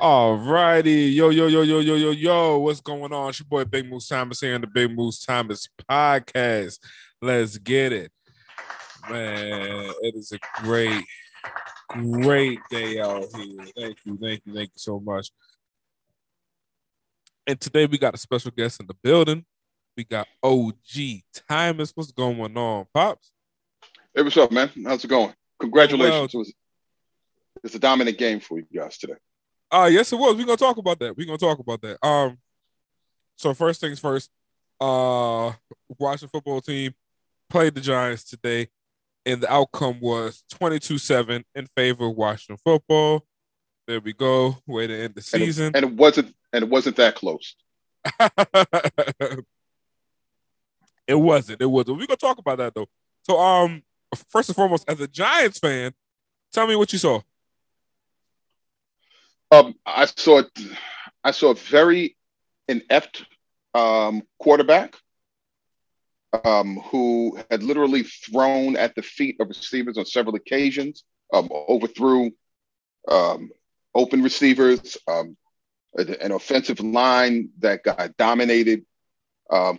All 0.00 0.36
righty. 0.36 1.04
Yo, 1.12 1.30
yo, 1.30 1.46
yo, 1.46 1.62
yo, 1.62 1.78
yo, 1.78 1.94
yo, 1.94 2.10
yo. 2.10 2.58
What's 2.58 2.80
going 2.80 3.12
on? 3.12 3.28
It's 3.28 3.38
your 3.38 3.46
boy 3.46 3.64
Big 3.64 3.88
Moose 3.88 4.08
Thomas 4.08 4.40
here 4.40 4.54
on 4.54 4.60
the 4.60 4.66
Big 4.66 4.94
Moose 4.94 5.24
Thomas 5.24 5.68
podcast. 5.88 6.80
Let's 7.22 7.58
get 7.58 7.92
it. 7.92 8.10
Man, 9.08 9.92
it 10.02 10.14
is 10.16 10.32
a 10.32 10.38
great, 10.62 11.04
great 11.88 12.58
day 12.70 13.00
out 13.00 13.24
here. 13.36 13.66
Thank 13.76 13.98
you, 14.04 14.18
thank 14.20 14.42
you, 14.44 14.54
thank 14.54 14.70
you 14.70 14.78
so 14.78 14.98
much. 14.98 15.30
And 17.46 17.60
today 17.60 17.86
we 17.86 17.96
got 17.96 18.14
a 18.14 18.18
special 18.18 18.50
guest 18.50 18.80
in 18.80 18.86
the 18.86 18.94
building. 18.94 19.44
We 19.96 20.04
got 20.04 20.26
OG 20.42 21.22
Thomas. 21.48 21.92
What's 21.94 22.10
going 22.10 22.56
on, 22.56 22.86
Pops? 22.92 23.30
Hey, 24.12 24.22
what's 24.22 24.36
up, 24.36 24.50
man? 24.50 24.70
How's 24.84 25.04
it 25.04 25.08
going? 25.08 25.32
Congratulations. 25.60 26.34
Well, 26.34 26.44
it's 27.62 27.74
a 27.74 27.78
dominant 27.78 28.18
game 28.18 28.40
for 28.40 28.58
you 28.58 28.66
guys 28.74 28.98
today. 28.98 29.14
Uh 29.74 29.86
yes, 29.86 30.12
it 30.12 30.16
was. 30.16 30.36
We're 30.36 30.44
gonna 30.44 30.56
talk 30.56 30.76
about 30.76 31.00
that. 31.00 31.16
We're 31.16 31.26
gonna 31.26 31.36
talk 31.36 31.58
about 31.58 31.80
that. 31.82 31.98
Um, 32.06 32.38
so 33.36 33.52
first 33.54 33.80
things 33.80 33.98
first, 33.98 34.30
uh 34.80 35.50
Washington 35.98 36.28
football 36.28 36.60
team 36.60 36.94
played 37.50 37.74
the 37.74 37.80
Giants 37.80 38.22
today, 38.22 38.68
and 39.26 39.40
the 39.40 39.52
outcome 39.52 39.98
was 40.00 40.44
22-7 40.52 41.42
in 41.56 41.66
favor 41.76 42.06
of 42.06 42.14
Washington 42.14 42.56
football. 42.64 43.26
There 43.88 43.98
we 43.98 44.12
go. 44.12 44.58
Way 44.64 44.86
to 44.86 44.94
end 44.94 45.16
the 45.16 45.22
season. 45.22 45.66
And 45.66 45.76
it, 45.76 45.82
and 45.82 45.92
it 45.92 45.96
wasn't 45.96 46.34
and 46.52 46.62
it 46.62 46.70
wasn't 46.70 46.94
that 46.96 47.16
close. 47.16 47.56
it 51.08 51.16
wasn't. 51.16 51.60
It 51.60 51.66
wasn't. 51.66 51.98
We're 51.98 52.06
gonna 52.06 52.16
talk 52.16 52.38
about 52.38 52.58
that 52.58 52.76
though. 52.76 52.88
So 53.22 53.40
um 53.40 53.82
first 54.28 54.50
and 54.50 54.54
foremost, 54.54 54.84
as 54.88 55.00
a 55.00 55.08
Giants 55.08 55.58
fan, 55.58 55.94
tell 56.52 56.68
me 56.68 56.76
what 56.76 56.92
you 56.92 57.00
saw. 57.00 57.20
Um, 59.50 59.74
I 59.86 60.06
saw 60.06 60.42
I 61.22 61.30
saw 61.30 61.50
a 61.50 61.54
very 61.54 62.16
inept 62.68 63.24
um, 63.74 64.22
quarterback 64.38 64.96
um, 66.44 66.76
who 66.90 67.38
had 67.50 67.62
literally 67.62 68.02
thrown 68.02 68.76
at 68.76 68.94
the 68.94 69.02
feet 69.02 69.36
of 69.40 69.48
receivers 69.48 69.98
on 69.98 70.06
several 70.06 70.34
occasions, 70.34 71.04
um, 71.32 71.48
overthrew 71.52 72.30
um, 73.08 73.50
open 73.94 74.22
receivers, 74.22 74.96
um, 75.06 75.36
an 75.96 76.32
offensive 76.32 76.80
line 76.80 77.50
that 77.60 77.84
got 77.84 78.16
dominated 78.16 78.84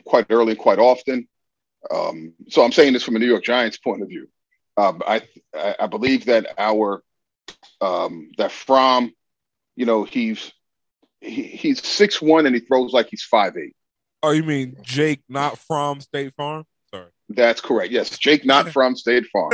quite 0.06 0.28
early 0.30 0.52
and 0.52 0.60
quite 0.60 0.80
often. 0.80 1.28
So 1.92 2.64
I'm 2.64 2.72
saying 2.72 2.94
this 2.94 3.04
from 3.04 3.18
a 3.18 3.20
New 3.20 3.28
York 3.28 3.44
Giants 3.44 3.78
point 3.78 4.02
of 4.02 4.08
view. 4.08 4.30
I 4.78 5.22
I 5.54 5.88
believe 5.88 6.26
that 6.26 6.54
our 6.58 7.04
that 7.82 8.52
Fromm 8.52 9.12
you 9.76 9.86
know, 9.86 10.04
he's 10.04 10.52
he, 11.22 11.44
he's 11.44 11.86
six 11.86 12.22
one 12.22 12.46
and 12.46 12.56
he 12.56 12.62
throws 12.62 12.94
like 12.94 13.08
he's 13.10 13.24
five 13.24 13.58
eight. 13.58 13.76
Oh, 14.24 14.32
you 14.32 14.44
mean 14.44 14.78
Jake, 14.82 15.22
not 15.30 15.58
from 15.58 16.02
State 16.02 16.34
Farm? 16.36 16.66
Sorry. 16.94 17.10
That's 17.30 17.62
correct. 17.62 17.92
Yes, 17.92 18.18
Jake, 18.18 18.46
not 18.46 18.70
from 18.74 18.96
State 18.96 19.26
Farm. 19.32 19.52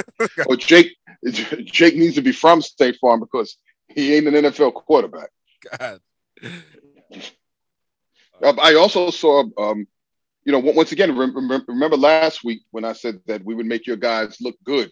or 0.47 0.55
Jake, 0.55 0.95
Jake 1.25 1.95
needs 1.95 2.15
to 2.15 2.21
be 2.21 2.31
from 2.31 2.61
State 2.61 2.97
Farm 2.99 3.19
because 3.19 3.57
he 3.89 4.15
ain't 4.15 4.27
an 4.27 4.33
NFL 4.33 4.73
quarterback. 4.73 5.29
God. 5.77 5.99
Uh, 8.43 8.53
I 8.59 8.75
also 8.75 9.11
saw, 9.11 9.43
um, 9.57 9.87
you 10.45 10.51
know, 10.51 10.59
once 10.59 10.91
again, 10.91 11.15
remember, 11.15 11.63
remember, 11.67 11.97
last 11.97 12.43
week 12.43 12.61
when 12.71 12.83
I 12.83 12.93
said 12.93 13.19
that 13.27 13.43
we 13.45 13.53
would 13.53 13.67
make 13.67 13.85
your 13.85 13.97
guys 13.97 14.37
look 14.41 14.55
good, 14.63 14.91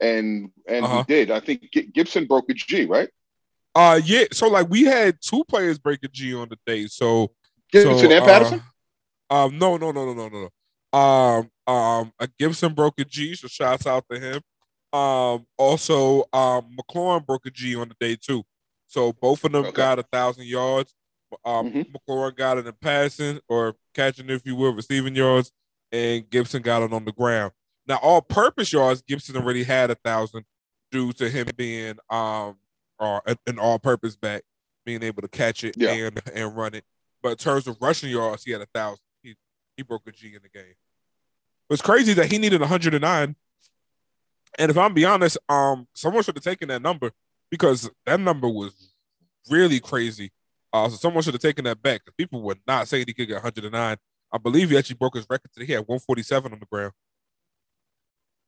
and 0.00 0.50
and 0.66 0.84
uh-huh. 0.84 1.04
we 1.06 1.14
did. 1.14 1.30
I 1.30 1.40
think 1.40 1.70
Gibson 1.92 2.26
broke 2.26 2.50
a 2.50 2.54
G, 2.54 2.86
right? 2.86 3.08
Uh 3.78 4.00
yeah, 4.04 4.24
so 4.32 4.48
like 4.48 4.68
we 4.68 4.82
had 4.82 5.18
two 5.20 5.44
players 5.44 5.78
break 5.78 6.00
a 6.02 6.08
G 6.08 6.34
on 6.34 6.48
the 6.48 6.58
day. 6.66 6.88
So 6.88 7.30
Gibson 7.70 7.96
so, 7.96 8.10
and 8.10 8.24
Patterson? 8.24 8.62
Uh, 9.30 9.44
um 9.44 9.56
no 9.56 9.76
no 9.76 9.92
no 9.92 10.12
no 10.12 10.28
no 10.28 10.50
no. 10.92 10.98
Um 10.98 11.50
um 11.72 12.12
a 12.18 12.28
Gibson 12.40 12.74
broke 12.74 12.98
a 12.98 13.04
G, 13.04 13.36
so 13.36 13.46
shouts 13.46 13.86
out 13.86 14.04
to 14.10 14.18
him. 14.18 14.40
Um 14.92 15.46
also 15.56 16.24
um 16.32 16.76
McLaurin 16.76 17.24
broke 17.24 17.46
a 17.46 17.52
G 17.52 17.76
on 17.76 17.88
the 17.88 17.94
day 18.00 18.16
too. 18.20 18.42
So 18.88 19.12
both 19.12 19.44
of 19.44 19.52
them 19.52 19.66
okay. 19.66 19.76
got 19.76 20.00
a 20.00 20.02
thousand 20.02 20.46
yards. 20.46 20.92
Um 21.44 21.70
mm-hmm. 21.70 21.82
McLaurin 21.94 22.34
got 22.34 22.58
it 22.58 22.66
in 22.66 22.74
passing 22.80 23.38
or 23.48 23.76
catching, 23.94 24.28
if 24.28 24.44
you 24.44 24.56
will, 24.56 24.74
receiving 24.74 25.14
yards, 25.14 25.52
and 25.92 26.28
Gibson 26.28 26.62
got 26.62 26.82
it 26.82 26.92
on 26.92 27.04
the 27.04 27.12
ground. 27.12 27.52
Now 27.86 28.00
all 28.02 28.22
purpose 28.22 28.72
yards, 28.72 29.02
Gibson 29.02 29.36
already 29.36 29.62
had 29.62 29.92
a 29.92 29.94
thousand 29.94 30.46
due 30.90 31.12
to 31.12 31.30
him 31.30 31.46
being 31.56 31.94
um 32.10 32.56
or 32.98 33.22
an 33.46 33.58
all-purpose 33.58 34.16
back, 34.16 34.42
being 34.84 35.02
able 35.02 35.22
to 35.22 35.28
catch 35.28 35.64
it 35.64 35.74
yeah. 35.76 35.90
and 35.90 36.20
and 36.34 36.56
run 36.56 36.74
it. 36.74 36.84
But 37.22 37.30
in 37.30 37.36
terms 37.36 37.66
of 37.66 37.76
rushing 37.80 38.10
yards, 38.10 38.44
he 38.44 38.52
had 38.52 38.60
a 38.60 38.66
thousand. 38.66 39.04
He 39.22 39.36
he 39.76 39.82
broke 39.82 40.02
a 40.06 40.12
G 40.12 40.28
in 40.34 40.40
the 40.42 40.48
game. 40.48 40.74
It's 41.70 41.82
crazy 41.82 42.14
that 42.14 42.30
he 42.30 42.38
needed 42.38 42.60
109. 42.60 43.36
And 44.58 44.70
if 44.70 44.78
I'm 44.78 44.94
be 44.94 45.04
honest, 45.04 45.36
um, 45.48 45.86
someone 45.94 46.22
should 46.22 46.36
have 46.36 46.44
taken 46.44 46.68
that 46.68 46.82
number 46.82 47.10
because 47.50 47.90
that 48.06 48.20
number 48.20 48.48
was 48.48 48.92
really 49.50 49.80
crazy. 49.80 50.32
Uh, 50.72 50.88
so 50.88 50.96
someone 50.96 51.22
should 51.22 51.34
have 51.34 51.42
taken 51.42 51.64
that 51.64 51.82
back. 51.82 52.02
People 52.16 52.42
were 52.42 52.56
not 52.66 52.88
saying 52.88 53.04
he 53.06 53.14
could 53.14 53.28
get 53.28 53.34
109. 53.34 53.96
I 54.30 54.38
believe 54.38 54.70
he 54.70 54.78
actually 54.78 54.96
broke 54.96 55.16
his 55.16 55.26
record 55.28 55.50
today. 55.52 55.66
He 55.66 55.72
had 55.72 55.86
147 55.86 56.52
on 56.52 56.58
the 56.58 56.66
ground. 56.66 56.92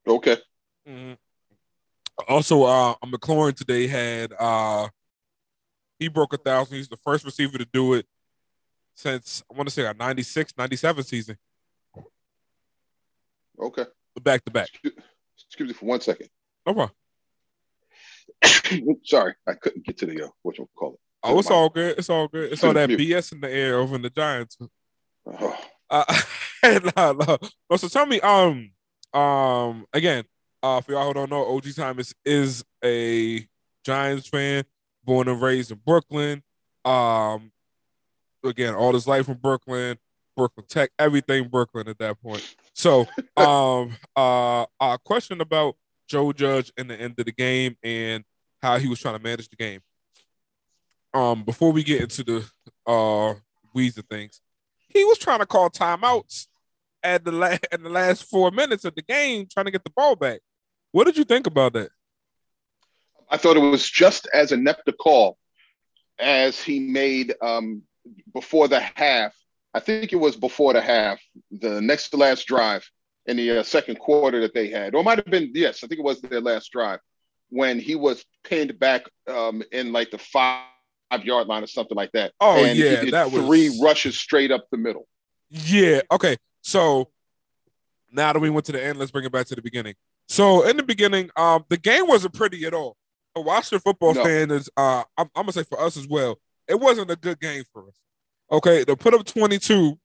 Okay. 0.06 0.36
Mm-hmm. 0.88 1.12
Also, 2.28 2.64
uh, 2.64 2.94
McLaurin 3.04 3.54
today 3.54 3.86
had 3.86 4.32
uh, 4.38 4.88
he 5.98 6.08
broke 6.08 6.32
a 6.32 6.36
thousand. 6.36 6.76
He's 6.76 6.88
the 6.88 6.96
first 6.96 7.24
receiver 7.24 7.58
to 7.58 7.66
do 7.72 7.94
it 7.94 8.06
since 8.94 9.42
I 9.50 9.56
want 9.56 9.68
to 9.68 9.74
say 9.74 9.86
a 9.86 9.94
96, 9.94 10.54
97 10.56 11.04
season. 11.04 11.36
Okay. 13.58 13.84
Back 14.22 14.44
to 14.44 14.50
back. 14.50 14.68
Excuse 15.46 15.68
me 15.68 15.72
for 15.72 15.86
one 15.86 16.00
second. 16.00 16.28
No 16.66 16.74
problem. 16.74 16.90
Sorry, 19.04 19.34
I 19.46 19.54
couldn't 19.54 19.84
get 19.84 19.98
to 19.98 20.06
the 20.06 20.24
uh, 20.24 20.28
what 20.42 20.58
you 20.58 20.68
call 20.76 20.94
it. 20.94 21.00
Oh, 21.22 21.38
it's 21.38 21.50
all 21.50 21.68
good. 21.68 21.98
It's 21.98 22.08
all 22.08 22.28
good. 22.28 22.52
It's 22.52 22.64
all 22.64 22.72
that 22.72 22.88
BS 22.88 23.32
in 23.32 23.40
the 23.40 23.50
air 23.50 23.78
over 23.78 23.96
in 23.96 24.02
the 24.02 24.10
Giants. 24.10 24.56
Oh. 25.26 25.58
Uh, 25.90 26.04
no, 26.62 27.12
no. 27.12 27.38
no, 27.70 27.76
so 27.76 27.88
tell 27.88 28.06
me, 28.06 28.20
um, 28.20 28.70
um, 29.12 29.86
again, 29.92 30.24
uh, 30.62 30.80
for 30.80 30.92
y'all 30.92 31.08
who 31.08 31.14
don't 31.14 31.30
know, 31.30 31.56
OG 31.56 31.74
Thomas 31.74 32.14
is 32.24 32.64
a 32.84 33.46
Giants 33.84 34.28
fan, 34.28 34.64
born 35.04 35.28
and 35.28 35.40
raised 35.40 35.70
in 35.70 35.80
Brooklyn. 35.84 36.42
Um, 36.84 37.52
again, 38.44 38.74
all 38.74 38.92
his 38.92 39.06
life 39.06 39.28
in 39.28 39.34
Brooklyn, 39.34 39.98
Brooklyn 40.36 40.66
Tech, 40.68 40.90
everything 40.98 41.48
Brooklyn 41.48 41.88
at 41.88 41.98
that 41.98 42.20
point. 42.22 42.56
So, 42.74 43.06
um, 43.36 43.96
uh, 44.16 44.66
a 44.80 44.98
question 45.04 45.40
about 45.40 45.76
Joe 46.08 46.32
Judge 46.32 46.72
in 46.76 46.88
the 46.88 47.00
end 47.00 47.18
of 47.18 47.24
the 47.24 47.32
game 47.32 47.76
and 47.82 48.24
how 48.62 48.78
he 48.78 48.88
was 48.88 49.00
trying 49.00 49.16
to 49.16 49.22
manage 49.22 49.48
the 49.48 49.56
game. 49.56 49.80
Um, 51.12 51.42
before 51.42 51.72
we 51.72 51.82
get 51.82 52.02
into 52.02 52.22
the 52.22 52.44
uh 52.86 53.34
weeds 53.74 53.98
of 53.98 54.06
things, 54.06 54.40
he 54.88 55.04
was 55.04 55.18
trying 55.18 55.40
to 55.40 55.46
call 55.46 55.68
timeouts 55.68 56.46
at 57.02 57.24
the 57.24 57.32
la- 57.32 57.56
in 57.72 57.82
the 57.82 57.88
last 57.88 58.24
four 58.24 58.50
minutes 58.50 58.84
of 58.84 58.94
the 58.94 59.02
game, 59.02 59.46
trying 59.50 59.66
to 59.66 59.72
get 59.72 59.84
the 59.84 59.90
ball 59.90 60.16
back. 60.16 60.40
What 60.92 61.04
did 61.04 61.16
you 61.16 61.24
think 61.24 61.46
about 61.46 61.72
that? 61.74 61.90
I 63.28 63.36
thought 63.36 63.56
it 63.56 63.60
was 63.60 63.88
just 63.88 64.28
as 64.34 64.52
inept 64.52 64.88
a 64.88 64.92
call 64.92 65.38
as 66.18 66.60
he 66.60 66.80
made 66.80 67.34
um, 67.40 67.82
before 68.34 68.68
the 68.68 68.80
half. 68.80 69.34
I 69.72 69.80
think 69.80 70.12
it 70.12 70.16
was 70.16 70.34
before 70.34 70.72
the 70.72 70.80
half, 70.80 71.20
the 71.52 71.80
next 71.80 72.10
to 72.10 72.16
last 72.16 72.46
drive 72.46 72.88
in 73.26 73.36
the 73.36 73.60
uh, 73.60 73.62
second 73.62 74.00
quarter 74.00 74.40
that 74.40 74.52
they 74.52 74.68
had, 74.68 74.94
or 74.94 75.00
it 75.00 75.04
might 75.04 75.18
have 75.18 75.26
been 75.26 75.52
yes, 75.54 75.84
I 75.84 75.86
think 75.86 76.00
it 76.00 76.04
was 76.04 76.20
their 76.20 76.40
last 76.40 76.72
drive 76.72 76.98
when 77.50 77.78
he 77.78 77.94
was 77.94 78.24
pinned 78.42 78.78
back 78.78 79.04
um, 79.28 79.62
in 79.70 79.92
like 79.92 80.10
the 80.10 80.18
five 80.18 80.64
yard 81.22 81.46
line 81.46 81.62
or 81.62 81.68
something 81.68 81.96
like 81.96 82.10
that. 82.12 82.32
Oh 82.40 82.64
and 82.64 82.76
yeah, 82.76 83.04
that 83.10 83.30
was 83.30 83.44
three 83.44 83.78
rushes 83.80 84.18
straight 84.18 84.50
up 84.50 84.66
the 84.70 84.78
middle. 84.78 85.06
Yeah. 85.50 86.00
Okay. 86.10 86.36
So 86.62 87.10
now 88.10 88.32
that 88.32 88.40
we 88.40 88.50
went 88.50 88.66
to 88.66 88.72
the 88.72 88.84
end, 88.84 88.98
let's 88.98 89.10
bring 89.10 89.24
it 89.24 89.32
back 89.32 89.46
to 89.46 89.54
the 89.54 89.62
beginning. 89.62 89.94
So 90.30 90.62
in 90.62 90.76
the 90.76 90.84
beginning, 90.84 91.28
um, 91.34 91.64
the 91.70 91.76
game 91.76 92.06
wasn't 92.06 92.34
pretty 92.34 92.64
at 92.64 92.72
all. 92.72 92.96
A 93.34 93.40
Washington 93.40 93.80
football 93.80 94.14
no. 94.14 94.22
fan 94.22 94.52
is, 94.52 94.70
uh, 94.76 95.02
I'm, 95.18 95.28
I'm, 95.34 95.42
gonna 95.42 95.52
say 95.52 95.64
for 95.64 95.80
us 95.80 95.96
as 95.96 96.06
well, 96.06 96.38
it 96.68 96.78
wasn't 96.78 97.10
a 97.10 97.16
good 97.16 97.40
game 97.40 97.64
for 97.72 97.88
us. 97.88 97.94
Okay, 98.52 98.84
to 98.84 98.94
put 98.94 99.12
up 99.12 99.26
22, 99.26 99.98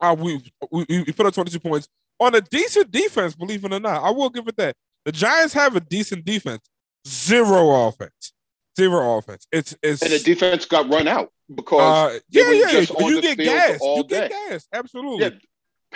uh, 0.00 0.16
we, 0.16 0.40
we 0.70 0.86
we 0.88 1.12
put 1.12 1.26
up 1.26 1.34
22 1.34 1.58
points 1.58 1.88
on 2.20 2.36
a 2.36 2.40
decent 2.40 2.92
defense. 2.92 3.34
Believe 3.34 3.64
it 3.64 3.72
or 3.72 3.80
not, 3.80 4.04
I 4.04 4.10
will 4.10 4.30
give 4.30 4.46
it 4.46 4.56
that. 4.56 4.76
The 5.04 5.10
Giants 5.10 5.52
have 5.54 5.74
a 5.74 5.80
decent 5.80 6.24
defense, 6.24 6.62
zero 7.08 7.88
offense, 7.88 8.34
zero 8.78 9.18
offense. 9.18 9.48
It's 9.50 9.76
it's 9.82 10.02
and 10.02 10.12
the 10.12 10.20
defense 10.20 10.64
got 10.64 10.88
run 10.88 11.08
out 11.08 11.32
because 11.52 11.80
uh, 12.14 12.18
yeah, 12.30 12.52
yeah. 12.52 12.84
you 13.00 13.20
get 13.20 13.38
gas, 13.38 13.80
you 13.82 14.04
day. 14.04 14.28
get 14.28 14.30
gas, 14.30 14.68
absolutely. 14.72 15.24
Yeah, 15.24 15.30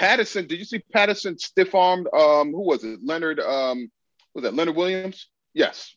Patterson, 0.01 0.47
did 0.47 0.59
you 0.59 0.65
see 0.65 0.79
Patterson 0.79 1.39
stiff 1.39 1.75
armed? 1.75 2.07
Um, 2.15 2.53
who 2.53 2.63
was 2.63 2.83
it? 2.85 3.01
Leonard. 3.05 3.39
Um, 3.39 3.91
was 4.35 4.45
that 4.45 4.55
Leonard 4.55 4.75
Williams? 4.75 5.29
Yes. 5.53 5.95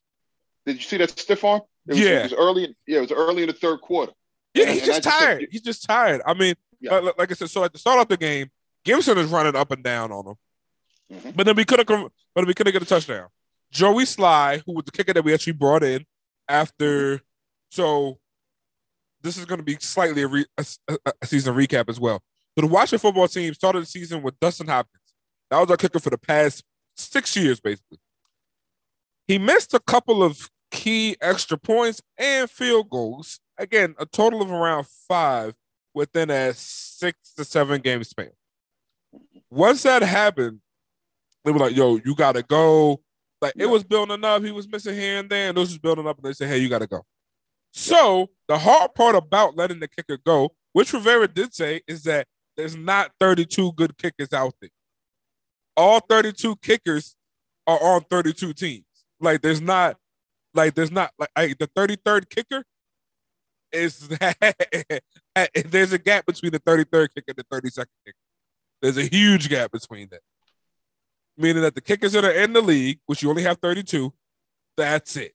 Did 0.66 0.76
you 0.76 0.82
see 0.82 0.98
that 0.98 1.18
stiff 1.18 1.42
arm? 1.46 1.62
It 1.88 1.92
was, 1.94 2.00
Yeah. 2.02 2.20
it 2.20 2.24
was 2.24 2.34
early. 2.34 2.76
Yeah, 2.86 2.98
it 2.98 3.02
was 3.02 3.12
early 3.14 3.44
in 3.44 3.48
the 3.48 3.54
third 3.54 3.80
quarter. 3.80 4.12
Yeah, 4.54 4.64
And- 4.66 4.74
he's 4.74 4.86
just 4.86 5.04
just 5.04 5.20
said- 5.20 5.26
tired. 5.26 5.48
he's 5.52 5.62
just 5.62 5.84
tired. 5.88 6.22
I 6.26 6.34
mean, 6.34 6.56
Yeah. 6.82 6.98
like, 7.00 7.18
like 7.18 7.32
I 7.32 7.34
said, 7.36 7.50
so 7.50 7.64
at 7.64 7.72
the 7.72 7.80
start 7.80 8.00
of 8.02 8.10
the 8.10 8.18
game, 8.18 8.52
Gibson 8.84 9.18
is 9.18 9.30
running 9.30 9.56
up 9.56 9.72
and 9.72 9.82
down 9.82 10.12
on 10.12 10.28
him, 10.28 10.36
Mhm. 11.10 11.36
but 11.38 11.46
then 11.46 11.56
we 11.56 11.64
could 11.64 11.80
have, 11.80 11.88
but 11.88 12.46
we 12.46 12.54
couldn't 12.54 12.74
get 12.74 12.82
a 12.82 12.86
touchdown. 12.86 13.30
Joey 13.72 14.04
Slye, 14.04 14.64
who 14.66 14.74
was 14.74 14.84
the 14.84 14.92
kicker 14.92 15.14
that 15.14 15.24
we 15.24 15.34
actually 15.34 15.54
brought 15.54 15.82
in 15.84 16.06
after, 16.50 17.22
so 17.72 18.20
this 19.22 19.38
is 19.38 19.46
going 19.46 19.60
to 19.60 19.64
be 19.64 19.78
slightly 19.80 20.24
a, 20.24 20.28
re, 20.28 20.46
a- 20.58 20.98
a 21.22 21.26
season 21.26 21.56
recap 21.56 21.88
as 21.88 22.02
well. 22.02 22.22
So 22.56 22.66
the 22.66 22.68
Washington 22.68 23.00
football 23.00 23.28
team 23.28 23.54
started 23.54 23.82
the 23.82 23.88
season 23.88 24.22
with 24.22 24.40
Dustin 24.40 24.68
Hopkins. 24.68 25.02
That 25.50 25.60
was 25.60 25.70
our 25.72 25.78
kicker 25.78 26.00
for 26.00 26.10
the 26.10 26.18
past 26.18 26.64
six 26.96 27.36
years, 27.36 27.60
basically. 27.60 28.00
He 29.28 29.38
missed 29.38 29.74
a 29.74 29.80
couple 29.80 30.24
of 30.24 30.50
key 30.72 31.16
extra 31.22 31.58
points 31.58 32.02
and 32.18 32.50
field 32.50 32.90
goals. 32.90 33.40
Again, 33.58 33.96
a 33.98 34.06
total 34.06 34.42
of 34.42 34.52
around 34.52 34.88
five 35.08 35.54
within 35.94 36.30
a 36.30 36.54
six 36.54 37.34
to 37.36 37.46
seven 37.46 37.82
game 37.82 38.04
span. 38.04 38.32
Once 39.50 39.84
that 39.84 40.02
happened, 40.02 40.60
they 41.46 41.52
were 41.52 41.60
like, 41.60 41.76
yo, 41.76 42.00
you 42.04 42.16
gotta 42.16 42.44
go. 42.44 43.02
Like 43.42 43.54
it 43.58 43.66
was 43.66 43.84
building 43.84 44.24
up. 44.24 44.44
He 44.44 44.52
was 44.52 44.68
missing 44.68 44.96
here 44.96 45.20
and 45.20 45.30
there, 45.30 45.50
and 45.50 45.58
this 45.58 45.70
was 45.70 45.78
building 45.78 46.08
up, 46.08 46.18
and 46.18 46.26
they 46.26 46.34
said, 46.34 46.48
Hey, 46.48 46.58
you 46.60 46.70
gotta 46.70 46.88
go. 46.88 47.06
So 47.72 48.30
the 48.48 48.58
hard 48.58 48.94
part 48.96 49.16
about 49.16 49.58
letting 49.58 49.80
the 49.80 49.88
kicker 49.88 50.18
go, 50.18 50.54
which 50.72 50.94
Rivera 50.94 51.28
did 51.28 51.54
say, 51.54 51.82
is 51.88 52.04
that 52.04 52.28
there's 52.56 52.76
not 52.76 53.12
32 53.20 53.74
good 53.74 53.98
kickers 53.98 54.34
out 54.34 54.54
there. 54.62 54.70
All 55.76 56.00
32 56.00 56.56
kickers 56.58 57.16
are 57.66 57.82
on 57.82 58.02
32 58.10 58.54
teams. 58.54 58.86
Like 59.20 59.42
there's 59.42 59.62
not 59.62 59.98
like 60.54 60.76
there's 60.76 60.92
not 60.92 61.12
like 61.18 61.30
I, 61.36 61.48
the 61.58 61.68
33rd 61.68 62.30
kicker 62.30 62.64
is 63.72 64.08
there's 65.66 65.94
a 65.94 65.98
gap 65.98 66.26
between 66.26 66.52
the 66.52 66.60
33rd 66.60 67.08
kicker 67.16 67.24
and 67.30 67.38
the 67.38 67.44
32nd 67.46 67.86
kicker. 68.06 68.18
There's 68.82 68.98
a 68.98 69.06
huge 69.06 69.50
gap 69.50 69.72
between 69.72 70.10
that. 70.12 70.22
Meaning 71.38 71.64
that 71.64 71.74
the 71.74 71.82
kickers 71.82 72.12
that 72.12 72.24
are 72.24 72.32
in 72.32 72.54
the 72.54 72.62
league, 72.62 73.00
which 73.08 73.24
you 73.24 73.30
only 73.30 73.44
have 73.44 73.58
32, 73.58 74.14
that's 74.78 75.16
it. 75.16 75.34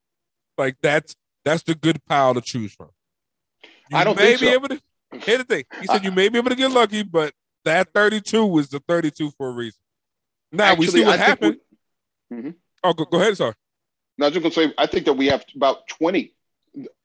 Like 0.57 0.77
that's 0.83 1.17
that's 1.45 1.63
the 1.65 1.75
good 1.75 2.05
pile 2.05 2.35
to 2.35 2.41
choose 2.41 2.73
from. 2.73 2.91
You 3.91 3.97
I 3.97 4.05
don't 4.05 4.17
may 4.17 4.37
think 4.37 4.41
be 4.41 4.47
so. 4.47 4.53
able 4.53 4.69
to 4.69 4.81
here's 5.13 5.39
the 5.39 5.45
thing. 5.45 5.65
He 5.81 5.87
said 5.87 6.05
you 6.05 6.13
may 6.13 6.29
be 6.29 6.39
able 6.39 6.51
to 6.51 6.57
get 6.57 6.71
lucky, 6.71 7.03
but 7.03 7.33
that 7.65 7.89
32 7.95 8.45
was 8.47 8.69
the 8.69 8.81
32 8.89 9.31
for 9.37 9.49
a 9.49 9.53
reason. 9.53 9.79
Now 10.53 10.75
we 10.75 10.87
see 10.87 11.05
what 11.05 11.19
I 11.21 11.27
think 11.27 11.29
happened. 11.29 11.57
Mhm. 12.33 12.55
Oh, 12.85 12.93
go, 12.95 13.05
go 13.05 13.21
ahead, 13.21 13.37
sorry. 13.37 13.55
Now, 14.17 14.27
I 14.27 14.29
was 14.31 14.35
just 14.39 14.43
gonna 14.57 14.69
say, 14.69 14.75
I 14.79 14.87
think 14.87 15.05
that 15.07 15.13
we 15.15 15.27
have 15.27 15.45
about 15.55 15.87
twenty 15.89 16.35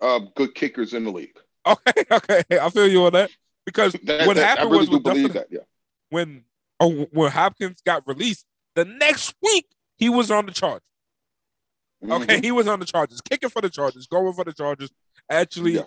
uh, 0.02 0.20
good 0.36 0.54
kickers 0.56 0.94
in 0.94 1.04
the 1.06 1.12
league. 1.12 1.38
Okay, 1.66 2.04
okay, 2.12 2.44
I 2.60 2.70
feel 2.70 2.88
you 2.88 3.06
on 3.06 3.14
that 3.14 3.30
because 3.66 3.94
That- 4.04 4.28
what 4.28 4.36
that- 4.36 4.46
happened 4.48 4.68
I 4.68 4.72
really 4.72 4.80
was 4.80 4.90
do 4.90 4.94
with 4.96 5.04
believe 5.04 5.34
that. 5.34 5.48
Yeah. 5.50 5.60
when 6.10 6.44
oh, 6.80 7.08
when 7.12 7.32
Hopkins 7.32 7.82
got 7.86 8.08
released, 8.08 8.46
the 8.76 8.86
next 8.86 9.34
week 9.42 9.68
he 9.98 10.10
was 10.10 10.30
on 10.32 10.46
the 10.46 10.52
charge. 10.52 10.82
Okay, 12.04 12.38
Mhm. 12.40 12.44
he 12.44 12.52
was 12.52 12.68
on 12.68 12.80
the 12.80 12.86
Chargers, 12.86 13.22
kicking 13.22 13.50
for 13.50 13.62
the 13.62 13.70
Chargers, 13.70 14.08
going 14.08 14.34
for 14.34 14.44
the 14.44 14.52
Chargers. 14.54 14.90
Actually, 15.30 15.76
Yeah. 15.76 15.84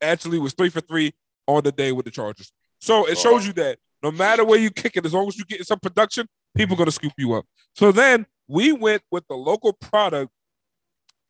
actually 0.00 0.38
was 0.38 0.52
three 0.52 0.68
for 0.70 0.80
three 0.80 1.14
on 1.46 1.62
the 1.62 1.72
day 1.72 1.92
with 1.92 2.04
the 2.04 2.10
Chargers. 2.10 2.52
So 2.80 3.06
it 3.06 3.18
shows 3.18 3.46
you 3.46 3.52
that 3.54 3.78
no 4.02 4.10
matter 4.10 4.44
where 4.44 4.58
you 4.58 4.70
kick 4.70 4.96
it, 4.96 5.06
as 5.06 5.14
long 5.14 5.26
as 5.28 5.36
you 5.38 5.44
get 5.44 5.66
some 5.66 5.78
production, 5.80 6.28
people 6.56 6.74
are 6.74 6.78
gonna 6.78 6.90
scoop 6.90 7.12
you 7.16 7.32
up. 7.34 7.46
So 7.74 7.92
then 7.92 8.26
we 8.46 8.72
went 8.72 9.02
with 9.10 9.26
the 9.28 9.34
local 9.34 9.72
product, 9.72 10.30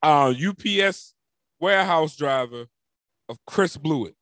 uh, 0.02 0.32
UPS 0.36 1.14
warehouse 1.60 2.16
driver 2.16 2.66
of 3.28 3.38
Chris 3.46 3.76
Blewitt, 3.76 4.14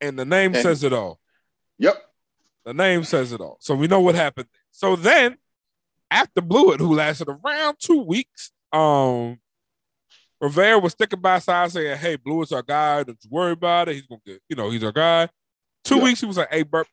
and 0.00 0.18
the 0.18 0.24
name 0.24 0.54
And- 0.54 0.62
says 0.62 0.84
it 0.84 0.92
all. 0.92 1.20
Yep. 1.78 1.96
The 2.64 2.74
name 2.74 3.04
says 3.04 3.32
it 3.32 3.40
all. 3.40 3.56
So 3.60 3.74
we 3.74 3.86
know 3.86 4.00
what 4.00 4.14
happened. 4.14 4.48
So 4.70 4.96
then, 4.96 5.38
after 6.10 6.40
Blewett, 6.40 6.80
who 6.80 6.94
lasted 6.94 7.28
around 7.28 7.76
two 7.78 8.00
weeks, 8.00 8.52
um, 8.72 9.40
Rivera 10.40 10.78
was 10.78 10.92
sticking 10.92 11.20
by 11.20 11.38
side 11.38 11.70
saying, 11.72 11.98
Hey, 11.98 12.16
Blue 12.16 12.42
is 12.42 12.52
our 12.52 12.62
guy. 12.62 13.02
Don't 13.02 13.18
you 13.22 13.30
worry 13.30 13.52
about 13.52 13.88
it. 13.88 13.94
He's 13.94 14.06
gonna 14.06 14.20
get, 14.26 14.42
you 14.48 14.56
know, 14.56 14.70
he's 14.70 14.84
our 14.84 14.92
guy. 14.92 15.28
Two 15.84 15.96
Yeah. 15.96 16.02
weeks, 16.04 16.20
he 16.20 16.26
was 16.26 16.36
like, 16.36 16.50
Hey, 16.50 16.62
Burp, 16.62 16.86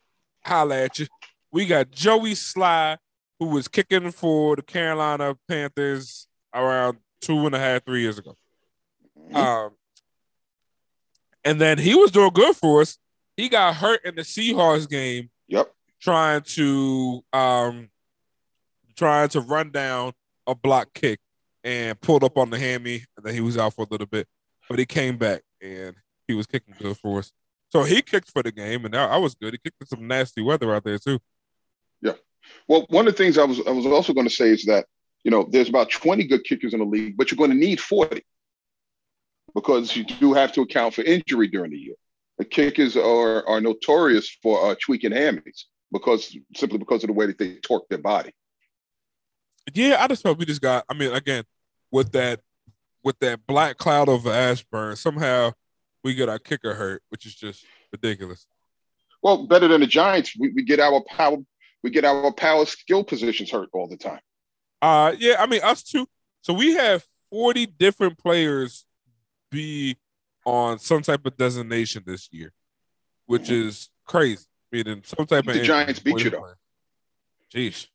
holla 0.45 0.83
at 0.83 0.99
you. 0.99 1.07
We 1.51 1.65
got 1.65 1.91
Joey 1.91 2.31
Slye, 2.33 2.97
who 3.39 3.47
was 3.47 3.67
kicking 3.67 4.11
for 4.11 4.55
the 4.55 4.61
Carolina 4.61 5.35
Panthers 5.47 6.27
around 6.53 6.99
two 7.21 7.45
and 7.45 7.53
a 7.55 7.59
half, 7.59 7.83
three 7.85 8.01
years 8.01 8.17
ago. 8.17 8.35
Mhm. 9.17 9.35
Um, 9.35 9.71
and 11.43 11.59
then 11.59 11.77
he 11.77 11.95
was 11.95 12.11
doing 12.11 12.31
good 12.31 12.55
for 12.55 12.81
us. 12.81 12.97
He 13.35 13.49
got 13.49 13.75
hurt 13.75 14.05
in 14.05 14.15
the 14.15 14.21
Seahawks 14.21 14.88
game 14.89 15.29
Yep. 15.47 15.73
trying 15.99 16.41
to 16.41 17.23
um 17.33 17.89
trying 18.95 19.29
to 19.29 19.41
run 19.41 19.71
down 19.71 20.13
a 20.45 20.53
block 20.53 20.93
kick 20.93 21.19
and 21.63 21.99
pulled 22.01 22.23
up 22.23 22.37
on 22.37 22.49
the 22.49 22.59
hammy 22.59 23.03
and 23.15 23.25
then 23.25 23.33
he 23.33 23.41
was 23.41 23.57
out 23.57 23.73
for 23.73 23.83
a 23.83 23.87
little 23.89 24.07
bit 24.07 24.27
but 24.69 24.79
he 24.79 24.85
came 24.85 25.17
back 25.17 25.41
and 25.61 25.95
he 26.27 26.33
was 26.33 26.47
kicking 26.47 26.73
good 26.79 26.97
for 26.97 27.19
us 27.19 27.31
so 27.69 27.83
he 27.83 28.01
kicked 28.01 28.31
for 28.31 28.43
the 28.43 28.51
game 28.51 28.85
and 28.85 28.95
I, 28.95 29.17
was 29.17 29.35
good 29.35 29.53
he 29.53 29.59
kicked 29.59 29.81
in 29.81 29.87
some 29.87 30.07
nasty 30.07 30.41
weather 30.41 30.73
out 30.73 30.83
there 30.83 30.97
too 30.97 31.19
Yeah. 32.01 32.13
Well, 32.67 32.85
one 32.89 33.07
of 33.07 33.13
the 33.13 33.17
things 33.17 33.37
I 33.37 33.43
was 33.43 33.59
I 33.65 33.71
was 33.71 33.85
also 33.85 34.13
going 34.13 34.27
to 34.27 34.33
say 34.33 34.49
is 34.49 34.65
that 34.65 34.85
you 35.23 35.31
know 35.31 35.47
there's 35.49 35.69
about 35.69 35.89
20 35.89 36.25
good 36.25 36.43
kickers 36.43 36.73
in 36.73 36.79
the 36.79 36.85
league, 36.85 37.17
but 37.17 37.31
you're 37.31 37.37
going 37.37 37.51
to 37.51 37.57
need 37.57 37.79
40 37.79 38.23
because 39.53 39.95
you 39.95 40.03
do 40.03 40.33
have 40.33 40.51
to 40.53 40.61
account 40.61 40.93
for 40.93 41.03
injury 41.03 41.47
during 41.47 41.71
the 41.71 41.77
year. 41.77 41.95
The 42.37 42.45
kickers 42.45 42.97
are 42.97 43.47
are 43.47 43.61
notorious 43.61 44.29
for 44.41 44.71
uh, 44.71 44.75
tweaking 44.83 45.11
hammies 45.11 45.65
because 45.91 46.35
simply 46.55 46.79
because 46.79 47.03
of 47.03 47.07
the 47.07 47.13
way 47.13 47.27
that 47.27 47.37
they 47.37 47.55
torque 47.55 47.87
their 47.89 47.99
body. 47.99 48.31
Yeah 49.73 49.97
i 49.99 50.07
just 50.07 50.23
felt 50.23 50.37
we 50.37 50.45
just 50.45 50.61
got 50.61 50.83
i 50.89 50.93
mean 50.93 51.11
again 51.13 51.43
with 51.91 52.11
that 52.11 52.39
with 53.03 53.17
that 53.19 53.45
black 53.47 53.77
cloud 53.77 54.09
over 54.09 54.31
ashburn 54.31 54.95
somehow 54.95 55.51
we 56.03 56.13
get 56.13 56.29
our 56.29 56.39
kicker 56.39 56.73
hurt 56.73 57.03
which 57.09 57.25
is 57.25 57.35
just 57.35 57.65
ridiculous 57.91 58.47
Well, 59.21 59.45
better 59.45 59.67
than 59.67 59.81
the 59.81 59.87
Giants, 59.87 60.35
we, 60.39 60.49
we 60.49 60.63
get 60.63 60.79
our 60.79 61.03
power 61.07 61.37
we 61.83 61.89
get 61.89 62.05
our 62.05 62.31
power 62.31 62.65
skill 62.65 63.03
positions 63.03 63.49
hurt 63.51 63.69
all 63.73 63.87
the 63.87 63.97
time. 63.97 64.19
Uh 64.81 65.13
yeah, 65.17 65.35
I 65.39 65.45
mean 65.47 65.61
us 65.63 65.83
too. 65.83 66.07
So 66.41 66.53
we 66.53 66.73
have 66.73 67.03
40 67.31 67.65
different 67.67 68.17
players 68.17 68.85
be 69.51 69.97
on 70.45 70.79
some 70.79 71.01
type 71.01 71.25
of 71.25 71.38
designation 71.38 72.03
this 72.05 72.29
year, 72.31 72.51
which 73.25 73.50
is 73.50 73.89
crazy. 74.05 74.45
Meaning 74.71 75.01
some 75.05 75.25
type 75.25 75.47
of 75.47 75.53
The 75.53 75.62
Giants 75.62 76.00
beat 76.00 76.24
you, 76.24 76.29
though. 76.29 76.53
Jeez. 77.53 77.88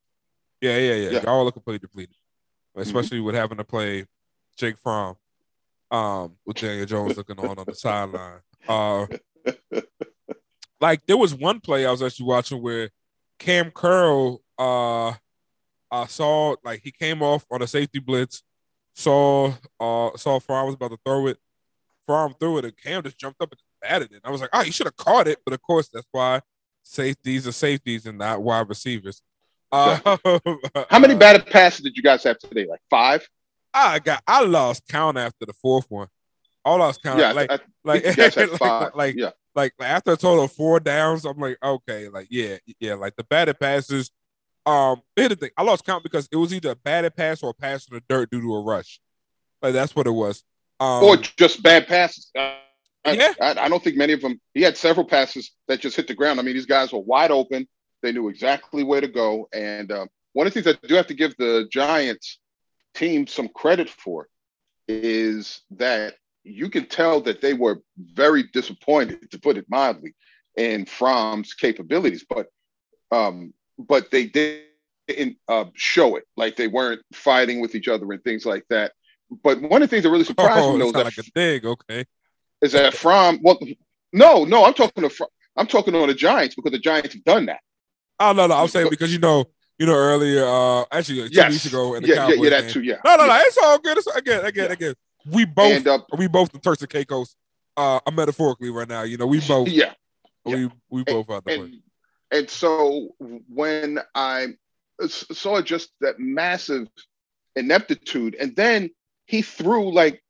Yeah, 0.61 0.79
yeah, 0.79 0.95
yeah. 0.95 1.11
Yeah. 1.11 1.23
Y'all 1.23 1.45
look 1.45 1.55
completely 1.55 1.81
depleted. 1.81 2.17
Especially 2.75 3.21
with 3.21 3.35
having 3.35 3.57
to 3.57 3.65
play 3.65 4.05
Jake 4.57 4.79
Fromm, 4.79 5.17
um, 5.91 6.37
with 6.45 6.59
Daniel 6.59 6.85
Jones 6.85 7.17
looking 7.17 7.39
on 7.39 7.59
on 7.59 7.65
the 7.67 7.75
sideline. 7.75 8.41
Uh 8.69 9.07
like 10.81 11.07
there 11.07 11.17
was 11.17 11.35
one 11.35 11.61
play 11.61 11.87
I 11.87 11.91
was 11.91 12.03
actually 12.03 12.27
watching 12.27 12.61
where 12.61 12.91
Kam 13.39 13.71
Curl 13.71 14.43
uh 14.59 15.13
I 15.91 16.07
saw 16.09 16.57
like 16.65 16.81
he 16.83 16.91
came 16.91 17.23
off 17.23 17.47
on 17.51 17.63
a 17.63 17.67
safety 17.67 17.99
blitz, 17.99 18.43
saw 18.95 19.53
uh 19.81 20.11
saw 20.17 20.39
Fromm 20.41 20.67
was 20.67 20.75
about 20.75 20.91
to 20.91 20.99
throw 21.05 21.29
it. 21.29 21.39
Fromm 22.07 22.35
threw 22.39 22.59
it 22.59 22.65
and 22.65 22.77
Kam 22.77 23.03
just 23.03 23.19
jumped 23.19 23.41
up 23.41 23.53
and 23.53 23.61
batted 23.81 24.13
it. 24.13 24.21
I 24.25 24.31
was 24.31 24.41
like, 24.41 24.51
oh, 24.53 24.63
you 24.63 24.73
should 24.73 24.87
have 24.87 24.97
caught 24.97 25.29
it, 25.29 25.39
but 25.45 25.55
of 25.55 25.63
course 25.63 25.89
that's 25.89 26.07
why 26.13 26.41
safeties 26.83 27.47
are 27.47 27.53
safeties 27.53 28.07
and 28.07 28.19
not 28.19 28.43
wide 28.43 28.69
receivers. 28.69 29.23
Uh, 29.77 30.85
How 30.91 30.99
many 30.99 31.15
batted 31.15 31.47
passes 31.47 31.83
did 31.83 31.97
you 31.97 32.03
guys 32.03 32.25
have 32.25 32.39
today? 32.39 32.67
Like 32.69 32.81
five? 32.89 33.29
I 33.75 33.99
got 33.99 34.23
I 34.27 34.43
lost 34.43 34.85
count 34.89 35.19
after 35.19 35.45
the 35.45 35.53
fourth 35.53 35.87
one. 35.91 36.09
I 36.65 36.75
lost 36.75 37.03
count. 37.03 37.19
yeah, 37.19 37.33
like 37.33 37.51
I, 37.51 37.55
I 37.55 37.59
like 37.85 38.03
think 38.03 38.17
you 38.17 38.23
guys 38.23 38.35
had 38.37 38.51
like, 38.51 38.59
five. 38.59 38.91
like 38.95 39.17
yeah, 39.17 39.31
like, 39.55 39.75
like 39.79 39.89
after 39.89 40.13
a 40.13 40.17
total 40.17 40.45
of 40.45 40.53
four 40.53 40.81
downs, 40.81 41.25
I'm 41.25 41.39
like, 41.39 41.59
okay, 41.63 42.09
like 42.09 42.29
yeah, 42.31 42.57
yeah, 42.81 42.95
like 42.95 43.17
the 43.17 43.25
batted 43.25 43.61
passes. 43.61 44.11
Um, 44.65 45.03
here's 45.15 45.29
the 45.29 45.37
thing, 45.37 45.51
I 45.57 45.63
lost 45.63 45.85
count 45.85 46.03
because 46.03 46.29
it 46.33 46.37
was 46.37 46.53
either 46.53 46.71
a 46.71 46.75
batted 46.75 47.15
pass 47.15 47.43
or 47.43 47.51
a 47.51 47.55
pass 47.55 47.87
in 47.89 47.95
the 47.95 48.03
dirt 48.09 48.31
due 48.31 48.41
to 48.41 48.55
a 48.55 48.63
rush. 48.63 48.99
Like 49.63 49.75
that's 49.75 49.95
what 49.95 50.07
it 50.09 50.13
was. 50.13 50.43
Um, 50.81 51.05
or 51.05 51.17
just 51.17 51.63
bad 51.63 51.87
passes. 51.87 52.31
I, 52.37 52.57
Yeah. 53.07 53.33
I, 53.41 53.55
I 53.61 53.69
don't 53.69 53.83
think 53.83 53.97
many 53.97 54.13
of 54.13 54.21
them. 54.21 54.41
He 54.55 54.63
had 54.63 54.77
several 54.77 55.07
passes 55.07 55.53
that 55.69 55.81
just 55.81 55.97
hit 55.97 56.09
the 56.09 56.15
ground. 56.15 56.41
I 56.41 56.43
mean, 56.43 56.55
these 56.55 56.67
guys 56.67 56.93
were 56.93 56.99
wide 56.99 57.31
open. 57.31 57.69
They 58.03 58.13
knew 58.13 58.29
exactly 58.29 58.83
where 58.85 59.01
to 59.01 59.09
go. 59.09 59.49
And 59.53 59.91
um, 59.93 60.09
one 60.33 60.47
of 60.47 60.53
the 60.55 60.63
things 60.63 60.77
I 60.83 60.87
do 60.87 60.95
have 60.95 61.07
to 61.09 61.15
give 61.15 61.37
the 61.37 61.67
Giants 61.71 62.39
team 62.95 63.27
some 63.27 63.49
credit 63.49 63.89
for 63.89 64.29
is 64.89 65.61
that 65.73 66.15
you 66.45 66.71
can 66.71 66.87
tell 66.87 67.21
that 67.23 67.41
they 67.41 67.55
were 67.55 67.81
very 67.99 68.45
disappointed, 68.53 69.31
to 69.31 69.39
put 69.39 69.57
it 69.57 69.67
mildly, 69.69 70.15
in 70.57 70.85
Fromm's 70.87 71.55
capabilities. 71.55 72.25
But 72.29 72.47
um, 73.11 73.53
but 73.79 74.11
they 74.11 74.27
didn't 74.27 75.37
uh, 75.49 75.67
show 75.75 76.17
it. 76.17 76.25
Like 76.37 76.57
they 76.57 76.69
weren't 76.69 77.03
fighting 77.13 77.61
with 77.61 77.75
each 77.75 77.89
other 77.89 78.11
and 78.13 78.23
things 78.23 78.47
like 78.47 78.65
that. 78.71 78.93
but 79.43 79.61
one 79.61 79.83
of 79.83 79.89
the 79.89 79.95
things 79.95 80.05
that 80.05 80.11
really 80.11 80.25
surprised 80.25 80.65
Oh, 80.65 80.73
me 80.73 80.79
though, 80.79 80.89
is 80.89 80.95
like 80.95 81.15
that, 81.15 81.27
a 81.27 81.31
dig. 81.35 81.67
Okay. 81.67 82.05
is 82.61 82.73
that 82.73 82.95
from 82.95 83.41
well, 83.43 83.59
no, 84.13 84.45
no, 84.45 84.65
I'm 84.65 84.75
talking 84.75 85.09
to 85.09 85.29
I'm 85.57 85.67
talking 85.67 85.95
on 85.95 86.09
the 86.09 86.15
Giants 86.15 86.55
because 86.55 86.73
the 86.73 86.79
Giants 86.79 87.15
have 87.15 87.25
done 87.25 87.47
that. 87.47 87.61
Oh 88.19 88.33
no, 88.33 88.47
no, 88.47 88.55
I'm 88.55 88.69
saying 88.69 88.89
because 88.91 89.13
you 89.13 89.19
know, 89.19 89.45
you 89.79 89.87
know, 89.87 89.95
earlier, 89.95 90.45
uh, 90.45 90.85
actually 90.91 91.29
two 91.29 91.35
Yes, 91.35 91.53
weeks 91.53 91.67
ago 91.67 91.95
in 91.95 92.03
the 92.03 92.09
yeah, 92.09 92.15
yeah, 92.15 92.21
Cowboys 92.29 92.45
yeah, 92.45 92.51
that 92.51 92.63
game. 92.63 92.73
too, 92.73 92.83
yeah. 92.83 92.97
No, 93.05 93.17
no, 93.17 93.27
no, 93.27 93.35
it's 93.41 93.59
all 93.59 93.79
good. 93.79 93.99
It's 93.99 94.07
again, 94.07 94.45
again, 94.45 94.67
Yeah. 94.67 94.73
again. 94.73 94.95
We 95.31 95.45
both, 95.45 95.73
And 95.77 95.89
uh, 95.89 95.99
we 96.17 96.29
both 96.29 96.53
the 96.53 96.59
Turks 96.59 96.83
and 96.83 96.91
Caicos, 96.91 97.35
uh, 97.77 98.01
metaphorically 98.13 98.71
right 98.71 98.89
now. 98.89 99.03
You 99.03 99.17
know, 99.19 99.27
we 99.27 99.41
both, 99.41 99.69
yeah, 99.71 99.93
we 100.45 100.71
we 100.89 101.05
both 101.05 101.29
out 101.31 101.45
the 101.45 101.53
and 101.53 101.83
and 102.31 102.51
so 102.51 103.15
I 104.19 104.55
saw 104.99 105.61
just 105.63 105.91
that 106.01 106.19
massive 106.19 106.89
ineptitude, 107.55 108.35
and 108.37 108.55
then 108.57 108.91
he 109.27 109.43
threw 109.43 109.93
like 109.93 110.23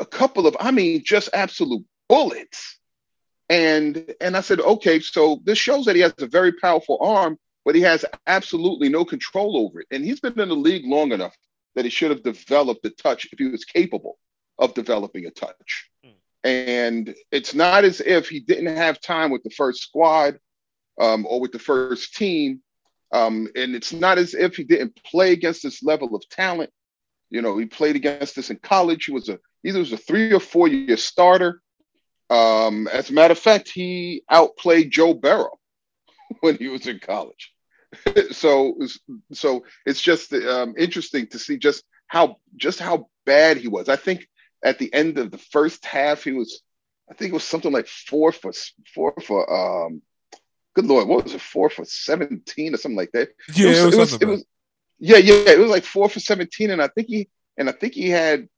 a 0.00 0.06
couple 0.06 0.46
of, 0.46 0.56
I 0.60 0.70
mean, 0.70 1.02
just 1.04 1.28
absolute 1.32 1.84
bullets. 2.08 2.77
And 3.48 4.14
and 4.20 4.36
I 4.36 4.40
said, 4.42 4.60
okay, 4.60 5.00
so 5.00 5.40
this 5.44 5.58
shows 5.58 5.86
that 5.86 5.96
he 5.96 6.02
has 6.02 6.14
a 6.18 6.26
very 6.26 6.52
powerful 6.52 6.98
arm, 7.00 7.38
but 7.64 7.74
he 7.74 7.80
has 7.82 8.04
absolutely 8.26 8.88
no 8.88 9.04
control 9.04 9.56
over 9.56 9.80
it. 9.80 9.86
And 9.90 10.04
he's 10.04 10.20
been 10.20 10.38
in 10.38 10.48
the 10.48 10.54
league 10.54 10.84
long 10.86 11.12
enough 11.12 11.34
that 11.74 11.84
he 11.84 11.90
should 11.90 12.10
have 12.10 12.22
developed 12.22 12.84
a 12.84 12.90
touch 12.90 13.28
if 13.32 13.38
he 13.38 13.46
was 13.46 13.64
capable 13.64 14.18
of 14.58 14.74
developing 14.74 15.26
a 15.26 15.30
touch. 15.30 15.88
And 16.44 17.14
it's 17.32 17.54
not 17.54 17.84
as 17.84 18.00
if 18.00 18.28
he 18.28 18.40
didn't 18.40 18.76
have 18.76 19.00
time 19.00 19.30
with 19.30 19.42
the 19.42 19.50
first 19.50 19.82
squad 19.82 20.38
um, 21.00 21.26
or 21.28 21.40
with 21.40 21.52
the 21.52 21.58
first 21.58 22.14
team. 22.14 22.62
Um, 23.12 23.48
and 23.56 23.74
it's 23.74 23.92
not 23.92 24.18
as 24.18 24.34
if 24.34 24.56
he 24.56 24.64
didn't 24.64 25.02
play 25.04 25.32
against 25.32 25.62
this 25.62 25.82
level 25.82 26.14
of 26.14 26.28
talent. 26.28 26.70
You 27.30 27.42
know, 27.42 27.58
he 27.58 27.66
played 27.66 27.96
against 27.96 28.36
this 28.36 28.50
in 28.50 28.56
college. 28.56 29.06
He 29.06 29.12
was 29.12 29.28
a 29.28 29.38
either 29.64 29.78
was 29.78 29.92
a 29.92 29.96
three 29.96 30.32
or 30.32 30.40
four 30.40 30.68
year 30.68 30.96
starter. 30.96 31.60
Um, 32.30 32.88
as 32.88 33.10
a 33.10 33.12
matter 33.12 33.32
of 33.32 33.38
fact, 33.38 33.68
he 33.68 34.22
outplayed 34.28 34.90
Joe 34.90 35.14
Burrow 35.14 35.58
when 36.40 36.56
he 36.56 36.68
was 36.68 36.86
in 36.86 36.98
college. 36.98 37.52
so, 38.32 38.78
so 39.32 39.64
it's 39.86 40.00
just 40.00 40.32
um, 40.32 40.74
interesting 40.76 41.26
to 41.28 41.38
see 41.38 41.56
just 41.56 41.84
how 42.06 42.36
just 42.56 42.78
how 42.78 43.08
bad 43.24 43.56
he 43.56 43.68
was. 43.68 43.88
I 43.88 43.96
think 43.96 44.28
at 44.62 44.78
the 44.78 44.92
end 44.92 45.18
of 45.18 45.30
the 45.30 45.38
first 45.38 45.84
half, 45.86 46.24
he 46.24 46.32
was, 46.32 46.62
I 47.10 47.14
think 47.14 47.30
it 47.30 47.34
was 47.34 47.44
something 47.44 47.72
like 47.72 47.86
four 47.86 48.32
for 48.32 48.52
four 48.94 49.14
for 49.22 49.86
um, 49.86 50.02
good 50.74 50.84
lord, 50.84 51.08
what 51.08 51.24
was 51.24 51.34
it, 51.34 51.40
four 51.40 51.70
for 51.70 51.86
seventeen 51.86 52.74
or 52.74 52.76
something 52.76 52.96
like 52.96 53.12
that. 53.12 53.30
Yeah, 53.54 53.70
it 53.70 53.84
was, 53.84 53.94
it 53.94 53.98
was, 53.98 54.12
it 54.14 54.28
was 54.28 54.44
yeah, 54.98 55.18
yeah, 55.18 55.50
it 55.50 55.58
was 55.58 55.70
like 55.70 55.84
four 55.84 56.08
for 56.08 56.20
17. 56.20 56.70
And 56.70 56.82
I 56.82 56.88
think 56.88 57.08
he 57.08 57.28
and 57.56 57.68
I 57.68 57.72
think 57.72 57.94
he 57.94 58.08
had 58.08 58.48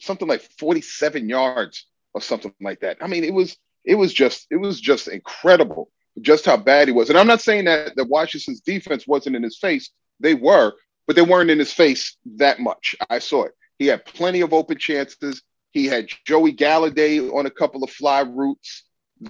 something 0.00 0.28
like 0.28 0.42
47 0.58 1.28
yards 1.28 1.86
or 2.14 2.20
something 2.20 2.54
like 2.60 2.80
that. 2.80 2.98
I 3.00 3.06
mean, 3.06 3.24
it 3.24 3.34
was 3.34 3.56
it 3.84 3.96
was 3.96 4.12
just 4.12 4.46
it 4.50 4.56
was 4.56 4.80
just 4.80 5.08
incredible 5.08 5.90
just 6.20 6.44
how 6.46 6.56
bad 6.56 6.88
he 6.88 6.92
was. 6.92 7.10
And 7.10 7.18
I'm 7.18 7.26
not 7.26 7.42
saying 7.42 7.64
that 7.64 7.96
the 7.96 8.04
Washington's 8.04 8.60
defense 8.60 9.06
wasn't 9.06 9.36
in 9.36 9.42
his 9.42 9.58
face. 9.58 9.90
They 10.20 10.34
were, 10.34 10.72
but 11.06 11.16
they 11.16 11.22
weren't 11.22 11.50
in 11.50 11.58
his 11.58 11.72
face 11.72 12.16
that 12.36 12.60
much. 12.60 12.94
I 13.10 13.18
saw 13.18 13.44
it. 13.44 13.52
He 13.78 13.86
had 13.86 14.04
plenty 14.04 14.40
of 14.40 14.52
open 14.52 14.78
chances. 14.78 15.42
He 15.72 15.86
had 15.86 16.08
Joey 16.24 16.52
Golladay 16.54 17.32
on 17.34 17.46
a 17.46 17.50
couple 17.50 17.82
of 17.82 17.90
fly 17.90 18.22
routes 18.22 18.84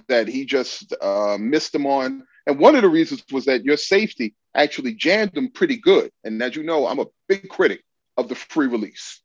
that 0.07 0.27
he 0.27 0.45
just 0.45 0.93
uh, 1.01 1.37
missed 1.39 1.73
him 1.73 1.87
on. 1.87 2.23
And 2.45 2.59
one 2.59 2.75
of 2.75 2.83
the 2.83 2.89
reasons 2.89 3.23
was 3.31 3.45
that 3.45 3.65
your 3.65 3.77
safety 3.77 4.35
actually 4.53 4.93
jammed 4.93 5.35
him 5.35 5.49
pretty 5.49 5.77
good. 5.77 6.11
And 6.23 6.41
as 6.41 6.55
you 6.55 6.63
know, 6.63 6.85
I'm 6.85 6.99
a 6.99 7.07
big 7.27 7.49
critic 7.49 7.81
of 8.15 8.29
the 8.29 8.35
free 8.35 8.67
release. 8.67 9.21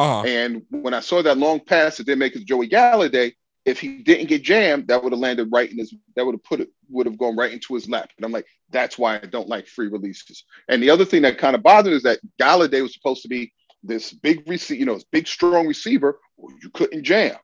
Uh-huh. 0.00 0.22
And 0.26 0.62
when 0.70 0.94
I 0.94 1.00
saw 1.00 1.20
that 1.20 1.36
long 1.36 1.60
pass 1.60 1.98
that 1.98 2.04
didn't 2.04 2.20
make 2.20 2.34
it 2.34 2.38
to 2.38 2.44
Joey 2.46 2.70
Golladay, 2.70 3.34
if 3.66 3.78
he 3.78 3.98
didn't 3.98 4.28
get 4.28 4.42
jammed, 4.42 4.88
that 4.88 5.04
would 5.04 5.12
have 5.12 5.20
landed 5.20 5.50
right 5.52 5.70
in 5.70 5.76
his, 5.76 5.94
that 6.16 6.24
would 6.24 6.34
have 6.34 6.42
put 6.42 6.60
it, 6.60 6.70
would 6.88 7.04
have 7.04 7.18
gone 7.18 7.36
right 7.36 7.52
into 7.52 7.74
his 7.74 7.86
lap. 7.86 8.10
And 8.16 8.24
I'm 8.24 8.32
like, 8.32 8.46
that's 8.70 8.96
why 8.96 9.16
I 9.16 9.18
don't 9.18 9.48
like 9.48 9.66
free 9.66 9.88
releases. 9.88 10.44
And 10.68 10.82
the 10.82 10.88
other 10.88 11.04
thing 11.04 11.20
that 11.22 11.36
kind 11.36 11.54
of 11.54 11.62
bothered 11.62 11.92
is 11.92 12.04
that 12.04 12.20
Golladay 12.40 12.82
was 12.82 12.94
supposed 12.94 13.20
to 13.22 13.28
be 13.28 13.52
this 13.82 14.10
big 14.10 14.48
receiver, 14.48 14.78
you 14.80 14.86
know, 14.86 14.94
this 14.94 15.04
big, 15.04 15.28
strong 15.28 15.66
receiver. 15.66 16.18
You 16.38 16.70
couldn't 16.70 17.04
jam. 17.04 17.36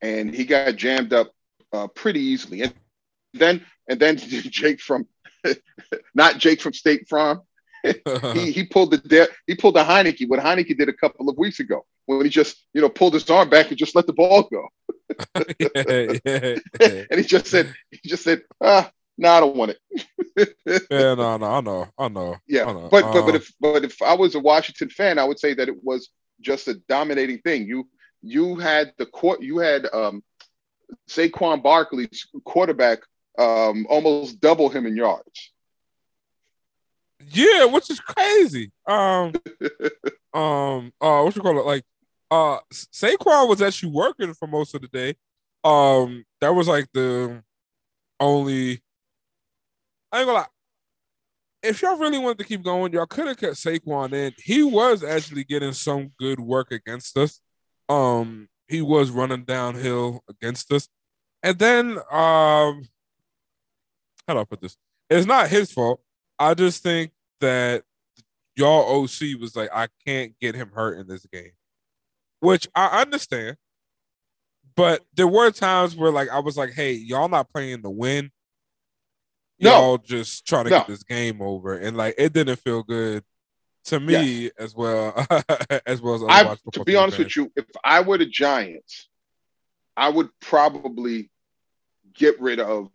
And 0.00 0.34
he 0.34 0.46
got 0.46 0.76
jammed 0.76 1.12
up 1.12 1.32
uh, 1.70 1.88
pretty 1.88 2.20
easily. 2.20 2.62
And 2.62 2.74
then, 3.34 3.66
and 3.90 4.00
then 4.00 4.16
Jake 4.18 4.80
from, 4.80 5.06
not 6.14 6.38
Jake 6.38 6.62
from 6.62 6.72
State 6.72 7.08
Farm, 7.10 7.42
he 8.34 8.52
he 8.52 8.64
pulled 8.64 8.90
the 8.92 9.28
he 9.46 9.54
pulled 9.54 9.74
the 9.76 9.82
Heinicke 9.84 10.28
what 10.28 10.40
Heinicke 10.40 10.76
did 10.76 10.88
a 10.88 10.92
couple 10.92 11.28
of 11.28 11.38
weeks 11.38 11.60
ago 11.60 11.84
when 12.06 12.24
he 12.24 12.30
just 12.30 12.64
you 12.74 12.80
know 12.80 12.88
pulled 12.88 13.14
his 13.14 13.28
arm 13.30 13.48
back 13.50 13.68
and 13.70 13.78
just 13.78 13.94
let 13.94 14.06
the 14.06 14.12
ball 14.12 14.42
go 14.42 14.68
yeah, 15.58 16.16
yeah, 16.24 16.56
yeah. 16.80 17.04
and 17.10 17.20
he 17.20 17.22
just 17.24 17.46
said 17.46 17.72
he 17.90 18.08
just 18.08 18.24
said 18.24 18.42
ah 18.62 18.90
no 19.18 19.28
I 19.28 19.40
don't 19.40 19.56
want 19.56 19.72
it 19.72 19.78
Yeah, 20.90 21.14
no, 21.14 21.36
no, 21.36 21.46
I 21.46 21.60
know, 21.60 21.88
I 21.98 22.08
know. 22.08 22.36
yeah 22.46 22.64
I 22.64 22.72
know. 22.72 22.88
but 22.90 23.12
but 23.12 23.22
but 23.24 23.28
Um, 23.30 23.36
if 23.36 23.52
but 23.60 23.84
if 23.84 24.02
I 24.02 24.14
was 24.14 24.34
a 24.34 24.40
Washington 24.40 24.90
fan 24.90 25.18
I 25.18 25.24
would 25.24 25.38
say 25.38 25.54
that 25.54 25.68
it 25.68 25.82
was 25.82 26.10
just 26.40 26.68
a 26.68 26.74
dominating 26.88 27.38
thing 27.38 27.66
you 27.66 27.88
you 28.22 28.56
had 28.56 28.92
the 28.98 29.06
court 29.06 29.42
you 29.42 29.58
had 29.58 29.86
um 29.92 30.22
Saquon 31.08 31.62
Barkley's 31.62 32.26
quarterback 32.44 33.00
um 33.38 33.86
almost 33.88 34.40
double 34.40 34.68
him 34.68 34.86
in 34.86 34.96
yards 34.96 35.49
Yeah, 37.28 37.66
which 37.66 37.90
is 37.90 38.00
crazy. 38.00 38.72
Um, 38.86 39.32
um, 40.34 40.92
uh, 41.00 41.22
what 41.22 41.36
you 41.36 41.42
call 41.42 41.58
it? 41.58 41.66
Like, 41.66 41.84
uh, 42.30 42.58
Saquon 42.72 43.48
was 43.48 43.60
actually 43.60 43.92
working 43.92 44.34
for 44.34 44.46
most 44.46 44.74
of 44.74 44.82
the 44.82 44.88
day. 44.88 45.14
Um, 45.64 46.24
that 46.40 46.54
was 46.54 46.68
like 46.68 46.88
the 46.94 47.42
only. 48.18 48.82
I 50.12 50.20
ain't 50.20 50.26
gonna 50.26 50.38
lie. 50.38 50.46
If 51.62 51.82
y'all 51.82 51.98
really 51.98 52.18
wanted 52.18 52.38
to 52.38 52.44
keep 52.44 52.62
going, 52.62 52.92
y'all 52.92 53.06
could 53.06 53.26
have 53.26 53.36
kept 53.36 53.56
Saquon 53.56 54.12
in. 54.12 54.32
He 54.38 54.62
was 54.62 55.04
actually 55.04 55.44
getting 55.44 55.72
some 55.72 56.12
good 56.18 56.40
work 56.40 56.72
against 56.72 57.18
us. 57.18 57.40
Um, 57.88 58.48
he 58.68 58.80
was 58.80 59.10
running 59.10 59.44
downhill 59.44 60.22
against 60.28 60.72
us, 60.72 60.88
and 61.42 61.58
then 61.58 61.98
um, 62.10 62.88
how 64.26 64.34
do 64.34 64.38
I 64.38 64.44
put 64.44 64.60
this? 64.60 64.76
It's 65.10 65.26
not 65.26 65.48
his 65.48 65.72
fault. 65.72 66.00
I 66.40 66.54
just 66.54 66.82
think 66.82 67.12
that 67.40 67.84
y'all 68.56 69.02
OC 69.04 69.38
was 69.40 69.54
like, 69.54 69.68
I 69.72 69.88
can't 70.06 70.32
get 70.40 70.54
him 70.54 70.70
hurt 70.74 70.98
in 70.98 71.06
this 71.06 71.24
game, 71.32 71.52
which 72.40 72.66
I 72.74 73.02
understand. 73.02 73.56
But 74.74 75.02
there 75.14 75.28
were 75.28 75.50
times 75.50 75.94
where, 75.94 76.10
like, 76.10 76.30
I 76.30 76.38
was 76.38 76.56
like, 76.56 76.72
"Hey, 76.72 76.92
y'all 76.92 77.28
not 77.28 77.52
playing 77.52 77.82
to 77.82 77.90
win. 77.90 78.30
No. 79.58 79.70
Y'all 79.70 79.98
just 79.98 80.46
trying 80.46 80.64
to 80.64 80.70
No. 80.70 80.78
get 80.78 80.86
this 80.88 81.02
game 81.02 81.42
over." 81.42 81.76
And 81.76 81.96
like, 81.96 82.14
it 82.16 82.32
didn't 82.32 82.56
feel 82.60 82.82
good 82.82 83.22
to 83.86 84.00
me 84.00 84.50
as 84.58 84.74
well 84.74 85.14
as 85.84 86.00
well 86.00 86.14
as 86.14 86.22
I, 86.28 86.56
to 86.72 86.84
be 86.84 86.96
honest 86.96 87.18
fans. 87.18 87.26
with 87.26 87.36
you, 87.36 87.52
if 87.56 87.66
I 87.84 88.00
were 88.00 88.16
the 88.16 88.26
Giants, 88.26 89.08
I 89.96 90.08
would 90.08 90.30
probably 90.40 91.30
get 92.14 92.40
rid 92.40 92.60
of 92.60 92.90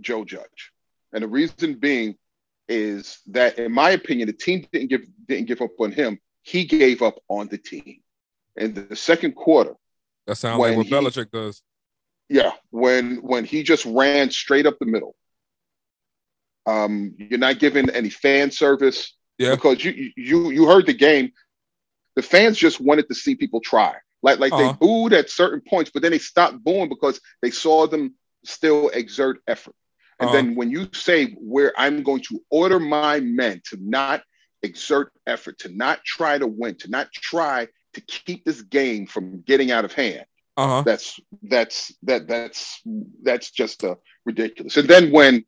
Joe 0.00 0.24
Judge. 0.24 0.70
And 1.12 1.22
the 1.24 1.28
reason 1.28 1.74
being 1.74 2.16
is 2.68 3.18
that, 3.28 3.58
in 3.58 3.72
my 3.72 3.90
opinion, 3.90 4.26
the 4.26 4.32
team 4.32 4.66
didn't 4.72 4.88
give 4.88 5.02
didn't 5.28 5.46
give 5.46 5.60
up 5.62 5.70
on 5.78 5.92
him. 5.92 6.18
He 6.42 6.64
gave 6.64 7.02
up 7.02 7.16
on 7.28 7.48
the 7.48 7.58
team. 7.58 8.00
In 8.56 8.72
the 8.74 8.94
second 8.96 9.32
quarter, 9.34 9.74
that 10.26 10.36
sounds 10.36 10.58
like 10.60 10.76
what 10.76 10.86
he- 10.86 10.92
Belichick 10.92 11.30
does. 11.30 11.62
yeah, 12.28 12.52
when 12.70 13.16
when 13.16 13.44
he 13.44 13.62
just 13.62 13.84
ran 13.84 14.30
straight 14.30 14.66
up 14.66 14.78
the 14.78 14.86
middle. 14.86 15.14
Um, 16.66 17.14
you're 17.18 17.38
not 17.38 17.58
giving 17.58 17.90
any 17.90 18.08
fan 18.10 18.50
service 18.50 19.14
Yeah. 19.38 19.54
because 19.54 19.84
you 19.84 20.12
you 20.16 20.50
you 20.50 20.66
heard 20.66 20.86
the 20.86 20.94
game. 20.94 21.32
The 22.16 22.22
fans 22.22 22.56
just 22.56 22.80
wanted 22.80 23.08
to 23.08 23.14
see 23.14 23.34
people 23.34 23.60
try. 23.60 23.96
Like 24.22 24.38
like 24.38 24.52
Uh-huh. 24.52 24.72
they 24.72 24.78
booed 24.78 25.12
at 25.12 25.28
certain 25.30 25.60
points, 25.60 25.90
but 25.92 26.00
then 26.02 26.12
they 26.12 26.18
stopped 26.18 26.62
booing 26.64 26.88
because 26.88 27.20
they 27.42 27.50
saw 27.50 27.86
them 27.86 28.14
still 28.44 28.88
exert 28.90 29.42
effort. 29.46 29.74
And 30.20 30.28
Uh-huh. 30.28 30.36
then 30.36 30.54
when 30.54 30.70
you 30.70 30.88
say 30.92 31.32
where 31.40 31.72
I'm 31.76 32.02
going 32.02 32.22
to 32.28 32.40
order 32.50 32.78
my 32.80 33.20
men 33.20 33.60
to 33.70 33.78
not 33.80 34.22
exert 34.62 35.12
effort, 35.26 35.58
to 35.60 35.68
not 35.68 36.04
try 36.04 36.38
to 36.38 36.46
win, 36.46 36.76
to 36.76 36.88
not 36.90 37.12
try 37.12 37.68
to 37.94 38.00
keep 38.00 38.44
this 38.44 38.62
game 38.62 39.06
from 39.06 39.42
getting 39.42 39.70
out 39.70 39.84
of 39.84 39.92
hand, 39.92 40.24
Uh 40.56 40.68
huh. 40.68 40.82
that's 40.84 41.18
that's 41.42 41.92
that 42.04 42.26
that's 42.28 42.80
that's 43.22 43.50
just 43.50 43.84
uh, 43.84 43.96
ridiculous. 44.24 44.76
And 44.76 44.88
then 44.88 45.10
when 45.12 45.44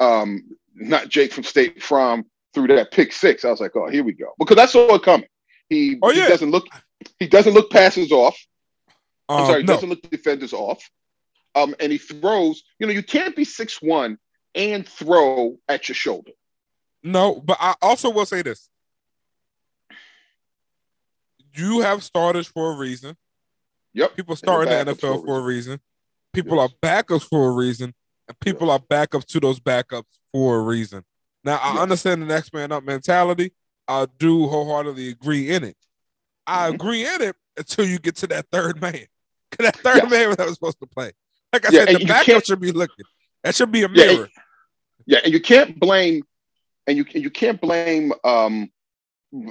um 0.00 0.42
not 0.74 1.08
Jake 1.08 1.32
from 1.32 1.44
State 1.44 1.82
Farm 1.82 2.24
threw 2.52 2.66
that 2.68 2.90
pick 2.90 3.12
six, 3.12 3.44
I 3.44 3.50
was 3.50 3.60
like, 3.60 3.76
oh, 3.76 3.88
here 3.88 4.04
we 4.04 4.12
go, 4.12 4.32
because 4.38 4.58
I 4.58 4.66
saw 4.66 4.94
it 4.94 5.02
coming. 5.02 5.28
He, 5.68 5.98
Oh, 6.02 6.10
he 6.10 6.20
yeah. 6.20 6.28
doesn't 6.28 6.50
look 6.50 6.66
he 7.18 7.26
doesn't 7.28 7.54
look 7.54 7.70
passes 7.70 8.12
off. 8.12 8.36
I'm 9.28 9.40
Um, 9.40 9.46
sorry, 9.46 9.62
no, 9.62 9.74
doesn't 9.74 9.88
look 9.88 10.02
defenders 10.10 10.52
off. 10.52 10.80
Um, 11.56 11.74
and 11.80 11.90
he 11.90 11.98
throws. 11.98 12.62
You 12.78 12.86
know, 12.86 12.92
you 12.92 13.02
can't 13.02 13.34
be 13.34 13.44
six 13.44 13.80
one 13.82 14.18
and 14.54 14.86
throw 14.88 15.56
at 15.68 15.88
your 15.88 15.94
shoulder. 15.96 16.30
No, 17.02 17.40
but 17.40 17.56
I 17.60 17.74
also 17.82 18.10
will 18.10 18.26
say 18.26 18.42
this. 18.42 18.68
you 21.54 21.80
have 21.80 22.04
starters 22.04 22.46
for 22.46 22.72
a 22.72 22.76
reason. 22.76 23.16
Yep. 23.94 24.14
People 24.16 24.36
start 24.36 24.68
in 24.68 24.86
the 24.86 24.92
NFL 24.94 25.24
for 25.24 25.38
a 25.38 25.42
reason. 25.42 25.80
People 26.34 26.58
Yes. 26.58 26.70
are 26.70 26.74
backups 26.82 27.22
for 27.26 27.48
a 27.48 27.52
reason, 27.52 27.94
and 28.28 28.38
people 28.40 28.70
are 28.70 28.78
backups 28.78 29.24
to 29.28 29.40
those 29.40 29.58
backups 29.58 30.04
for 30.32 30.56
a 30.56 30.60
reason. 30.60 31.02
Now, 31.44 31.56
I 31.56 31.72
Yes. 31.72 31.80
understand 31.80 32.20
the 32.20 32.26
next 32.26 32.52
man 32.52 32.72
up 32.72 32.84
mentality. 32.84 33.52
I 33.88 34.06
do 34.18 34.46
wholeheartedly 34.48 35.08
agree 35.08 35.48
in 35.50 35.64
it. 35.64 35.78
I 36.46 36.68
Mhm. 36.68 36.74
agree 36.74 37.06
in 37.06 37.22
it 37.22 37.36
until 37.56 37.86
you 37.86 37.98
get 37.98 38.16
to 38.16 38.26
that 38.26 38.46
third 38.52 38.80
man. 38.82 39.06
that 39.58 39.76
third 39.76 40.02
Yes. 40.02 40.10
man 40.10 40.28
was 40.46 40.54
supposed 40.54 40.80
to 40.80 40.86
play. 40.86 41.12
Like 41.56 41.66
I 41.66 41.72
Yeah, 41.72 41.84
said, 41.86 41.88
and 42.00 42.08
the 42.08 42.14
can't- 42.24 42.46
should 42.46 42.60
be 42.60 42.72
looking. 42.72 43.04
That 43.42 43.54
should 43.54 43.72
be 43.72 43.82
a 43.82 43.88
Yeah, 43.92 44.04
and- 44.04 44.16
mirror. 44.18 44.28
Yeah, 45.06 45.18
and 45.24 45.32
you 45.32 45.40
can't 45.40 45.78
blame, 45.78 46.22
and 46.86 46.96
you 46.98 47.04
you 47.14 47.30
can't 47.30 47.60
blame 47.60 48.12
um, 48.24 48.70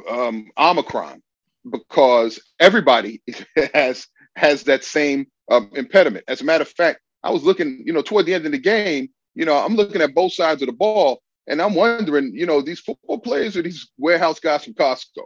um, 0.10 0.52
Omicron 0.58 1.22
because 1.72 2.40
everybody 2.60 3.22
has 3.74 4.06
has 4.36 4.64
that 4.64 4.84
same 4.84 5.28
um, 5.50 5.72
impediment. 5.76 6.26
As 6.28 6.42
a 6.42 6.44
matter 6.44 6.64
of 6.64 6.70
fact, 6.70 7.00
I 7.24 7.32
was 7.32 7.44
looking, 7.44 7.84
you 7.86 7.94
know, 7.94 8.02
toward 8.02 8.26
the 8.26 8.34
end 8.34 8.46
of 8.46 8.52
the 8.52 8.58
game, 8.60 9.10
you 9.34 9.46
know, 9.46 9.56
I'm 9.58 9.76
looking 9.76 10.02
at 10.02 10.14
both 10.14 10.34
sides 10.34 10.62
of 10.62 10.68
the 10.68 10.74
ball, 10.74 11.22
and 11.48 11.62
I'm 11.62 11.74
wondering, 11.74 12.32
you 12.36 12.46
know, 12.46 12.62
these 12.62 12.82
football 12.82 13.20
players 13.20 13.56
or 13.58 13.62
these 13.64 13.90
warehouse 13.98 14.40
guys 14.40 14.66
from 14.66 14.74
Costco. 14.74 15.24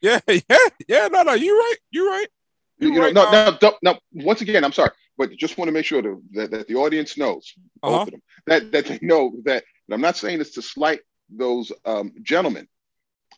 Yeah, 0.00 0.20
yeah, 0.28 0.40
yeah. 0.88 1.08
No, 1.12 1.22
no, 1.24 1.34
you're 1.34 1.56
right. 1.56 1.76
You're 1.90 2.08
right. 2.08 2.26
You, 2.78 2.92
You're 2.92 3.08
you 3.08 3.12
know, 3.12 3.24
right, 3.24 3.32
no, 3.34 3.44
Tom. 3.44 3.54
no, 3.54 3.58
don't, 3.60 3.76
no. 3.82 4.24
Once 4.24 4.40
again, 4.40 4.64
I'm 4.64 4.72
sorry, 4.72 4.90
but 5.18 5.30
just 5.36 5.58
want 5.58 5.68
to 5.68 5.72
make 5.72 5.84
sure 5.84 6.00
that, 6.00 6.22
that, 6.32 6.50
that 6.52 6.68
the 6.68 6.76
audience 6.76 7.18
knows 7.18 7.52
both 7.82 7.92
Uh-huh. 7.92 8.02
of 8.02 8.10
them 8.12 8.22
that 8.46 8.72
that 8.72 8.86
they 8.86 8.98
know 9.02 9.32
that. 9.44 9.64
And 9.88 9.94
I'm 9.94 10.00
not 10.00 10.16
saying 10.16 10.38
this 10.38 10.52
to 10.52 10.62
slight 10.62 11.00
those 11.28 11.70
um, 11.84 12.12
gentlemen 12.22 12.66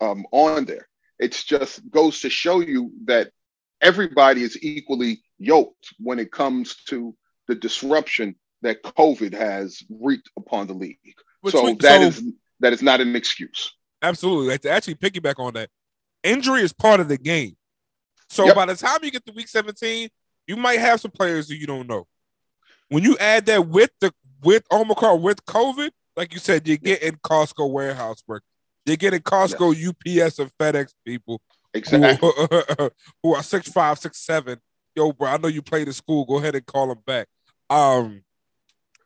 um, 0.00 0.24
on 0.30 0.64
there. 0.66 0.86
It's 1.18 1.42
just 1.44 1.88
goes 1.90 2.20
to 2.20 2.30
show 2.30 2.60
you 2.60 2.92
that 3.06 3.30
everybody 3.80 4.42
is 4.42 4.58
equally 4.62 5.22
yoked 5.38 5.92
when 5.98 6.18
it 6.18 6.30
comes 6.30 6.76
to 6.88 7.14
the 7.48 7.54
disruption 7.54 8.36
that 8.62 8.82
COVID 8.82 9.32
has 9.34 9.82
wreaked 9.88 10.30
upon 10.36 10.66
the 10.66 10.74
league. 10.74 10.98
Which 11.40 11.52
so 11.54 11.64
we- 11.64 11.74
that 11.76 12.00
so- 12.00 12.06
is 12.08 12.32
that 12.60 12.72
is 12.74 12.82
not 12.82 13.00
an 13.00 13.16
excuse. 13.16 13.72
Absolutely. 14.02 14.58
To 14.58 14.70
actually 14.70 14.94
piggyback 14.96 15.38
on 15.38 15.54
that, 15.54 15.68
injury 16.22 16.62
is 16.62 16.72
part 16.72 17.00
of 17.00 17.08
the 17.08 17.18
game. 17.18 17.56
So 18.28 18.46
Yep. 18.46 18.54
by 18.54 18.66
the 18.66 18.76
time 18.76 18.98
you 19.02 19.10
get 19.10 19.24
to 19.26 19.32
week 19.32 19.48
17, 19.48 20.08
you 20.50 20.56
might 20.56 20.80
have 20.80 21.00
some 21.00 21.12
players 21.12 21.46
that 21.46 21.56
you 21.58 21.66
don't 21.66 21.86
know. 21.86 22.08
When 22.88 23.04
you 23.04 23.16
add 23.18 23.46
that 23.46 23.68
with 23.68 23.90
the 24.00 24.12
with 24.42 24.64
Omicron 24.72 25.22
with 25.22 25.46
COVID, 25.46 25.90
like 26.16 26.34
you 26.34 26.40
said, 26.40 26.66
you're 26.66 26.76
getting 26.76 27.12
Costco 27.18 27.70
warehouse 27.70 28.24
work. 28.26 28.42
You're 28.84 28.96
getting 28.96 29.20
Costco, 29.20 29.70
UPS, 29.70 30.40
and 30.40 30.50
FedEx 30.58 30.92
people 31.06 31.40
who, 31.72 31.78
Exactly. 31.78 32.32
who 33.22 33.34
are 33.34 33.42
six 33.44 33.68
five, 33.68 34.00
six 34.00 34.18
seven. 34.18 34.58
Yo, 34.96 35.12
bro, 35.12 35.28
I 35.30 35.36
know 35.36 35.46
you 35.46 35.62
played 35.62 35.86
in 35.86 35.92
school. 35.92 36.24
Go 36.24 36.38
ahead 36.38 36.56
and 36.56 36.66
call 36.66 36.88
them 36.88 36.98
back. 37.06 37.28
Um, 37.68 38.24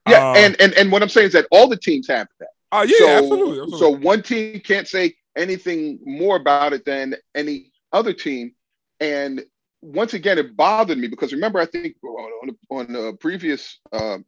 Yeah, 0.08 0.30
uh, 0.30 0.34
and, 0.38 0.56
and 0.58 0.72
and 0.72 0.90
what 0.90 1.02
I'm 1.02 1.10
saying 1.10 1.26
is 1.26 1.32
that 1.34 1.46
all 1.50 1.68
the 1.68 1.76
teams 1.76 2.08
have 2.08 2.26
that. 2.40 2.48
uh, 2.72 2.86
yeah, 2.88 2.96
so, 2.96 3.08
absolutely, 3.18 3.60
absolutely. 3.60 3.78
So 3.78 3.90
one 3.90 4.22
team 4.22 4.60
can't 4.60 4.88
say 4.88 5.14
anything 5.36 5.98
more 6.06 6.36
about 6.36 6.72
it 6.72 6.86
than 6.86 7.16
any 7.34 7.70
other 7.92 8.14
team. 8.14 8.54
And 8.98 9.44
once 9.84 10.14
again, 10.14 10.38
it 10.38 10.56
bothered 10.56 10.98
me 10.98 11.08
because 11.08 11.32
remember, 11.32 11.60
I 11.60 11.66
think 11.66 11.96
on, 12.02 12.56
on 12.70 12.92
the 12.92 13.12
previous 13.20 13.78
uh, 13.92 14.18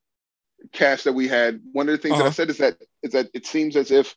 cast 0.72 1.04
that 1.04 1.12
we 1.14 1.28
had, 1.28 1.60
one 1.72 1.88
of 1.88 1.92
the 1.92 1.98
things 1.98 2.18
that 2.18 2.26
I 2.26 2.28
Uh-huh. 2.28 2.32
said 2.32 2.50
is 2.50 2.58
that 2.58 2.78
is 3.02 3.12
that 3.12 3.30
it 3.34 3.46
seems 3.46 3.76
as 3.76 3.90
if 3.90 4.14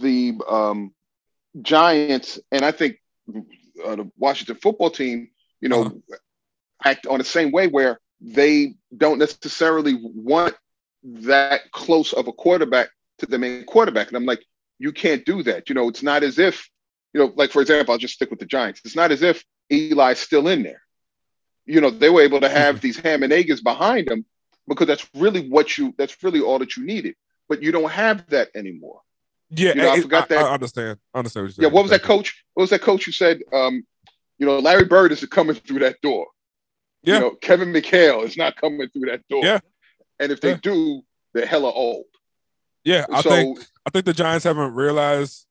the 0.00 0.34
um, 0.48 0.94
Giants 1.62 2.38
and 2.52 2.64
I 2.64 2.72
think 2.72 2.98
uh, 3.84 3.96
the 3.96 4.10
Washington 4.18 4.56
football 4.56 4.90
team, 4.90 5.30
you 5.60 5.68
know, 5.68 5.82
Uh-huh. 5.82 6.16
act 6.84 7.06
on 7.06 7.18
the 7.18 7.24
same 7.24 7.52
way 7.52 7.68
where 7.68 8.00
they 8.20 8.74
don't 8.96 9.18
necessarily 9.18 9.94
want 10.02 10.54
that 11.04 11.70
close 11.72 12.12
of 12.12 12.28
a 12.28 12.32
quarterback 12.32 12.88
to 13.18 13.26
the 13.26 13.38
main 13.38 13.64
quarterback. 13.64 14.08
And 14.08 14.16
I'm 14.16 14.26
like, 14.26 14.44
you 14.78 14.92
can't 14.92 15.24
do 15.24 15.42
that. 15.44 15.68
You 15.68 15.74
know, 15.74 15.88
it's 15.88 16.02
not 16.02 16.22
as 16.22 16.38
if, 16.38 16.68
you 17.12 17.20
know, 17.20 17.32
like 17.36 17.50
for 17.50 17.62
example, 17.62 17.92
I'll 17.92 17.98
just 17.98 18.14
stick 18.14 18.30
with 18.30 18.40
the 18.40 18.46
Giants. 18.46 18.80
It's 18.84 18.96
not 18.96 19.12
as 19.12 19.22
if 19.22 19.44
Eli's 19.70 20.18
still 20.18 20.48
in 20.48 20.62
there. 20.62 20.82
You 21.66 21.80
know, 21.80 21.90
they 21.90 22.10
were 22.10 22.22
able 22.22 22.40
to 22.40 22.48
have 22.48 22.80
these 22.82 22.98
ham 22.98 23.22
and 23.22 23.32
eggers 23.32 23.60
behind 23.60 24.08
them 24.08 24.24
because 24.68 24.86
that's 24.86 25.08
really 25.14 25.48
what 25.48 25.76
you 25.78 25.94
that's 25.98 26.22
really 26.22 26.40
all 26.40 26.58
that 26.58 26.76
you 26.76 26.84
needed. 26.84 27.14
But 27.48 27.62
you 27.62 27.72
don't 27.72 27.90
have 27.90 28.26
that 28.30 28.48
anymore. 28.54 29.00
yeah, 29.50 29.70
you 29.70 29.74
know, 29.82 29.92
I 29.92 30.00
forgot 30.00 30.24
I, 30.24 30.34
that- 30.34 30.44
I 30.46 30.54
understand. 30.54 30.98
I 31.14 31.18
understand 31.18 31.46
what 31.46 31.58
Yeah, 31.58 31.68
what 31.68 31.82
was 31.82 31.90
that 31.90 32.02
coach? 32.02 32.44
What 32.54 32.62
was 32.62 32.70
that 32.70 32.80
coach 32.82 33.04
who 33.04 33.12
said, 33.12 33.40
um, 33.52 33.84
you 34.38 34.46
know, 34.46 34.58
Larry 34.58 34.84
Bird 34.86 35.12
is 35.12 35.24
coming 35.26 35.54
through 35.54 35.80
that 35.80 36.00
door. 36.02 36.26
Yeah. 37.02 37.14
You 37.14 37.20
know, 37.20 37.30
Kevin 37.32 37.72
McHale 37.72 38.24
is 38.24 38.36
not 38.36 38.56
coming 38.56 38.88
through 38.88 39.10
that 39.10 39.20
door. 39.28 39.44
Yeah. 39.44 39.60
And 40.18 40.32
if 40.32 40.40
they 40.40 40.50
Yeah. 40.52 40.58
do, 40.62 41.02
they're 41.34 41.44
hella 41.46 41.70
old. 41.70 42.06
Yeah, 42.84 43.04
I 43.12 43.20
so 43.22 43.30
think 43.30 43.58
I 43.86 43.90
think 43.90 44.04
the 44.06 44.12
Giants 44.14 44.44
haven't 44.44 44.74
realized 44.74 45.46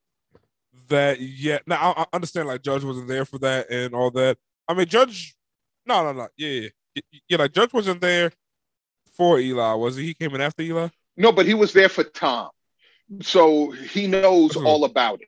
that 0.89 1.19
yet. 1.19 1.63
Now 1.67 1.93
I, 1.98 2.02
I 2.02 2.06
understand 2.13 2.48
like 2.48 2.62
Judge 2.62 2.84
wasn't 2.84 3.08
there 3.08 3.26
for 3.26 3.39
that 3.39 3.69
and 3.69 3.93
all 3.93 4.12
that. 4.12 4.38
I 4.67 4.74
mean, 4.74 4.88
Judge, 4.88 5.36
no, 5.86 6.04
no, 6.04 6.13
no, 6.13 6.28
yeah, 6.38 6.69
yeah, 6.96 7.02
yeah. 7.30 7.38
Like 7.38 7.54
Judge 7.54 7.74
wasn't 7.74 8.02
there 8.02 8.32
for 9.17 9.39
Eli, 9.39 9.74
was 9.74 9.96
he? 9.96 10.06
He 10.08 10.13
came 10.13 10.34
in 10.36 10.41
after 10.41 10.63
Eli. 10.63 10.89
no, 11.17 11.32
but 11.32 11.46
he 11.46 11.54
was 11.54 11.74
there 11.74 11.89
for 11.89 12.04
Tom. 12.04 12.50
So 13.22 13.72
he 13.72 14.08
knows 14.08 14.54
Mhm. 14.54 14.65
all 14.65 14.86
about 14.86 15.22
it. 15.22 15.28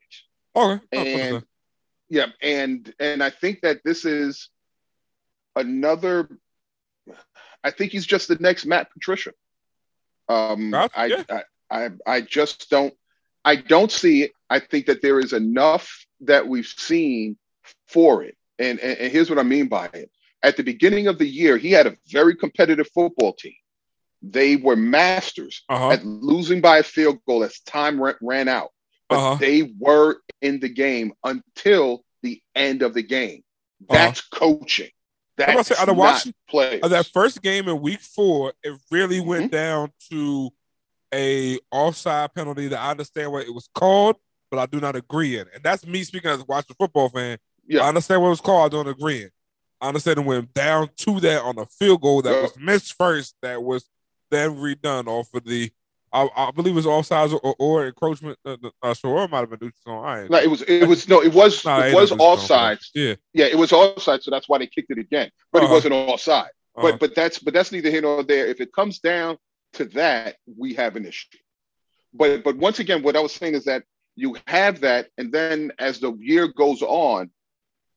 Okay, 0.56 0.82
oh, 0.94 0.98
and 0.98 1.44
yeah 2.08 2.28
and 2.42 2.94
and 3.00 3.24
i 3.24 3.30
think 3.32 3.62
that 3.62 3.82
this 3.84 4.06
is 4.06 4.50
another 5.56 6.30
i 7.64 7.72
think 7.72 7.92
he's 7.92 8.06
just 8.06 8.28
the 8.28 8.36
next 8.40 8.66
matt 8.66 8.92
patricia 8.92 9.32
um 10.30 10.72
Gotcha, 10.72 11.00
I, 11.00 11.06
yeah. 11.08 11.24
I 11.30 11.86
i 11.86 11.90
i 12.06 12.22
just 12.22 12.70
don't 12.70 12.94
i 13.44 13.56
don't 13.56 13.92
see 13.92 14.22
it 14.24 14.32
i 14.50 14.60
think 14.60 14.86
that 14.86 15.02
there 15.02 15.20
is 15.20 15.34
enough 15.34 16.06
that 16.22 16.48
we've 16.48 16.68
seen 16.68 17.38
for 17.88 18.24
it 18.24 18.36
and 18.60 18.80
and, 18.80 18.98
and 19.00 19.12
here's 19.12 19.30
what 19.30 19.40
i 19.40 19.44
mean 19.44 19.68
by 19.68 19.86
it 19.94 20.10
at 20.44 20.58
the 20.58 20.64
beginning 20.64 21.08
of 21.08 21.18
the 21.18 21.28
year 21.28 21.58
he 21.58 21.72
had 21.72 21.88
a 21.88 21.96
very 22.10 22.36
competitive 22.36 22.88
football 22.94 23.34
team 23.34 23.56
they 24.32 24.56
were 24.56 24.76
masters 24.76 25.64
uh-huh. 25.70 25.92
at 25.92 26.06
losing 26.06 26.62
by 26.62 26.80
a 26.80 26.84
field 26.84 27.20
goal 27.28 27.44
as 27.44 27.60
time 27.62 28.02
ran, 28.22 28.48
out. 28.48 28.72
But 29.08 29.18
Uh-huh. 29.18 29.36
they 29.36 29.74
were 29.80 30.18
in 30.42 30.60
the 30.60 30.70
game 30.70 31.14
until 31.24 32.04
the 32.24 32.42
end 32.56 32.82
of 32.82 32.94
the 32.94 33.04
game. 33.04 33.44
That's 33.88 34.22
coaching. 34.22 34.88
Uh-huh. 35.38 35.44
About 35.44 35.56
That's 35.58 35.68
say, 35.68 35.76
out 35.82 35.90
of 35.90 36.34
players. 36.50 36.80
Uh, 36.82 36.88
that 36.88 37.08
first 37.08 37.42
game 37.42 37.68
in 37.68 37.82
week 37.82 38.00
four, 38.00 38.54
it 38.64 38.80
really 38.90 39.20
Mm-hmm. 39.20 39.30
went 39.30 39.52
down 39.52 39.92
to 40.10 40.50
a 41.14 41.60
offside 41.72 42.34
penalty 42.34 42.68
that 42.70 42.80
I 42.80 42.92
understand 42.92 43.32
what 43.32 43.46
it 43.46 43.54
was 43.54 43.70
called, 43.76 44.16
but 44.56 44.62
I 44.62 44.66
do 44.68 44.80
not 44.80 44.96
agree 44.96 45.38
in. 45.38 45.46
And 45.54 45.64
that's 45.64 45.86
me 45.86 46.04
speaking 46.04 46.32
as 46.32 46.42
a 46.42 46.46
watching 46.46 46.76
football 46.80 47.10
fan. 47.10 47.38
Yeah. 47.68 47.84
I 47.84 47.90
understand 47.90 48.22
what 48.22 48.28
it 48.28 48.32
was 48.32 48.42
called. 48.42 48.72
I 48.74 48.76
don't 48.76 48.88
agree 48.88 49.24
in. 49.24 49.30
I 49.82 49.90
understand 49.90 50.20
it 50.20 50.26
went 50.26 50.54
down 50.54 50.90
to 50.98 51.20
that 51.22 51.42
on 51.44 51.58
a 51.60 51.66
field 51.66 52.02
goal 52.02 52.22
that 52.22 52.34
Yeah. 52.34 52.42
was 52.44 52.58
missed 52.60 52.94
first, 52.98 53.36
that 53.42 53.62
was 53.62 53.90
then 54.32 54.52
redone 54.56 55.08
off 55.08 55.34
of 55.34 55.44
the, 55.44 55.72
I, 56.14 56.30
I 56.36 56.52
believe 56.52 56.74
it 56.74 56.76
was 56.78 56.86
offsides 56.86 57.38
or, 57.44 57.56
or 57.60 57.86
encroachment. 57.88 58.40
Uh, 58.46 58.56
uh, 58.82 58.94
sure, 58.94 59.12
or 59.12 59.24
it 59.26 59.32
might 59.32 59.40
have 59.40 59.50
been 59.50 59.60
neutral 59.62 59.82
zone. 60.02 60.06
I 60.06 60.22
ain't- 60.22 60.32
no, 60.32 60.38
it 60.38 60.50
was 60.50 60.62
it 60.62 60.88
was 60.88 61.08
no, 61.10 61.22
it 61.22 61.34
was 61.34 61.66
Nah, 61.66 61.82
it 61.82 61.94
was 61.94 62.12
offsides. 62.12 62.88
Yeah. 62.96 63.16
Yeah, 63.34 63.46
it 63.48 63.58
was 63.58 63.74
offside, 63.74 64.24
so 64.24 64.32
that's 64.32 64.48
why 64.48 64.58
they 64.60 64.68
kicked 64.68 64.92
it 64.92 64.98
again. 64.98 65.30
But 65.52 65.64
Uh-huh. 65.64 65.72
it 65.72 65.76
wasn't 65.76 65.94
offside. 65.96 66.50
uh, 66.78 66.82
But 66.82 67.00
but 67.00 67.16
that's 67.16 67.40
but 67.40 67.54
that's 67.54 67.72
neither 67.74 67.90
here 67.92 68.02
nor 68.02 68.24
there. 68.24 68.46
If 68.48 68.62
it 68.62 68.72
comes 68.72 69.00
down 69.00 69.38
to 69.74 69.86
that, 69.86 70.38
we 70.58 70.74
have 70.76 70.96
an 70.96 71.06
issue. 71.06 71.38
But 72.14 72.44
but 72.46 72.56
once 72.56 72.80
again, 72.80 73.04
what 73.04 73.18
I 73.18 73.20
was 73.20 73.34
saying 73.34 73.56
is 73.56 73.66
that 73.66 73.84
you 74.16 74.38
have 74.48 74.82
that, 74.82 75.10
and 75.18 75.32
then 75.32 75.72
as 75.80 76.00
the 76.00 76.14
year 76.14 76.48
goes 76.48 76.82
on, 76.82 77.30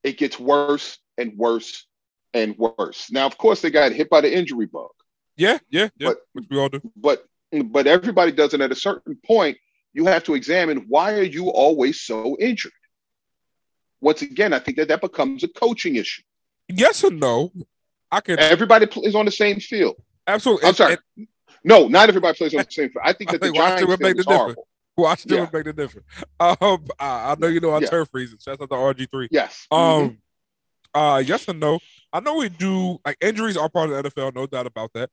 it 0.03 0.19
gets 0.19 0.39
worse 0.39 0.99
and 1.17 1.37
worse 1.37 1.87
and 2.35 2.57
worse. 2.59 3.11
Now, 3.11 3.27
of 3.27 3.39
course, 3.39 3.61
they 3.61 3.71
got 3.71 3.93
hit 3.93 4.11
by 4.11 4.21
the 4.21 4.35
injury 4.37 4.67
bug, 4.67 4.91
yeah, 5.37 5.59
yeah, 5.71 5.89
yeah, 5.97 6.09
but- 6.09 6.19
which 6.33 6.45
we 6.51 6.59
all 6.59 6.69
do. 6.69 6.81
but 6.97 7.25
but 7.65 7.87
everybody 7.87 8.31
does 8.33 8.53
it 8.55 8.61
at 8.61 8.71
a 8.73 8.75
certain 8.77 9.17
point. 9.25 9.57
You 9.95 10.05
have 10.07 10.23
to 10.25 10.35
examine 10.35 10.85
why 10.89 11.15
are 11.15 11.23
you 11.23 11.49
always 11.49 12.01
so 12.03 12.37
injured. 12.39 12.73
Once 14.01 14.23
again, 14.23 14.53
I 14.53 14.59
think 14.59 14.77
that 14.77 14.89
that 14.89 15.01
becomes 15.01 15.43
a 15.45 15.49
coaching 15.49 15.97
issue. 15.97 16.23
Yes 16.69 17.03
or 17.03 17.11
no? 17.11 17.51
I 18.11 18.21
can 18.21 18.39
Everybody 18.39 18.87
is 19.03 19.15
on 19.15 19.25
the 19.25 19.31
same 19.31 19.59
field. 19.61 19.97
absolutely. 20.27 20.65
I'm 20.65 20.69
and- 20.69 20.77
sorry. 20.77 20.99
and 21.17 21.27
No, 21.65 21.89
not 21.89 22.09
everybody 22.11 22.37
plays 22.37 22.55
on 22.55 22.59
the 22.65 22.71
same 22.71 22.91
field. 22.91 23.03
I 23.05 23.13
think 23.15 23.31
I 23.31 23.33
that 23.33 23.41
the 23.41 23.47
think 23.47 23.57
Washington 23.57 23.87
Giants 23.87 24.03
thing 24.05 24.19
is 24.19 24.25
the 24.27 24.37
horrible. 24.37 24.68
Washington 24.99 25.37
Yeah. 25.39 25.45
would 25.45 25.53
make 25.53 25.65
the 25.65 25.73
difference. 25.73 26.07
Um, 26.41 26.87
I, 26.99 27.33
I 27.33 27.37
know 27.39 27.47
you 27.47 27.61
know 27.61 27.71
our 27.71 27.81
Yeah. 27.81 27.89
turf 27.89 28.09
reasons. 28.13 28.43
Shout 28.43 28.61
out 28.61 28.69
to 28.71 28.77
RG 28.77 29.11
three. 29.11 29.29
Yes. 29.31 29.67
Um, 29.71 29.79
Mhm. 29.81 30.19
uh, 30.95 31.23
yes 31.25 31.47
and 31.49 31.61
no. 31.61 31.79
I 32.13 32.21
know 32.21 32.37
we 32.37 32.49
do 32.49 32.99
like 33.05 33.17
injuries 33.21 33.57
are 33.57 33.69
part 33.69 33.91
of 33.91 34.03
the 34.03 34.11
NFL, 34.11 34.35
no 34.35 34.47
doubt 34.47 34.67
about 34.67 34.93
that. 34.95 35.11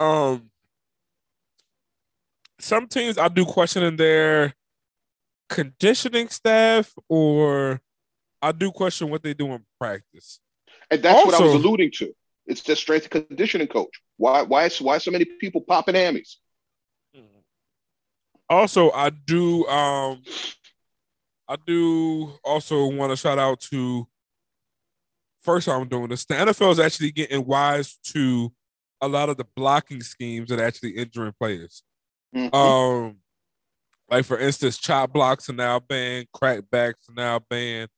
Um, 0.00 0.50
some 2.58 2.86
teams 2.88 3.18
I 3.18 3.28
do 3.28 3.44
question 3.44 3.82
in 3.82 3.96
their 3.96 4.54
conditioning 5.48 6.28
staff 6.28 6.92
or 7.08 7.80
I 8.42 8.52
do 8.52 8.70
question 8.70 9.10
what 9.10 9.22
they 9.22 9.34
do 9.34 9.46
in 9.52 9.64
practice. 9.78 10.40
And 10.90 11.02
that's 11.02 11.24
what 11.26 11.34
I 11.34 11.40
was 11.44 11.54
alluding 11.54 11.90
to. 11.96 12.14
It's 12.46 12.60
just 12.62 12.80
strength 12.82 13.08
and 13.12 13.26
conditioning 13.28 13.66
coach. 13.66 13.90
Why 14.18 14.42
why 14.42 14.68
why 14.80 14.98
so 14.98 15.10
many 15.10 15.24
people 15.24 15.60
popping 15.62 15.94
hammies? 15.96 16.36
Also, 18.48 18.90
I 18.92 19.10
do 19.10 19.66
um 19.66 20.22
I 21.48 21.56
do 21.66 22.32
also 22.44 22.86
want 22.88 23.12
to 23.12 23.16
shout 23.16 23.38
out 23.38 23.60
to 23.72 24.06
first 25.42 25.66
time 25.66 25.82
I'm 25.82 25.88
doing 25.88 26.08
this. 26.08 26.24
The 26.24 26.34
NFL 26.34 26.72
is 26.72 26.80
actually 26.80 27.12
getting 27.12 27.46
wise 27.46 27.98
to 28.08 28.52
a 29.00 29.08
lot 29.08 29.28
of 29.28 29.36
the 29.36 29.46
blocking 29.54 30.02
schemes 30.02 30.48
that 30.48 30.58
are 30.58 30.64
actually 30.64 30.90
injuring 30.90 31.34
players. 31.38 31.82
Mhm. 32.34 32.52
Um, 32.54 33.18
like 34.10 34.24
for 34.24 34.38
instance, 34.38 34.78
chop 34.78 35.12
blocks 35.12 35.48
are 35.48 35.54
now 35.54 35.78
banned, 35.80 36.26
crackbacks 36.34 37.08
are 37.08 37.14
now 37.14 37.38
banned. 37.38 37.88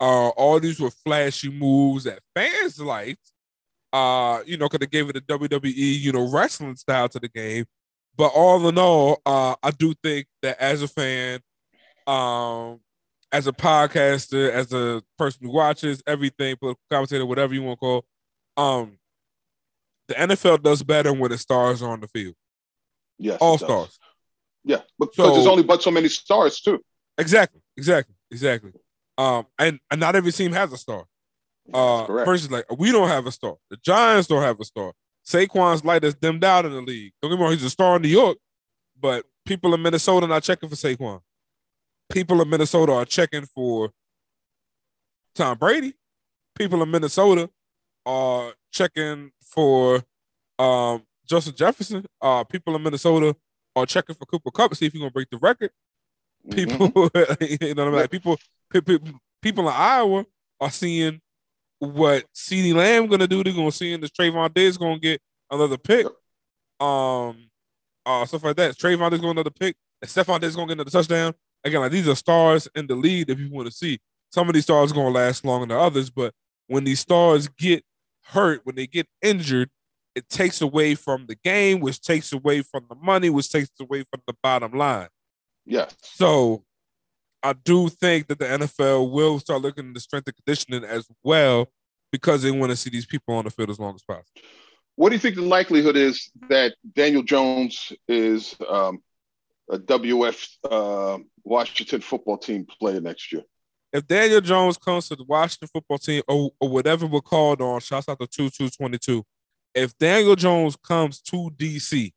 Uh, 0.00 0.28
all 0.30 0.58
these 0.60 0.80
were 0.80 0.90
flashy 0.90 1.50
moves 1.50 2.04
that 2.04 2.20
fans 2.34 2.80
liked. 2.80 3.30
Uh, 3.92 4.42
you 4.44 4.56
know, 4.56 4.66
because 4.68 4.80
they 4.80 4.86
gave 4.86 5.08
it 5.08 5.16
a 5.16 5.20
WWE, 5.20 6.00
you 6.00 6.10
know, 6.12 6.28
wrestling 6.28 6.74
style 6.74 7.08
to 7.08 7.20
the 7.20 7.28
game. 7.28 7.64
But 8.16 8.28
all 8.34 8.68
in 8.68 8.78
all, 8.78 9.20
uh, 9.26 9.56
I 9.62 9.70
do 9.72 9.94
think 10.02 10.26
that 10.42 10.60
as 10.60 10.82
a 10.82 10.88
fan, 10.88 11.40
um, 12.06 12.80
as 13.32 13.46
a 13.46 13.52
podcaster, 13.52 14.50
as 14.50 14.72
a 14.72 15.02
person 15.18 15.46
who 15.46 15.52
watches 15.52 16.02
everything, 16.06 16.56
political 16.56 16.80
commentator, 16.90 17.26
whatever 17.26 17.54
you 17.54 17.62
want 17.62 17.80
to 17.80 17.80
call, 17.80 18.04
um, 18.56 18.98
the 20.08 20.14
NFL 20.14 20.62
does 20.62 20.82
better 20.82 21.12
when 21.12 21.30
the 21.30 21.38
stars 21.38 21.82
are 21.82 21.90
on 21.90 22.00
the 22.00 22.08
field. 22.08 22.34
yes, 23.18 23.38
All 23.40 23.58
stars. 23.58 23.98
Yeah, 24.64 24.82
because 24.98 25.16
So- 25.16 25.34
there's 25.34 25.46
only 25.46 25.62
but 25.64 25.82
so 25.82 25.90
many 25.90 26.08
stars 26.08 26.60
too. 26.60 26.80
Exactly, 27.18 27.60
exactly, 27.76 28.14
exactly. 28.30 28.72
Um, 29.18 29.46
and, 29.58 29.78
and 29.90 30.00
not 30.00 30.14
every 30.16 30.32
team 30.32 30.52
has 30.52 30.72
a 30.72 30.76
star. 30.76 31.04
Uh, 31.72 31.96
That's 31.98 32.06
correct. 32.08 32.26
versus 32.26 32.50
like 32.50 32.64
we 32.78 32.92
don't 32.92 33.08
have 33.08 33.26
a 33.26 33.32
star. 33.32 33.54
The 33.70 33.76
Giants 33.78 34.28
don't 34.28 34.42
have 34.42 34.60
a 34.60 34.64
star. 34.64 34.92
Saquon's 35.26 35.84
light 35.84 36.04
is 36.04 36.14
dimmed 36.14 36.44
out 36.44 36.64
in 36.66 36.72
the 36.72 36.80
league. 36.82 37.12
Don't 37.22 37.30
get 37.30 37.36
me 37.38 37.42
wrong, 37.42 37.52
he's 37.52 37.64
a 37.64 37.70
star 37.70 37.96
in 37.96 38.02
New 38.02 38.08
York, 38.08 38.36
but 39.00 39.24
people 39.46 39.72
in 39.74 39.82
Minnesota 39.82 40.26
not 40.26 40.42
checking 40.42 40.68
for 40.68 40.76
Saquon. 40.76 41.20
People 42.12 42.40
in 42.42 42.50
Minnesota 42.50 42.92
are 42.92 43.04
checking 43.04 43.46
for 43.46 43.90
Tom 45.34 45.58
Brady. 45.58 45.94
People 46.54 46.82
in 46.82 46.90
Minnesota 46.90 47.50
are 48.06 48.52
checking 48.70 49.32
for 49.42 50.02
um, 50.58 51.02
Justin 51.26 51.54
Jefferson. 51.56 52.04
Uh, 52.20 52.44
people 52.44 52.76
in 52.76 52.82
Minnesota 52.82 53.34
are 53.74 53.86
checking 53.86 54.14
for 54.14 54.26
Cooper 54.26 54.50
Kupp 54.50 54.70
to 54.70 54.76
see 54.76 54.86
if 54.86 54.92
he's 54.92 55.00
gonna 55.00 55.10
break 55.10 55.30
the 55.30 55.38
record 55.38 55.70
Mhm. 56.46 56.54
people 56.54 57.10
you 57.40 57.74
know 57.74 57.84
what 57.84 57.88
I 57.88 57.90
mean? 57.90 57.92
Like 58.02 58.10
people, 58.10 58.38
pe- 58.70 58.82
pe- 58.82 58.98
people 59.40 59.66
in 59.66 59.74
Iowa 59.74 60.26
are 60.60 60.70
seeing 60.70 61.20
what 61.84 62.24
CeeDee 62.34 62.74
Lamb 62.74 63.06
gonna 63.06 63.26
do. 63.26 63.42
They're 63.42 63.52
gonna 63.52 63.72
see 63.72 63.96
this 63.96 64.10
Trevon 64.10 64.52
Diggs 64.52 64.76
gonna 64.76 64.98
get 64.98 65.20
another 65.50 65.78
pick. 65.78 66.06
Um 66.80 67.50
uh 68.06 68.24
stuff 68.26 68.44
like 68.44 68.56
that. 68.56 68.76
Trevon 68.76 69.10
Diggs 69.10 69.22
going 69.22 69.34
to 69.34 69.40
another 69.40 69.50
pick, 69.50 69.76
and 70.02 70.10
Stefon 70.10 70.40
Diggs 70.40 70.56
gonna 70.56 70.68
get 70.68 70.74
another 70.74 70.90
touchdown. 70.90 71.34
Again, 71.64 71.80
like 71.80 71.92
these 71.92 72.08
are 72.08 72.14
stars 72.14 72.68
in 72.74 72.86
the 72.86 72.94
league 72.94 73.26
that 73.26 73.38
people 73.38 73.56
want 73.56 73.68
to 73.68 73.74
see. 73.74 73.98
Some 74.32 74.48
of 74.48 74.54
these 74.54 74.64
stars 74.64 74.92
gonna 74.92 75.10
last 75.10 75.44
longer 75.44 75.66
than 75.66 75.78
others, 75.78 76.10
but 76.10 76.34
when 76.66 76.84
these 76.84 77.00
stars 77.00 77.48
get 77.48 77.84
hurt, 78.24 78.60
when 78.64 78.74
they 78.76 78.86
get 78.86 79.06
injured, 79.22 79.70
it 80.14 80.28
takes 80.28 80.60
away 80.60 80.94
from 80.94 81.26
the 81.26 81.36
game, 81.36 81.80
which 81.80 82.00
takes 82.00 82.32
away 82.32 82.62
from 82.62 82.86
the 82.88 82.94
money, 82.94 83.30
which 83.30 83.50
takes 83.50 83.70
away 83.80 84.04
from 84.04 84.22
the 84.26 84.34
bottom 84.42 84.72
line. 84.72 85.08
Yeah. 85.66 85.88
So 86.02 86.64
I 87.42 87.52
do 87.52 87.88
think 87.88 88.28
that 88.28 88.38
the 88.38 88.46
NFL 88.46 89.10
will 89.10 89.38
start 89.38 89.62
looking 89.62 89.88
into 89.88 90.00
strength 90.00 90.28
and 90.28 90.36
conditioning 90.36 90.84
as 90.84 91.06
well 91.22 91.68
because 92.14 92.42
they 92.42 92.50
want 92.52 92.70
to 92.70 92.76
see 92.76 92.90
these 92.90 93.06
people 93.06 93.34
on 93.34 93.44
the 93.44 93.50
field 93.50 93.70
as 93.70 93.80
long 93.80 93.92
as 93.92 94.02
possible. 94.04 94.28
What 94.94 95.08
do 95.08 95.16
you 95.16 95.18
think 95.18 95.34
the 95.34 95.42
likelihood 95.42 95.96
is 95.96 96.30
that 96.48 96.76
Daniel 96.94 97.24
Jones 97.24 97.92
is 98.06 98.54
um, 98.68 99.00
a 99.68 99.78
WF 99.80 100.48
uh, 100.70 101.18
Washington 101.42 102.00
football 102.00 102.38
team 102.38 102.66
player 102.78 103.00
next 103.00 103.32
year? 103.32 103.42
If 103.92 104.06
Daniel 104.06 104.40
Jones 104.40 104.78
comes 104.78 105.08
to 105.08 105.16
the 105.16 105.24
Washington 105.24 105.68
football 105.72 105.98
team 105.98 106.22
or, 106.28 106.52
or 106.60 106.68
whatever 106.68 107.04
we're 107.06 107.20
called 107.20 107.60
on, 107.60 107.80
shouts 107.80 108.08
out 108.08 108.20
to 108.20 108.28
2222. 108.28 109.24
If 109.74 109.98
Daniel 109.98 110.36
Jones 110.36 110.76
comes 110.76 111.20
to 111.22 111.50
DC 111.56 112.12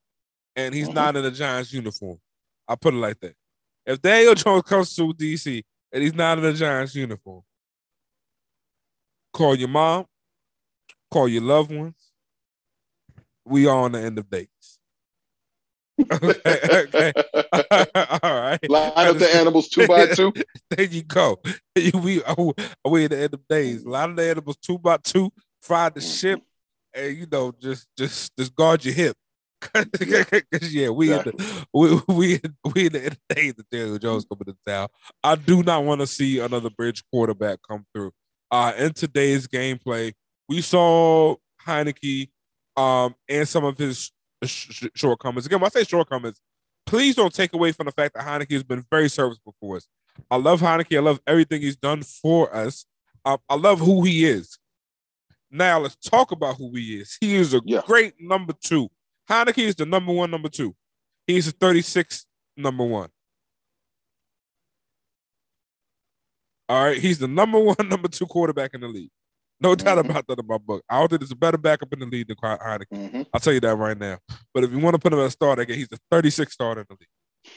and 0.56 0.76
he's 0.76 0.90
Mhm. 0.90 0.94
not 0.94 1.16
in 1.16 1.26
a 1.26 1.32
Giants 1.32 1.74
uniform, 1.74 2.20
I'll 2.68 2.78
put 2.78 2.94
it 2.94 2.98
like 2.98 3.20
that. 3.22 3.34
If 3.88 4.00
Daniel 4.00 4.36
Jones 4.44 4.62
comes 4.62 4.96
to 4.96 5.12
DC 5.12 5.64
and 5.92 6.04
he's 6.04 6.14
not 6.14 6.38
in 6.38 6.46
a 6.46 6.54
Giants 6.54 6.94
uniform, 6.94 7.42
call 9.34 9.56
your 9.56 9.68
mom, 9.70 10.06
call 11.12 11.28
your 11.28 11.44
loved 11.44 11.72
ones. 11.72 11.96
We 13.46 13.68
are 13.68 13.78
on 13.78 13.94
the 13.94 14.00
end 14.00 14.18
of 14.18 14.30
days. 14.30 14.48
okay, 16.00 16.60
okay. 16.74 17.14
All 18.22 18.40
right. 18.42 18.70
Line 18.70 18.92
up 18.96 19.18
the 19.18 19.30
animals 19.34 19.70
two 19.70 19.88
by 19.88 20.08
two. 20.08 20.34
There 20.70 20.86
you 20.86 21.04
go. 21.04 21.40
We 21.94 22.24
are 22.24 22.36
we 22.86 23.06
at 23.06 23.12
the 23.12 23.20
end 23.20 23.34
of 23.34 23.48
days. 23.48 23.84
A 23.84 23.90
lot 23.90 24.10
of 24.10 24.16
the 24.16 24.30
animals 24.30 24.58
two 24.58 24.78
by 24.78 24.98
two, 24.98 25.32
fried 25.62 25.96
the 25.96 26.02
ship, 26.02 26.42
and 26.94 27.18
you 27.18 27.28
know, 27.32 27.54
just 27.60 27.88
just 27.98 28.36
just 28.38 28.56
guard 28.56 28.84
your 28.86 28.94
hip. 28.94 29.16
Cause 29.60 29.86
yeah, 30.70 30.90
we 30.90 31.12
in 31.14 31.20
the, 31.24 31.66
we 31.74 32.02
we 32.14 32.34
in- 32.36 32.56
we 32.74 32.86
in 32.88 32.94
the 32.94 33.04
end 33.06 33.14
of 33.30 33.36
days 33.36 33.54
that 33.56 33.70
Daniel 33.72 33.98
Jones 33.98 34.26
coming 34.26 34.46
to 34.54 34.58
town. 34.68 34.90
I 35.24 35.36
do 35.36 35.64
not 35.64 35.84
want 35.84 36.02
to 36.02 36.08
see 36.08 36.40
another 36.40 36.70
bridge 36.70 37.04
quarterback 37.12 37.60
come 37.68 37.86
through. 37.94 38.12
Uh, 38.50 38.74
in 38.78 38.94
today's 38.94 39.48
gameplay, 39.48 40.14
we 40.48 40.62
saw 40.62 41.36
Heinicke 41.66 42.30
um 42.78 43.16
and 43.28 43.48
some 43.48 43.66
of 43.66 43.78
his 43.78 44.12
sh- 44.46 44.68
sh- 44.72 44.86
shortcomings. 44.96 45.46
Again, 45.46 45.60
when 45.60 45.66
I 45.68 45.70
say 45.70 45.84
shortcomings, 45.84 46.40
please 46.86 47.16
don't 47.16 47.34
take 47.34 47.54
away 47.54 47.72
from 47.72 47.88
the 47.88 47.92
fact 47.92 48.14
that 48.14 48.24
Heinicke 48.26 48.52
has 48.54 48.64
been 48.64 48.86
very 48.92 49.10
serviceable 49.10 49.56
for 49.60 49.78
us. 49.78 49.88
I 50.32 50.38
love 50.38 50.62
Heinicke. 50.62 50.96
I 50.96 51.02
love 51.02 51.20
everything 51.28 51.62
he's 51.62 51.76
done 51.76 52.04
for 52.04 52.56
us. 52.56 52.86
Um, 53.26 53.40
I 53.50 53.56
love 53.56 53.80
who 53.80 54.04
he 54.04 54.26
is. 54.26 54.58
Now 55.52 55.80
let's 55.80 55.96
talk 55.96 56.32
about 56.32 56.58
who 56.58 56.74
he 56.76 57.00
is. 57.02 57.18
He 57.20 57.36
is 57.36 57.54
a 57.54 57.62
Yeah. 57.66 57.82
great 57.86 58.14
number 58.20 58.54
two. 58.54 58.90
Heinicke 59.30 59.60
is 59.64 59.76
the 59.76 59.86
number 59.86 60.14
one, 60.14 60.32
number 60.32 60.50
two. 60.50 60.76
He's 61.26 61.48
a 61.48 61.52
36 61.52 62.26
number 62.56 62.86
one. 62.86 63.10
All 66.70 66.84
right, 66.84 66.98
he's 66.98 67.20
the 67.20 67.28
number 67.28 67.60
one, 67.60 67.76
number 67.90 68.08
two 68.08 68.26
quarterback 68.26 68.74
in 68.74 68.82
the 68.82 68.88
league. 68.88 69.10
No 69.60 69.74
doubt 69.74 69.98
Mhm. 69.98 70.10
about 70.10 70.28
that 70.28 70.40
in 70.40 70.46
my 70.48 70.58
book. 70.58 70.84
I 70.90 71.00
don't 71.00 71.08
think 71.10 71.22
there's 71.22 71.32
a 71.32 71.36
better 71.36 71.58
backup 71.58 71.92
in 71.94 72.00
the 72.00 72.06
league 72.06 72.28
than 72.28 72.38
Heinicke. 72.38 72.86
Mhm. 72.92 73.26
I'll 73.34 73.40
tell 73.40 73.54
you 73.54 73.60
that 73.62 73.76
right 73.76 73.98
now. 73.98 74.20
But 74.54 74.64
if 74.66 74.72
you 74.72 74.80
want 74.80 74.94
to 74.96 75.00
put 75.00 75.14
him 75.14 75.20
as 75.20 75.28
a 75.30 75.32
starter, 75.32 75.62
again, 75.64 75.78
he's 75.78 75.88
the 75.88 76.00
36 76.12 76.54
starter 76.54 76.82
in 76.82 76.88
the 76.90 76.98
league. 77.00 77.54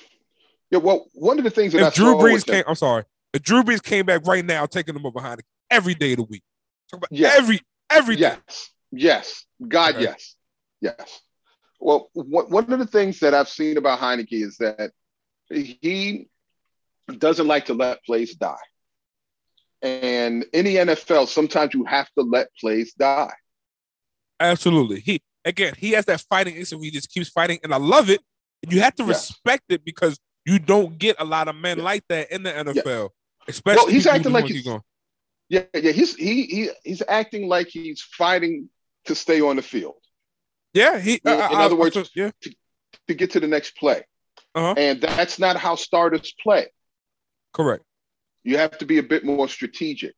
Yeah, 0.71 0.79
well, 0.79 1.07
one 1.13 1.37
of 1.39 1.45
the 1.45 1.51
things 1.51 1.73
that 1.75 1.83
I 1.83 1.91
Drew 1.91 2.13
saw 2.13 2.23
Brees 2.23 2.33
with 2.35 2.45
them- 2.47 2.55
came, 2.55 2.65
I'm 2.69 2.75
sorry. 2.77 3.05
If 3.35 3.43
Drew 3.43 3.63
Brees 3.63 3.83
came 3.83 4.07
back 4.07 4.27
right 4.27 4.45
now, 4.45 4.65
taking 4.67 4.95
him 4.97 5.05
over 5.05 5.19
Heineken 5.21 5.41
every 5.71 5.95
day 5.95 6.13
of 6.13 6.19
the 6.19 6.23
week. 6.25 6.43
Talk 6.91 6.99
about 6.99 7.13
Yeah. 7.13 7.33
every 7.37 7.61
every 7.91 8.15
day. 8.17 8.23
Yes, 8.23 8.71
yes, 8.93 9.45
God, 9.67 9.97
Okay. 9.97 10.05
yes, 10.05 10.37
yes. 10.81 11.21
Well, 11.81 12.09
one 12.15 12.49
one 12.51 12.73
of 12.73 12.79
the 12.79 12.87
things 12.87 13.19
that 13.21 13.35
I've 13.35 13.49
seen 13.49 13.77
about 13.77 13.99
Heinicke 13.99 14.45
is 14.45 14.57
that 14.59 14.93
he 15.51 16.29
doesn't 17.19 17.47
like 17.49 17.67
to 17.67 17.75
let 17.75 18.03
plays 18.05 18.35
die. 18.37 18.57
And 19.83 20.45
in 20.53 20.65
the 20.67 20.77
NFL, 20.77 21.29
sometimes 21.29 21.75
you 21.75 21.85
have 21.85 22.09
to 22.19 22.23
let 22.23 22.49
plays 22.61 22.93
die. 22.95 23.33
Absolutely. 24.39 25.01
He 25.01 25.23
again, 25.45 25.75
he 25.79 25.93
has 25.93 26.05
that 26.07 26.21
fighting 26.29 26.57
instinct. 26.57 26.81
where 26.81 26.87
He 26.87 26.91
just 26.91 27.11
keeps 27.11 27.29
fighting, 27.31 27.59
and 27.63 27.73
I 27.73 27.79
love 27.79 28.11
it. 28.11 28.21
And 28.63 28.73
you 28.73 28.81
have 28.81 28.95
to 28.97 29.03
Yeah. 29.05 29.09
respect 29.11 29.65
it 29.71 29.85
because 29.85 30.19
you 30.45 30.59
don't 30.59 30.99
get 30.99 31.17
a 31.19 31.25
lot 31.25 31.49
of 31.49 31.57
men 31.57 31.79
Yeah. 31.79 31.85
like 31.85 32.05
that 32.09 32.31
in 32.31 32.43
the 32.43 32.53
NFL. 32.53 33.11
Especially 33.49 33.93
he's 33.93 34.07
acting 34.07 34.33
like 34.33 34.47
he's- 34.47 34.65
going. 34.65 34.83
Yeah, 35.49 35.65
yeah. 35.75 35.93
He's 35.93 36.15
he 36.15 36.45
he 36.45 36.71
he's 36.85 37.03
acting 37.09 37.49
like 37.49 37.69
he's 37.69 38.01
fighting 38.03 38.69
to 39.07 39.15
stay 39.15 39.41
on 39.41 39.57
the 39.57 39.63
field 39.63 39.97
yeah. 40.75 41.01
He 41.01 41.15
In- 41.15 41.21
I- 41.27 41.33
in 41.51 41.57
I- 41.57 41.65
other 41.65 41.75
I- 41.75 41.79
words- 41.79 42.11
yeah, 42.15 42.31
to 43.09 43.15
get 43.15 43.31
to 43.33 43.41
the 43.41 43.49
next 43.49 43.77
play. 43.77 44.05
Uh-huh. 44.55 44.75
And 44.77 45.01
that's 45.01 45.39
not 45.39 45.57
how 45.57 45.75
starters 45.77 46.33
play. 46.41 46.69
correct, 47.53 47.85
You 48.45 48.57
have 48.59 48.79
to 48.79 48.87
be 48.87 48.99
a 48.99 49.03
bit 49.03 49.25
more 49.25 49.49
strategic. 49.49 50.15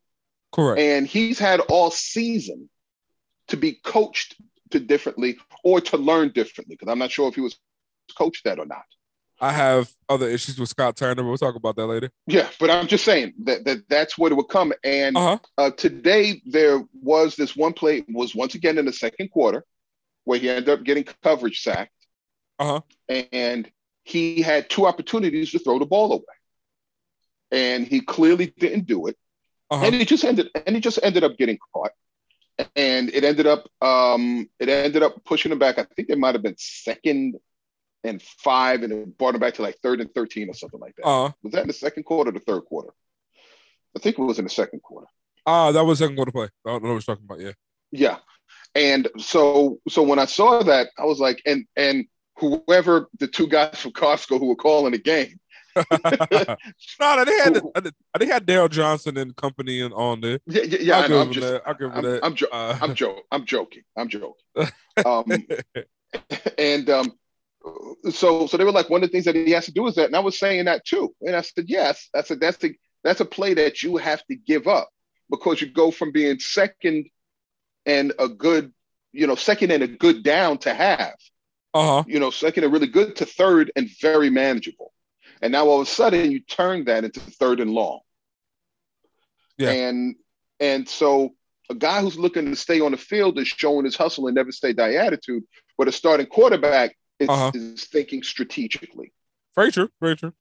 correct. 0.53 0.81
And 0.81 1.07
he's 1.07 1.39
had 1.39 1.61
all 1.61 1.91
season 1.91 2.69
to 3.49 3.57
be 3.57 3.73
coached 3.85 4.37
to 4.71 4.81
differently 4.81 5.39
or 5.65 5.81
to 5.81 5.97
learn 5.97 6.31
differently 6.31 6.77
because 6.79 6.91
I'm 6.91 6.99
not 6.99 7.11
sure 7.11 7.29
if 7.29 7.35
he 7.35 7.41
was 7.41 7.59
coached 8.17 8.45
that 8.45 8.59
or 8.59 8.67
not. 8.67 8.85
I 9.41 9.51
have 9.53 9.91
other 10.09 10.29
issues 10.29 10.59
with 10.61 10.69
Scott 10.69 10.97
Turner. 10.97 11.17
but 11.17 11.25
We'll 11.25 11.37
talk 11.37 11.57
about 11.57 11.75
that 11.77 11.87
later. 11.89 12.11
Yeah, 12.29 12.49
but 12.61 12.71
I'm 12.71 12.87
just 12.87 13.05
saying 13.05 13.35
that, 13.45 13.65
that 13.65 13.89
that's 13.89 14.17
what 14.17 14.31
it 14.31 14.37
would 14.37 14.49
come. 14.49 14.73
And 14.85 15.17
Uh 15.17 15.21
huh. 15.21 15.39
uh, 15.59 15.71
today 15.73 16.41
there 16.47 16.85
was 17.03 17.35
this 17.35 17.57
one 17.57 17.73
play 17.73 18.05
was 18.09 18.35
once 18.37 18.55
again 18.55 18.79
in 18.79 18.85
the 18.85 18.93
second 18.93 19.31
quarter 19.33 19.65
where 20.25 20.39
he 20.39 20.49
ended 20.49 20.69
up 20.69 20.85
getting 20.85 21.05
coverage 21.25 21.61
sacked. 21.61 21.91
Uh-huh. 22.61 22.81
And 23.33 23.69
he 24.05 24.43
had 24.43 24.71
two 24.71 24.87
opportunities 24.87 25.51
to 25.51 25.59
throw 25.59 25.81
the 25.81 25.87
ball 25.87 26.13
away. 26.13 26.32
And 27.53 27.87
he 27.87 28.01
clearly 28.01 28.53
didn't 28.59 28.87
do 28.87 29.07
it. 29.07 29.17
uh-huh. 29.71 29.87
and 29.87 29.95
he 29.95 30.05
just 30.05 30.25
ended 30.25 30.49
and 30.67 30.75
he 30.75 30.81
just 30.81 30.99
ended 31.03 31.23
up 31.23 31.37
getting 31.39 31.59
caught, 31.73 31.93
and 32.75 33.11
it 33.11 33.25
ended 33.25 33.47
up 33.47 33.69
um 33.81 34.49
it 34.59 34.69
ended 34.69 35.03
up 35.03 35.23
pushing 35.25 35.53
him 35.53 35.59
back. 35.59 35.79
I 35.79 35.85
think 35.95 36.09
they 36.09 36.15
might 36.15 36.35
have 36.35 36.43
been 36.43 36.57
second 36.59 37.37
and 38.05 38.21
five, 38.21 38.83
and 38.83 38.93
it 38.93 39.19
brought 39.19 39.35
him 39.35 39.41
back 39.41 39.55
to 39.55 39.63
like 39.63 39.79
third 39.83 40.01
and 40.01 40.13
thirteen 40.15 40.51
or 40.51 40.55
something 40.55 40.81
like 40.81 40.97
that. 40.97 41.07
Uh-huh. 41.07 41.33
Was 41.43 41.53
that 41.53 41.63
in 41.63 41.69
the 41.69 41.75
second 41.75 42.03
quarter 42.05 42.31
or 42.31 42.33
the 42.33 42.41
third 42.41 42.65
quarter? 42.65 42.93
I 43.97 44.01
think 44.01 44.19
it 44.19 44.23
was 44.23 44.39
in 44.39 44.45
the 44.45 44.51
second 44.51 44.83
quarter. 44.83 45.07
Ah, 45.47 45.69
uh, 45.69 45.73
that 45.73 45.85
was 45.85 45.99
second 45.99 46.17
quarter 46.17 46.33
play. 46.33 46.49
I 46.67 46.71
don't 46.71 46.83
know 46.83 46.95
what 46.95 47.07
you're 47.07 47.15
talking 47.17 47.27
about. 47.29 47.41
Yeah. 47.41 47.53
Yeah. 47.91 48.17
And 48.75 49.09
so 49.19 49.79
so 49.89 50.03
when 50.03 50.19
I 50.19 50.25
saw 50.25 50.63
that, 50.63 50.89
I 50.99 51.05
was 51.05 51.21
like, 51.21 51.43
and 51.45 51.67
and 51.77 52.07
whoever 52.39 53.09
the 53.19 53.27
two 53.27 53.47
guys 53.47 53.79
from 53.79 53.93
Costco 53.93 54.39
who 54.39 54.47
were 54.47 54.57
calling 54.57 54.93
the 54.93 54.99
game. 54.99 55.39
no, 57.01 57.25
they 57.25 57.39
had 57.39 57.63
they 58.19 58.27
had 58.27 58.47
Daryl 58.47 58.71
Johnston 58.71 59.17
and 59.17 59.35
company 59.37 59.81
and 59.81 59.95
on 59.95 60.21
there. 60.21 60.39
Yeah, 60.47 60.63
yeah, 60.63 60.79
yeah. 60.81 60.99
I'll 60.99 61.09
give 61.09 61.17
I'm 61.19 61.33
just, 61.33 61.47
that. 61.47 61.63
I'll 61.67 61.75
give 61.75 61.93
I'm, 61.95 62.03
that. 62.03 62.25
I'm, 62.25 62.35
jo- 62.35 62.49
uh, 62.53 62.79
I'm, 62.81 62.95
jo- 62.95 63.21
I'm 63.31 63.45
joking. 63.45 63.83
I'm 63.97 64.09
joking. 64.09 64.35
Um, 65.07 65.25
and 66.59 66.91
um, 66.91 67.13
so 68.11 68.47
so 68.47 68.57
they 68.59 68.65
were 68.65 68.73
like, 68.73 68.91
one 68.91 69.03
of 69.03 69.09
the 69.09 69.13
things 69.13 69.25
that 69.25 69.35
he 69.35 69.53
has 69.53 69.65
to 69.65 69.73
do 69.73 69.87
is 69.87 69.95
that, 69.95 70.07
and 70.07 70.17
I 70.17 70.21
was 70.21 70.39
saying 70.39 70.67
that 70.67 70.85
too. 70.85 71.15
And 71.23 71.35
I 71.35 71.41
said, 71.41 71.65
yes, 71.69 72.11
that's 72.13 72.31
a 72.31 72.37
that's 72.37 72.63
a 72.63 72.71
that's 73.03 73.21
a 73.21 73.25
play 73.25 73.55
that 73.55 73.83
you 73.83 73.97
have 73.97 74.23
to 74.27 74.37
give 74.37 74.67
up 74.67 74.91
because 75.31 75.61
you 75.61 75.71
go 75.71 75.91
from 75.91 76.13
being 76.13 76.39
second 76.39 77.07
and 77.87 78.13
a 78.19 78.29
good, 78.29 78.73
you 79.13 79.27
know, 79.27 79.35
second 79.35 79.73
and 79.73 79.83
a 79.83 79.89
good 79.89 80.23
down 80.23 80.59
to 80.59 80.75
have. 80.75 81.15
Uh-huh. 81.75 82.05
You 82.07 82.21
know, 82.21 82.31
second 82.31 82.65
and 82.65 82.73
really 82.73 82.87
good 82.87 83.17
to 83.17 83.27
third 83.27 83.73
and 83.77 83.89
very 84.01 84.29
manageable. 84.29 84.93
And 85.43 85.53
now 85.53 85.67
all 85.67 85.81
of 85.81 85.89
a 85.89 85.91
sudden 85.91 86.31
you 86.31 86.41
turn 86.41 86.85
that 86.85 87.05
into 87.05 87.21
third 87.21 87.61
and 87.61 87.73
long. 87.73 88.01
Yeah. 89.59 89.71
And 89.71 90.15
and 90.61 90.89
so 90.89 91.35
a 91.69 91.75
guy 91.75 92.01
who's 92.01 92.19
looking 92.19 92.47
to 92.47 92.57
stay 92.57 92.81
on 92.81 92.93
the 92.93 92.97
field 92.97 93.39
is 93.39 93.49
showing 93.49 93.85
his 93.85 93.97
hustle 93.97 94.29
and 94.29 94.35
never 94.35 94.53
say 94.53 94.73
die 94.73 94.95
attitude, 94.95 95.43
but 95.77 95.89
a 95.89 95.93
starting 95.93 96.27
quarterback 96.27 96.97
is, 97.19 97.29
uh-huh. 97.29 97.51
is 97.55 97.85
thinking 97.85 98.23
strategically. 98.23 99.13
Very 99.57 99.73
true. 99.73 99.89
Very 100.01 100.17
true. 100.17 100.33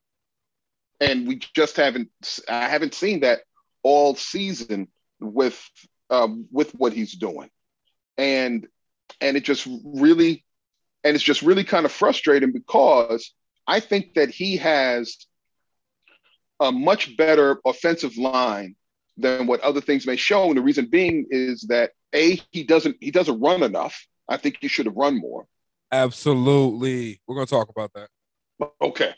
And 1.00 1.28
we 1.28 1.40
just 1.56 1.78
haven't 1.78 2.10
I 2.48 2.70
haven't 2.70 2.94
seen 2.94 3.22
that 3.22 3.42
all 3.82 4.16
season 4.16 4.88
with 5.20 5.60
um, 6.12 6.46
with 6.52 6.72
what 6.74 6.94
he's 6.94 7.14
doing, 7.14 7.50
and 8.18 8.68
and 9.20 9.36
it 9.36 9.44
just 9.44 9.68
really 9.84 10.46
and 11.04 11.16
it's 11.16 11.24
just 11.24 11.42
really 11.42 11.64
kind 11.64 11.86
of 11.86 11.92
frustrating 11.92 12.52
because 12.52 13.34
I 13.68 13.80
think 13.80 14.16
that 14.16 14.30
he 14.30 14.58
has 14.58 15.18
a 16.60 16.72
much 16.72 17.16
better 17.18 17.60
offensive 17.66 18.18
line 18.18 18.76
than 19.18 19.48
what 19.48 19.62
other 19.62 19.82
things 19.82 20.06
may 20.06 20.16
show. 20.16 20.46
And 20.46 20.58
the 20.58 20.62
reason 20.62 20.88
being 20.88 21.28
is 21.30 21.64
that 21.70 21.92
a 22.14 22.42
he 22.52 22.64
doesn't 22.64 22.98
he 23.00 23.12
doesn't 23.12 23.40
run 23.40 23.64
enough. 23.64 24.06
I 24.28 24.38
think 24.38 24.58
he 24.62 24.68
should 24.68 24.86
have 24.86 24.96
run 24.96 25.20
more. 25.20 25.46
Absolutely, 25.92 27.22
we're 27.28 27.36
gonna 27.36 27.48
talk 27.48 27.70
about 27.70 27.92
that. 27.94 28.10
Okay, 28.82 29.14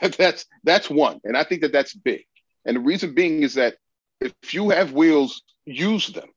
that's 0.16 0.46
that's 0.64 0.90
one, 0.90 1.20
and 1.24 1.36
I 1.36 1.44
think 1.44 1.62
that 1.62 1.72
that's 1.72 1.94
big. 1.94 2.24
And 2.64 2.76
the 2.76 2.80
reason 2.80 3.14
being 3.14 3.42
is 3.42 3.54
that 3.54 3.76
if 4.20 4.32
you 4.52 4.70
have 4.70 4.92
wheels, 4.92 5.42
use 5.64 6.08
them 6.08 6.28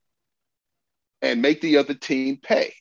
and 1.21 1.41
make 1.41 1.62
the 1.62 1.78
other 1.78 1.93
team 1.93 2.38
pay. 2.38 2.74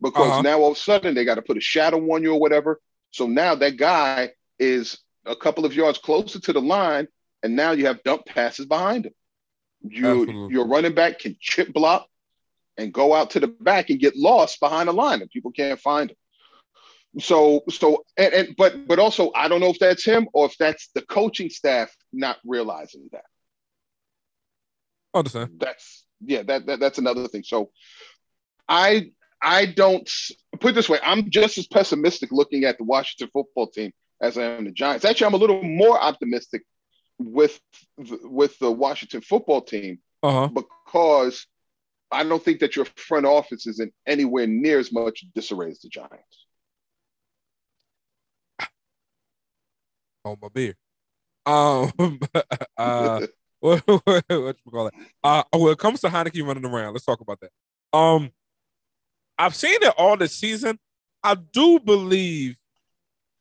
Because 0.00 0.30
uh-huh. 0.30 0.42
now 0.42 0.60
all 0.60 0.72
of 0.72 0.76
a 0.76 0.80
sudden 0.80 1.14
they 1.14 1.24
got 1.24 1.36
to 1.36 1.42
put 1.42 1.56
a 1.56 1.60
shadow 1.60 1.98
on 2.12 2.22
you 2.22 2.32
or 2.32 2.40
whatever. 2.40 2.80
So 3.10 3.26
now 3.26 3.54
that 3.54 3.76
guy 3.76 4.32
is 4.58 4.98
a 5.24 5.36
couple 5.36 5.64
of 5.64 5.74
yards 5.74 5.98
closer 5.98 6.40
to 6.40 6.52
the 6.52 6.60
line, 6.60 7.08
and 7.42 7.56
now 7.56 7.72
you 7.72 7.86
have 7.86 8.02
dump 8.02 8.26
passes 8.26 8.66
behind 8.66 9.06
him. 9.06 9.14
You 9.82 10.48
your 10.50 10.66
running 10.66 10.94
back 10.94 11.20
can 11.20 11.36
chip 11.40 11.72
block 11.72 12.08
and 12.76 12.92
go 12.92 13.14
out 13.14 13.30
to 13.30 13.40
the 13.40 13.48
back 13.48 13.90
and 13.90 14.00
get 14.00 14.16
lost 14.16 14.60
behind 14.60 14.88
the 14.88 14.92
line, 14.92 15.20
and 15.20 15.30
people 15.30 15.52
can't 15.52 15.80
find 15.80 16.10
him. 16.10 16.16
So 17.20 17.62
so 17.70 18.04
and, 18.16 18.34
and 18.34 18.56
but 18.56 18.86
but 18.86 18.98
also 18.98 19.30
I 19.34 19.48
don't 19.48 19.60
know 19.60 19.70
if 19.70 19.78
that's 19.78 20.04
him 20.04 20.28
or 20.32 20.46
if 20.46 20.56
that's 20.58 20.88
the 20.94 21.02
coaching 21.02 21.50
staff 21.50 21.94
not 22.12 22.38
realizing 22.44 23.08
that. 23.12 23.24
Understand. 25.14 25.52
That's 25.58 26.04
yeah, 26.24 26.42
that, 26.42 26.66
that 26.66 26.80
that's 26.80 26.98
another 26.98 27.28
thing. 27.28 27.44
So 27.44 27.70
I 28.68 29.12
I 29.40 29.66
don't 29.66 30.08
put 30.58 30.70
it 30.70 30.74
this 30.74 30.88
way, 30.88 30.98
I'm 31.04 31.30
just 31.30 31.58
as 31.58 31.66
pessimistic 31.66 32.32
looking 32.32 32.64
at 32.64 32.78
the 32.78 32.84
Washington 32.84 33.30
football 33.32 33.68
team 33.68 33.92
as 34.20 34.36
I 34.38 34.44
am 34.44 34.64
the 34.64 34.72
Giants. 34.72 35.04
Actually, 35.04 35.28
I'm 35.28 35.34
a 35.34 35.38
little 35.38 35.62
more 35.62 36.00
optimistic 36.00 36.62
with 37.18 37.58
with 37.96 38.58
the 38.58 38.70
Washington 38.70 39.20
football 39.20 39.60
team 39.62 39.98
uh-huh. 40.22 40.48
because 40.48 41.46
I 42.10 42.24
don't 42.24 42.42
think 42.42 42.60
that 42.60 42.76
your 42.76 42.86
front 42.96 43.26
office 43.26 43.66
is 43.66 43.80
in 43.80 43.92
anywhere 44.06 44.46
near 44.46 44.78
as 44.78 44.92
much 44.92 45.24
disarray 45.34 45.70
as 45.70 45.80
the 45.80 45.88
Giants. 45.88 46.46
Oh 50.24 50.36
my 50.40 50.48
beer. 50.52 50.74
Um, 51.46 52.18
uh, 52.76 53.26
what, 53.60 53.82
what, 53.86 54.02
what 54.04 54.56
you 54.64 54.72
call 54.72 54.88
it? 54.88 54.94
Uh, 55.22 55.42
when 55.54 55.72
it 55.72 55.78
comes 55.78 56.00
to 56.00 56.08
Heinicke 56.08 56.46
running 56.46 56.64
around, 56.64 56.92
let's 56.92 57.04
talk 57.04 57.20
about 57.20 57.40
that. 57.40 57.50
Um, 57.96 58.30
I've 59.38 59.54
seen 59.54 59.78
it 59.82 59.94
all 59.96 60.16
this 60.16 60.34
season. 60.34 60.78
I 61.22 61.34
do 61.34 61.78
believe 61.80 62.56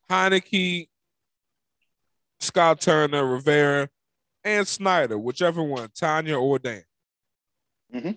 Heinicke, 0.10 0.88
Scott 2.39 2.81
Turner, 2.81 3.25
Rivera, 3.25 3.89
and 4.43 4.67
Snyder, 4.67 5.17
whichever 5.17 5.63
one, 5.63 5.89
Tanya 5.95 6.38
or 6.38 6.60
Dan. 6.60 6.83
Mm-hmm. 7.93 8.12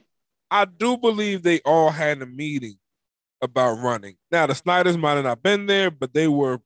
I 0.50 0.64
do 0.64 0.96
believe 0.96 1.42
they 1.42 1.60
all 1.60 1.90
had 1.90 2.20
a 2.22 2.26
meeting 2.26 2.76
about 3.40 3.78
running. 3.78 4.16
Now 4.30 4.46
the 4.46 4.54
Snyders 4.54 4.98
might 4.98 5.14
have 5.14 5.24
not 5.24 5.42
been 5.42 5.66
there, 5.66 5.90
but 5.90 6.12
they 6.12 6.28
were, 6.28 6.60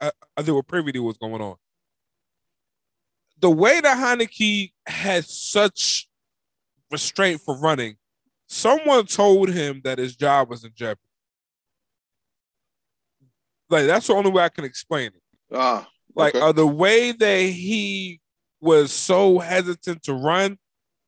uh, 0.00 0.10
they 0.42 0.52
were 0.52 0.62
privy 0.62 0.92
to 0.92 1.00
what's 1.00 1.18
going 1.18 1.40
on 1.40 1.56
the 3.42 3.50
way 3.50 3.80
that 3.80 3.98
Heinicke 3.98 4.72
has 4.86 5.28
such 5.28 6.08
restraint 6.90 7.40
for 7.40 7.58
running, 7.58 7.96
someone 8.52 9.06
told 9.06 9.48
him 9.48 9.80
that 9.84 9.98
his 9.98 10.14
job 10.14 10.50
was 10.50 10.64
in 10.64 10.72
jeopardy. 10.74 11.00
Like 13.70 13.86
that's 13.86 14.06
the 14.06 14.14
only 14.14 14.30
way 14.30 14.44
I 14.44 14.50
can 14.50 14.64
explain 14.64 15.08
it. 15.08 15.22
Ah, 15.54 15.80
okay. 15.80 15.88
like 16.14 16.34
uh, 16.34 16.52
the 16.52 16.66
way 16.66 17.12
that 17.12 17.40
he 17.40 18.20
was 18.60 18.92
so 18.92 19.38
hesitant 19.38 20.02
to 20.04 20.12
run 20.12 20.58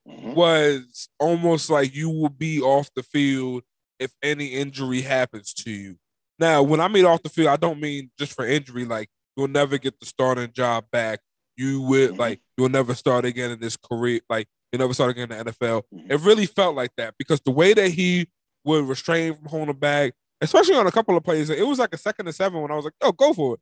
mm-hmm. 0.09 0.33
was 0.33 1.09
almost 1.21 1.69
like 1.71 1.95
you 1.95 2.09
will 2.09 2.31
be 2.31 2.61
off 2.61 2.91
the 2.95 3.03
field 3.03 3.63
if 3.99 4.13
any 4.23 4.47
injury 4.47 5.03
happens 5.03 5.53
to 5.55 5.71
you. 5.71 5.97
Now, 6.39 6.63
when 6.63 6.81
I 6.81 6.89
mean 6.89 7.05
off 7.05 7.23
the 7.23 7.29
field, 7.29 7.49
I 7.49 7.57
don't 7.57 7.81
mean 7.81 8.11
just 8.19 8.33
for 8.33 8.47
injury. 8.47 8.87
Like 8.87 9.09
you'll 9.37 9.49
never 9.49 9.77
get 9.79 10.01
the 10.01 10.07
starting 10.07 10.51
job 10.53 10.85
back 10.91 11.21
you 11.57 11.83
would 11.83 12.11
mm-hmm. 12.11 12.21
like 12.21 12.41
you'll 12.57 12.69
never 12.69 12.95
start 12.95 13.25
again 13.25 13.51
in 13.51 13.61
this 13.61 13.77
career. 13.77 14.21
Like 14.29 14.49
you 14.75 14.79
never 14.79 14.93
start 14.93 15.13
again 15.13 15.31
in 15.31 15.39
the 15.39 15.53
NFL. 15.53 15.83
Mm-hmm. 15.95 16.11
It 16.11 16.21
really 16.23 16.47
felt 16.47 16.75
like 16.75 16.91
that 16.97 17.15
because 17.17 17.41
the 17.43 17.53
way 17.53 17.75
that 17.75 17.91
he 17.91 18.27
would 18.65 18.87
restrain 18.87 19.35
from 19.35 19.47
holding 19.47 19.77
back, 19.77 20.15
especially 20.41 20.75
on 20.75 20.89
a 20.89 20.91
couple 20.91 21.17
of 21.17 21.23
plays, 21.23 21.49
it 21.49 21.65
was 21.65 21.79
like 21.79 21.95
a 21.95 21.97
second 21.97 22.27
and 22.27 22.35
seven 22.35 22.61
when 22.61 22.73
I 22.73 22.75
was 22.75 22.85
like, 22.85 22.95
"Oh, 23.01 23.13
go 23.13 23.33
for 23.33 23.55
it," 23.55 23.61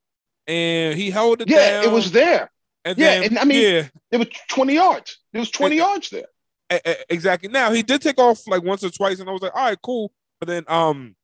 and 0.50 0.98
he 0.98 1.10
held 1.10 1.42
it. 1.42 1.50
Yeah, 1.50 1.82
down, 1.82 1.84
it 1.84 1.92
was 1.92 2.12
there. 2.12 2.50
And 2.86 2.96
yeah, 2.96 3.20
then, 3.20 3.24
and 3.24 3.38
I 3.38 3.44
mean, 3.44 3.62
yeah. 3.62 3.88
it 4.10 4.16
was 4.16 4.28
twenty 4.48 4.74
yards. 4.74 5.18
It 5.34 5.38
was 5.38 5.50
twenty 5.50 5.76
yards 5.76 6.08
there. 6.08 6.26
Exactly. 7.10 7.50
Now 7.50 7.70
he 7.72 7.82
did 7.82 8.00
take 8.00 8.18
off 8.18 8.46
like 8.46 8.62
once 8.62 8.82
or 8.82 8.88
twice, 8.88 9.20
and 9.20 9.28
I 9.28 9.32
was 9.32 9.42
like, 9.42 9.54
"All 9.54 9.66
right, 9.66 9.78
cool." 9.82 10.10
But 10.40 10.48
then, 10.48 10.64
um, 10.66 11.14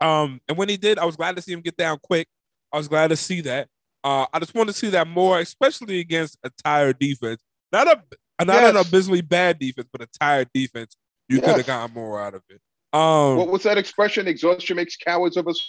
um, 0.00 0.40
and 0.48 0.56
when 0.56 0.68
he 0.68 0.76
did, 0.76 1.00
I 1.00 1.06
was 1.06 1.16
glad 1.16 1.34
to 1.34 1.42
see 1.42 1.52
him 1.52 1.60
get 1.60 1.76
down 1.76 1.98
quick. 2.00 2.28
I 2.72 2.76
was 2.76 2.86
glad 2.86 3.08
to 3.08 3.16
see 3.16 3.40
that. 3.40 3.66
Uh, 4.04 4.26
I 4.32 4.38
just 4.38 4.54
want 4.54 4.68
to 4.68 4.74
see 4.74 4.90
that 4.90 5.08
more, 5.08 5.40
especially 5.40 5.98
against 5.98 6.38
a 6.44 6.50
tired 6.62 7.00
defense. 7.00 7.42
Not 7.72 7.88
a 7.88 8.00
not 8.40 8.62
yes. 8.62 8.70
an 8.70 8.76
abysmally 8.76 9.20
bad 9.20 9.58
defense, 9.58 9.88
but 9.92 10.02
a 10.02 10.06
tired 10.06 10.48
defense. 10.52 10.96
You 11.28 11.38
yes. 11.38 11.46
could 11.46 11.56
have 11.58 11.66
gotten 11.66 11.94
more 11.94 12.20
out 12.20 12.34
of 12.34 12.42
it. 12.48 12.60
Um, 12.92 13.36
what 13.36 13.48
was 13.48 13.62
that 13.64 13.78
expression? 13.78 14.28
Exhaustion 14.28 14.76
makes 14.76 14.96
cowards 14.96 15.36
of 15.36 15.48
us 15.48 15.60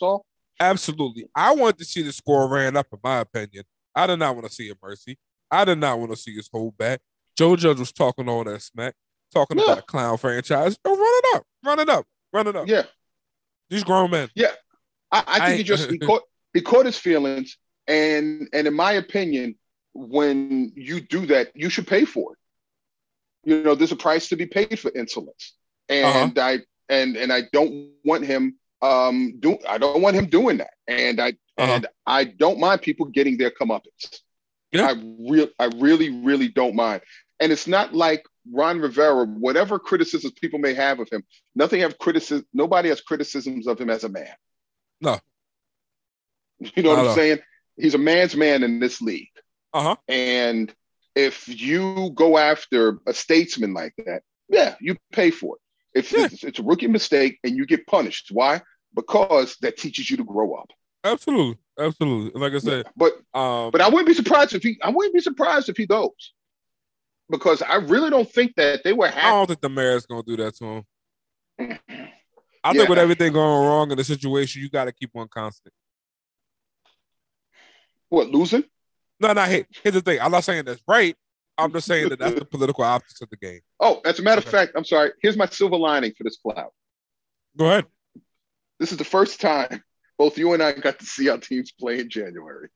all. 0.00 0.24
Absolutely. 0.60 1.26
I 1.34 1.54
want 1.54 1.78
to 1.78 1.84
see 1.84 2.02
the 2.02 2.12
score 2.12 2.48
ran 2.48 2.76
up. 2.76 2.86
In 2.92 2.98
my 3.02 3.20
opinion, 3.20 3.64
I 3.94 4.06
did 4.06 4.18
not 4.18 4.34
want 4.34 4.46
to 4.46 4.52
see 4.52 4.70
a 4.70 4.74
mercy. 4.82 5.18
I 5.50 5.64
did 5.64 5.78
not 5.78 5.98
want 5.98 6.10
to 6.10 6.16
see 6.16 6.34
his 6.34 6.48
hold 6.52 6.76
back. 6.76 7.00
Joe 7.36 7.56
Judge 7.56 7.78
was 7.78 7.92
talking 7.92 8.28
all 8.28 8.44
that 8.44 8.62
smack, 8.62 8.94
talking 9.32 9.58
yeah. 9.58 9.64
about 9.64 9.78
a 9.78 9.82
clown 9.82 10.16
franchise. 10.18 10.76
Oh, 10.84 10.96
run 10.96 10.98
it 11.00 11.36
up, 11.36 11.44
run 11.64 11.80
it 11.80 11.88
up, 11.88 12.06
run 12.32 12.46
it 12.46 12.56
up. 12.56 12.68
Yeah, 12.68 12.82
these 13.70 13.84
grown 13.84 14.10
men. 14.10 14.28
Yeah, 14.34 14.52
I, 15.10 15.24
I 15.26 15.38
think 15.40 15.42
I, 15.42 15.56
he 15.56 15.62
just 15.64 15.90
he 15.90 15.98
caught 15.98 16.22
he 16.52 16.60
caught 16.60 16.86
his 16.86 16.96
feelings 16.96 17.56
and 17.86 18.48
and 18.52 18.66
in 18.66 18.74
my 18.74 18.92
opinion, 18.92 19.56
when 19.94 20.72
you 20.74 21.00
do 21.00 21.26
that, 21.26 21.52
you 21.54 21.70
should 21.70 21.86
pay 21.86 22.04
for 22.04 22.32
it. 22.32 22.38
You 23.44 23.62
know, 23.62 23.74
there's 23.74 23.92
a 23.92 23.96
price 23.96 24.28
to 24.28 24.36
be 24.36 24.46
paid 24.46 24.78
for 24.78 24.90
insolence, 24.94 25.54
and 25.88 26.06
uh-huh. 26.06 26.30
I 26.36 26.58
and 26.88 27.16
and 27.16 27.32
I 27.32 27.42
don't 27.52 27.90
want 28.04 28.24
him 28.24 28.56
um 28.82 29.38
do 29.38 29.58
I 29.68 29.78
don't 29.78 30.02
want 30.02 30.16
him 30.16 30.26
doing 30.26 30.58
that, 30.58 30.72
and 30.88 31.20
I 31.20 31.30
uh-huh. 31.58 31.72
and 31.72 31.86
I 32.06 32.24
don't 32.24 32.58
mind 32.58 32.82
people 32.82 33.06
getting 33.06 33.36
their 33.36 33.50
comeuppance. 33.50 34.20
Yeah. 34.72 34.86
I 34.86 34.94
real 35.20 35.48
I 35.58 35.66
really 35.76 36.10
really 36.10 36.48
don't 36.48 36.74
mind, 36.74 37.02
and 37.38 37.52
it's 37.52 37.66
not 37.66 37.94
like 37.94 38.24
Ron 38.50 38.80
Rivera, 38.80 39.24
whatever 39.26 39.78
criticisms 39.78 40.32
people 40.32 40.58
may 40.58 40.74
have 40.74 41.00
of 41.00 41.08
him, 41.10 41.22
nothing 41.54 41.80
have 41.80 41.98
criticism. 41.98 42.46
Nobody 42.52 42.88
has 42.88 43.00
criticisms 43.00 43.66
of 43.66 43.80
him 43.80 43.90
as 43.90 44.04
a 44.04 44.08
man. 44.08 44.34
No. 45.00 45.18
You 46.76 46.82
know 46.82 46.90
what 46.90 46.98
I'm 47.00 47.14
saying? 47.14 47.38
He's 47.76 47.94
a 47.94 47.98
man's 47.98 48.36
man 48.36 48.62
in 48.62 48.78
this 48.80 49.02
league. 49.02 49.28
Uh 49.74 49.82
huh. 49.82 49.96
And 50.08 50.72
if 51.14 51.48
you 51.48 52.10
go 52.14 52.38
after 52.38 52.98
a 53.06 53.12
statesman 53.12 53.74
like 53.74 53.92
that, 54.06 54.22
yeah, 54.48 54.76
you 54.80 54.96
pay 55.12 55.30
for 55.30 55.56
it. 55.56 55.98
If 55.98 56.12
Yeah. 56.12 56.26
it's, 56.26 56.44
it's 56.44 56.58
a 56.58 56.62
rookie 56.62 56.86
mistake 56.86 57.38
and 57.44 57.56
you 57.56 57.66
get 57.66 57.86
punished, 57.86 58.30
why? 58.32 58.62
Because 58.94 59.56
that 59.62 59.76
teaches 59.76 60.10
you 60.10 60.16
to 60.18 60.24
grow 60.24 60.54
up. 60.54 60.70
Absolutely, 61.02 61.58
absolutely. 61.78 62.40
Like 62.40 62.52
I 62.54 62.58
said, 62.58 62.86
But 62.96 63.14
um, 63.34 63.70
but 63.70 63.80
I 63.80 63.88
wouldn't 63.88 64.06
be 64.06 64.14
surprised 64.14 64.54
if 64.54 64.62
he 64.62 64.78
I 64.82 64.90
wouldn't 64.90 65.14
be 65.14 65.20
surprised 65.20 65.68
if 65.68 65.76
he 65.76 65.86
goes. 65.86 66.32
Because 67.30 67.62
I 67.62 67.76
really 67.76 68.10
don't 68.10 68.30
think 68.30 68.54
that 68.56 68.84
they 68.84 68.92
were 68.92 69.08
I 69.08 69.10
happy. 69.10 69.30
don't 69.32 69.46
think 69.48 69.60
the 69.60 69.68
mayor's 69.68 70.06
gonna 70.06 70.22
do 70.22 70.36
that 70.36 70.54
to 70.56 70.64
him. 70.64 70.84
I 72.64 72.72
Yeah. 72.72 72.78
think 72.78 72.88
with 72.88 72.98
everything 72.98 73.32
going 73.32 73.66
wrong 73.66 73.90
in 73.90 73.98
the 73.98 74.04
situation, 74.04 74.62
you 74.62 74.70
got 74.70 74.86
to 74.86 74.92
keep 74.92 75.10
one 75.12 75.28
constant. 75.28 75.74
What 78.08 78.28
losing? 78.30 78.64
No, 79.20 79.32
no. 79.32 79.42
Hey, 79.42 79.64
here's 79.82 79.94
the 79.94 80.00
thing. 80.00 80.20
I'm 80.20 80.30
not 80.32 80.44
saying 80.44 80.64
that's 80.64 80.82
right. 80.88 81.16
I'm 81.56 81.72
just 81.72 81.86
saying 81.86 82.08
that 82.08 82.18
that's 82.18 82.38
the 82.38 82.44
political 82.44 82.82
optics 82.84 83.20
of 83.22 83.30
the 83.30 83.36
game. 83.36 83.60
Oh, 83.78 84.00
as 84.04 84.18
a 84.18 84.22
matter 84.22 84.40
of 84.40 84.44
fact, 84.44 84.72
I'm 84.76 84.84
sorry. 84.84 85.12
Here's 85.22 85.36
my 85.36 85.46
silver 85.46 85.76
lining 85.76 86.12
for 86.18 86.24
this 86.24 86.36
cloud. 86.36 86.70
Go 87.56 87.66
ahead. 87.66 87.84
This 88.80 88.90
is 88.90 88.98
the 88.98 89.04
first 89.04 89.40
time 89.40 89.82
both 90.18 90.36
you 90.36 90.52
and 90.52 90.62
I 90.62 90.72
got 90.72 90.98
to 90.98 91.04
see 91.06 91.28
our 91.28 91.38
teams 91.38 91.70
play 91.72 92.00
in 92.00 92.08
January. 92.10 92.68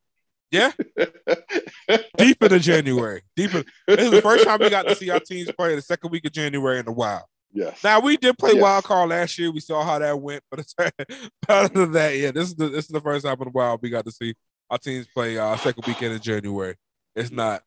Yeah. 0.51 0.72
Deep 2.16 2.42
into 2.42 2.59
January. 2.59 3.22
Deep. 3.37 3.55
In, 3.55 3.64
this 3.87 4.01
is 4.01 4.11
the 4.11 4.22
first 4.22 4.44
time 4.44 4.59
we 4.61 4.70
got 4.70 4.87
to 4.87 4.94
see 4.94 5.11
our 5.11 5.20
teams 5.20 5.51
play 5.53 5.74
the 5.74 5.83
second 5.83 6.11
week 6.11 6.24
of 6.24 6.33
January 6.33 6.79
in 6.79 6.88
a 6.88 6.92
while. 6.92 7.29
yes. 7.53 7.83
Now 7.85 8.01
we 8.01 8.16
did 8.16 8.38
play 8.38 8.53
Yes. 8.55 8.62
wild 8.62 8.85
card 8.85 9.11
last 9.11 9.38
year. 9.38 9.51
We 9.51 9.61
saw 9.61 9.83
how 9.85 9.98
that 9.98 10.18
went, 10.20 10.42
but 10.51 10.61
it's, 10.61 10.74
other 11.48 11.68
than 11.68 11.92
that, 11.92 12.16
yeah, 12.16 12.31
this 12.31 12.48
is 12.48 12.55
the 12.55 12.68
this 12.68 12.85
is 12.87 12.90
the 12.90 13.01
first 13.01 13.24
time 13.27 13.37
in 13.42 13.48
a 13.48 13.51
while 13.51 13.79
we 13.81 13.90
got 13.90 14.05
to 14.07 14.12
see 14.12 14.35
our 14.70 14.78
teams 14.78 15.07
play 15.07 15.38
uh 15.38 15.57
second 15.57 15.87
weekend 15.87 16.14
in 16.14 16.20
January. 16.20 16.74
It's 17.14 17.31
not 17.31 17.62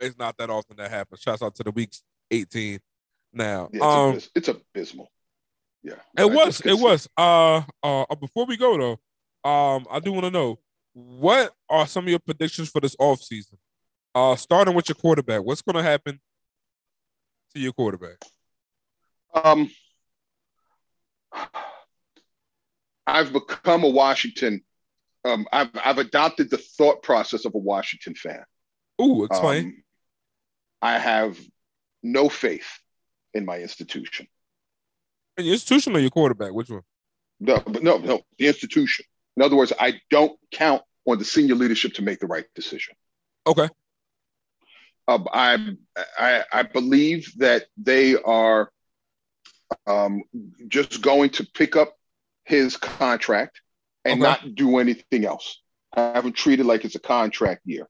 it's 0.00 0.18
not 0.18 0.36
that 0.38 0.50
often 0.50 0.76
that 0.76 0.90
happens. 0.90 1.20
Shouts 1.20 1.42
out 1.42 1.54
to 1.56 1.62
the 1.64 1.70
weeks 1.70 2.02
18 2.30 2.78
now. 3.32 3.68
Yeah, 3.72 3.76
it's, 3.76 3.84
um 3.84 4.14
abys- 4.14 4.30
it's 4.34 4.48
abysmal. 4.48 5.10
Yeah. 5.82 5.94
it 6.18 6.30
was 6.30 6.60
it 6.60 6.78
was 6.78 7.08
uh 7.16 7.62
uh 7.82 8.04
before 8.20 8.46
we 8.46 8.56
go 8.56 8.76
though, 8.78 9.48
um 9.50 9.86
I 9.90 10.00
do 10.00 10.12
want 10.12 10.24
to 10.24 10.30
know 10.30 10.58
what 10.92 11.54
are 11.68 11.86
some 11.86 12.04
of 12.04 12.10
your 12.10 12.18
predictions 12.18 12.68
for 12.68 12.80
this 12.80 12.96
offseason? 12.96 13.54
Uh 14.14 14.36
starting 14.36 14.74
with 14.74 14.88
your 14.88 14.96
quarterback. 14.96 15.42
What's 15.42 15.62
gonna 15.62 15.82
happen 15.82 16.20
to 17.54 17.60
your 17.60 17.72
quarterback? 17.72 18.16
Um, 19.32 19.70
I've 23.06 23.32
become 23.32 23.84
a 23.84 23.88
Washington. 23.88 24.62
Um, 25.24 25.46
I've 25.52 25.70
I've 25.84 25.98
adopted 25.98 26.50
the 26.50 26.58
thought 26.58 27.02
process 27.02 27.44
of 27.44 27.54
a 27.54 27.58
Washington 27.58 28.14
fan. 28.14 28.44
Ooh, 29.00 29.24
explain. 29.24 29.64
Um, 29.64 29.82
I 30.80 30.98
have 30.98 31.38
no 32.02 32.28
faith 32.28 32.68
in 33.34 33.44
my 33.44 33.58
institution. 33.58 34.26
Your 35.36 35.52
institution 35.52 35.94
or 35.94 36.00
your 36.00 36.10
quarterback? 36.10 36.52
Which 36.52 36.70
one? 36.70 36.82
No, 37.40 37.60
but 37.64 37.82
no, 37.82 37.98
no, 37.98 38.20
the 38.38 38.46
institution. 38.46 39.04
In 39.36 39.42
other 39.42 39.56
words, 39.56 39.72
I 39.78 40.00
don't 40.10 40.38
count 40.50 40.82
on 41.06 41.18
the 41.18 41.24
senior 41.24 41.54
leadership 41.54 41.94
to 41.94 42.02
make 42.02 42.18
the 42.18 42.26
right 42.26 42.46
decision. 42.54 42.94
Okay. 43.46 43.68
Um, 45.06 45.26
I, 45.32 45.76
I 46.18 46.44
I 46.52 46.62
believe 46.64 47.32
that 47.38 47.66
they 47.76 48.16
are 48.16 48.70
um, 49.86 50.22
just 50.68 51.00
going 51.02 51.30
to 51.30 51.46
pick 51.54 51.76
up 51.76 51.94
his 52.44 52.76
contract 52.76 53.60
and 54.08 54.22
Okay. 54.22 54.30
not 54.30 54.54
do 54.54 54.78
anything 54.78 55.24
else. 55.24 55.60
I 55.94 56.12
haven't 56.14 56.34
treated 56.34 56.66
like 56.66 56.84
it's 56.84 56.94
a 56.94 57.00
contract 57.00 57.62
year. 57.64 57.86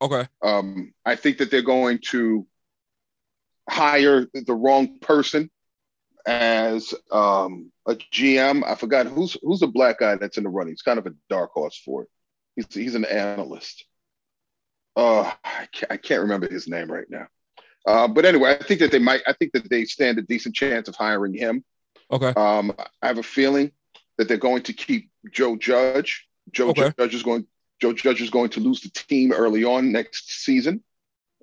Okay. 0.00 0.26
Um, 0.42 0.92
I 1.04 1.16
think 1.16 1.38
that 1.38 1.50
they're 1.50 1.62
going 1.62 2.00
to 2.10 2.46
hire 3.68 4.26
the 4.32 4.54
wrong 4.54 4.98
person 5.00 5.50
as 6.26 6.94
um, 7.10 7.70
a 7.86 7.94
GM. 7.94 8.62
I 8.66 8.74
forgot 8.74 9.06
who's 9.06 9.36
who's 9.42 9.60
the 9.60 9.66
black 9.66 10.00
guy 10.00 10.16
that's 10.16 10.38
in 10.38 10.44
the 10.44 10.50
running. 10.50 10.72
He's 10.72 10.82
kind 10.82 10.98
of 10.98 11.06
a 11.06 11.14
dark 11.28 11.52
horse 11.52 11.80
for 11.84 12.02
it. 12.02 12.08
He's 12.56 12.66
he's 12.74 12.94
an 12.94 13.04
analyst. 13.04 13.84
Uh, 14.96 15.30
I 15.44 15.66
can't, 15.72 15.92
I 15.92 15.96
can't 15.98 16.22
remember 16.22 16.48
his 16.50 16.68
name 16.68 16.90
right 16.90 17.08
now. 17.10 17.26
Uh, 17.86 18.08
but 18.08 18.24
anyway, 18.24 18.56
I 18.58 18.64
think 18.64 18.80
that 18.80 18.90
they 18.90 18.98
might. 18.98 19.22
I 19.26 19.32
think 19.34 19.52
that 19.52 19.68
they 19.70 19.84
stand 19.84 20.18
a 20.18 20.22
decent 20.22 20.54
chance 20.54 20.88
of 20.88 20.96
hiring 20.96 21.34
him. 21.34 21.64
Okay. 22.10 22.32
Um, 22.36 22.72
I 23.02 23.06
have 23.06 23.18
a 23.18 23.22
feeling 23.22 23.72
that 24.18 24.28
they're 24.28 24.36
going 24.36 24.62
to 24.62 24.72
keep 24.72 25.10
Joe 25.30 25.56
Judge. 25.56 26.26
Joe 26.50 26.70
Okay. 26.70 26.92
Judge 26.98 27.14
is 27.14 27.22
going. 27.22 27.46
Joe 27.80 27.92
Judge 27.92 28.22
is 28.22 28.30
going 28.30 28.50
to 28.50 28.60
lose 28.60 28.80
the 28.80 28.90
team 28.90 29.32
early 29.32 29.64
on 29.64 29.92
next 29.92 30.30
season, 30.44 30.82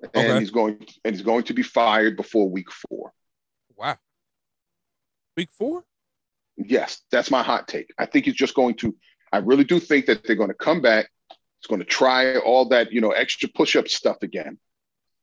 and 0.02 0.10
Okay. 0.14 0.38
he's 0.40 0.50
going 0.50 0.84
and 1.04 1.14
he's 1.14 1.24
going 1.24 1.44
to 1.44 1.54
be 1.54 1.62
fired 1.62 2.16
before 2.16 2.48
week 2.50 2.70
four. 2.72 3.12
Wow. 3.76 3.96
Week 5.36 5.50
four? 5.56 5.84
Yes, 6.56 7.02
that's 7.10 7.30
my 7.30 7.42
hot 7.42 7.68
take. 7.68 7.92
I 7.98 8.06
think 8.06 8.24
he's 8.24 8.34
just 8.34 8.54
going 8.54 8.74
to. 8.76 8.94
I 9.32 9.38
really 9.38 9.64
do 9.64 9.80
think 9.80 10.06
that 10.06 10.24
they're 10.24 10.36
going 10.36 10.50
to 10.50 10.54
come 10.54 10.80
back. 10.80 11.10
It's 11.58 11.66
going 11.68 11.80
to 11.80 11.84
try 11.86 12.36
all 12.36 12.68
that 12.70 12.92
you 12.92 13.00
know 13.00 13.10
extra 13.10 13.48
push-up 13.48 13.88
stuff 13.88 14.18
again, 14.22 14.58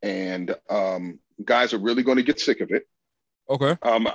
and 0.01 0.55
um, 0.69 1.19
guys 1.43 1.73
are 1.73 1.77
really 1.79 2.03
going 2.03 2.17
to 2.17 2.23
get 2.23 2.39
sick 2.39 2.61
of 2.61 2.71
it. 2.71 2.87
Okay. 3.49 3.77
Um, 3.81 4.07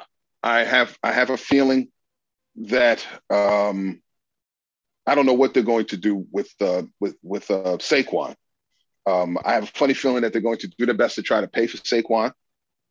I 0.43 0.65
have 0.65 0.99
I 1.03 1.13
have 1.13 1.31
a 1.31 1.37
feeling 1.37 1.89
that 2.57 3.07
um, 3.31 4.01
I 5.07 5.15
don't 5.15 5.27
know 5.27 5.35
what 5.35 5.55
they're 5.55 5.63
going 5.63 5.87
to 5.87 5.97
do 5.97 6.27
with 6.31 6.51
uh, 6.61 6.83
with 7.01 7.17
with 7.23 7.51
uh, 7.51 7.77
Saquon. 7.79 8.35
Um, 9.07 9.39
I 9.45 9.53
have 9.53 9.65
a 9.65 9.67
funny 9.69 9.95
feeling 9.95 10.23
that 10.23 10.33
they're 10.33 10.43
going 10.43 10.59
to 10.59 10.69
do 10.69 10.85
their 10.87 10.95
best 10.95 11.15
to 11.17 11.23
try 11.23 11.41
to 11.41 11.47
pay 11.49 11.67
for 11.67 11.77
Saquon. 11.79 12.33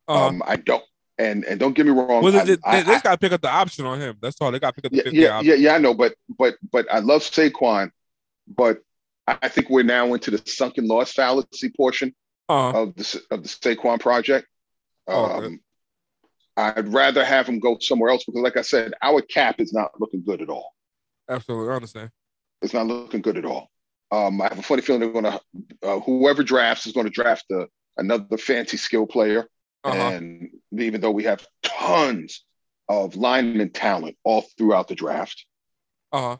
Uh, 0.08 0.26
Um, 0.28 0.42
I 0.46 0.56
don't, 0.56 0.82
and 1.18 1.44
and 1.44 1.60
don't 1.60 1.74
get 1.74 1.84
me 1.84 1.92
wrong. 1.92 2.22
well, 2.22 2.32
they, 2.32 2.38
I- 2.40 2.44
they, 2.44 2.56
I- 2.64 2.82
they 2.82 3.00
got 3.00 3.10
to 3.12 3.18
pick 3.18 3.32
up 3.32 3.42
the 3.42 3.50
option 3.50 3.84
on 3.86 4.00
him. 4.00 4.16
That's 4.22 4.36
all. 4.40 4.50
They 4.50 4.58
got 4.60 4.74
to 4.74 4.80
pick 4.82 4.86
up 4.86 4.92
the 5.04 5.12
yeah, 5.14 5.40
yeah, 5.40 5.40
yeah, 5.42 5.54
yeah, 5.54 5.74
I 5.74 5.78
know, 5.78 5.94
but 5.94 6.14
but 6.38 6.54
but 6.72 6.86
I 6.92 7.00
love 7.00 7.22
Saquon, 7.22 7.90
but 8.48 8.78
I 9.26 9.48
think 9.48 9.68
we're 9.68 9.82
now 9.82 10.14
into 10.14 10.30
the 10.30 10.40
sunken 10.46 10.86
loss 10.86 11.12
fallacy 11.12 11.70
portion 11.76 12.14
Uh-huh. 12.48 12.82
of 12.82 12.94
the 12.94 13.22
of 13.32 13.42
the 13.42 13.48
Saquon 13.48 13.98
project. 14.00 14.46
Oh, 15.08 15.24
Um. 15.44 15.60
I'd 16.56 16.88
rather 16.92 17.24
have 17.24 17.46
him 17.46 17.58
go 17.58 17.76
somewhere 17.80 18.10
else 18.10 18.24
because, 18.24 18.40
like 18.42 18.56
I 18.56 18.62
said, 18.62 18.94
our 19.02 19.20
cap 19.20 19.60
is 19.60 19.72
not 19.72 19.90
looking 20.00 20.22
good 20.24 20.40
at 20.40 20.48
all. 20.48 20.74
Absolutely. 21.28 21.70
I 21.70 21.76
understand. 21.76 22.10
It's 22.62 22.72
not 22.72 22.86
looking 22.86 23.20
good 23.20 23.36
at 23.36 23.44
all. 23.44 23.68
Um, 24.10 24.40
I 24.40 24.48
have 24.48 24.58
a 24.58 24.62
funny 24.62 24.82
feeling 24.82 25.00
they're 25.00 25.22
going 25.22 25.24
to, 25.24 25.40
uh, 25.82 26.00
whoever 26.00 26.42
drafts 26.42 26.86
is 26.86 26.92
going 26.92 27.06
to 27.06 27.10
draft 27.12 27.44
a, 27.50 27.66
another 27.98 28.38
fancy 28.38 28.76
skill 28.76 29.06
player. 29.06 29.48
Uh-huh. 29.84 29.98
And 29.98 30.50
even 30.78 31.00
though 31.00 31.10
we 31.10 31.24
have 31.24 31.46
tons 31.62 32.44
of 32.88 33.16
lineman 33.16 33.70
talent 33.70 34.16
all 34.24 34.44
throughout 34.56 34.88
the 34.88 34.94
draft, 34.94 35.44
Uh-huh. 36.12 36.38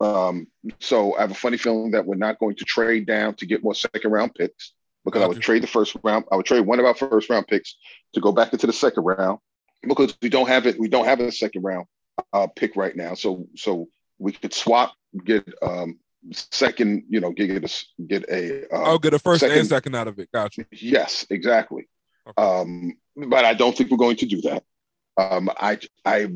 Um, 0.00 0.48
so 0.80 1.16
I 1.16 1.20
have 1.20 1.30
a 1.30 1.34
funny 1.34 1.56
feeling 1.58 1.92
that 1.92 2.04
we're 2.06 2.16
not 2.16 2.40
going 2.40 2.56
to 2.56 2.64
trade 2.64 3.06
down 3.06 3.34
to 3.36 3.46
get 3.46 3.62
more 3.62 3.74
second 3.74 4.10
round 4.10 4.34
picks 4.34 4.72
because 5.04 5.22
I 5.22 5.26
would 5.26 5.40
trade 5.40 5.62
the 5.62 5.68
first 5.68 5.96
round. 6.02 6.24
I 6.32 6.36
would 6.36 6.46
trade 6.46 6.66
one 6.66 6.80
of 6.80 6.86
our 6.86 6.94
first 6.94 7.30
round 7.30 7.46
picks 7.46 7.76
to 8.14 8.20
go 8.20 8.32
back 8.32 8.52
into 8.52 8.66
the 8.66 8.72
second 8.72 9.04
round 9.04 9.38
because 9.86 10.16
we 10.22 10.28
don't 10.28 10.48
have 10.48 10.66
it. 10.66 10.78
We 10.78 10.88
don't 10.88 11.04
have 11.04 11.20
a 11.20 11.32
second 11.32 11.62
round 11.62 11.86
uh, 12.32 12.46
pick 12.46 12.76
right 12.76 12.94
now. 12.96 13.14
So 13.14 13.46
so 13.56 13.88
we 14.18 14.32
could 14.32 14.54
swap, 14.54 14.94
get 15.24 15.46
um, 15.62 15.98
second. 16.32 17.04
You 17.08 17.20
know, 17.20 17.32
get 17.32 17.50
a 17.50 17.84
get 18.06 18.28
a. 18.28 18.72
Uh, 18.74 18.82
I'll 18.82 18.98
get 18.98 19.14
a 19.14 19.18
first 19.18 19.40
second- 19.40 19.58
and 19.58 19.68
second 19.68 19.94
out 19.94 20.08
of 20.08 20.18
it. 20.18 20.30
Gotcha. 20.32 20.66
Yes, 20.70 21.26
exactly. 21.30 21.88
Okay. 22.26 22.42
Um, 22.42 22.96
but 23.16 23.44
I 23.44 23.54
don't 23.54 23.76
think 23.76 23.90
we're 23.90 23.96
going 23.96 24.16
to 24.16 24.26
do 24.26 24.40
that. 24.42 24.64
Um, 25.16 25.50
I 25.58 25.78
I 26.04 26.28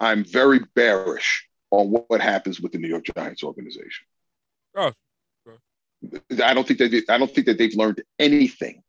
I'm 0.00 0.24
very 0.24 0.60
bearish 0.74 1.48
on 1.70 1.90
what, 1.90 2.10
what 2.10 2.20
happens 2.20 2.60
with 2.60 2.72
the 2.72 2.78
New 2.78 2.88
York 2.88 3.04
Giants 3.16 3.42
organization. 3.44 4.06
Oh, 4.76 4.92
I 6.42 6.54
don't 6.54 6.66
think 6.66 6.80
that 6.80 6.90
they, 6.90 7.02
I 7.08 7.18
don't 7.18 7.32
think 7.32 7.46
that 7.46 7.58
they've 7.58 7.74
learned 7.74 8.02
anything 8.18 8.82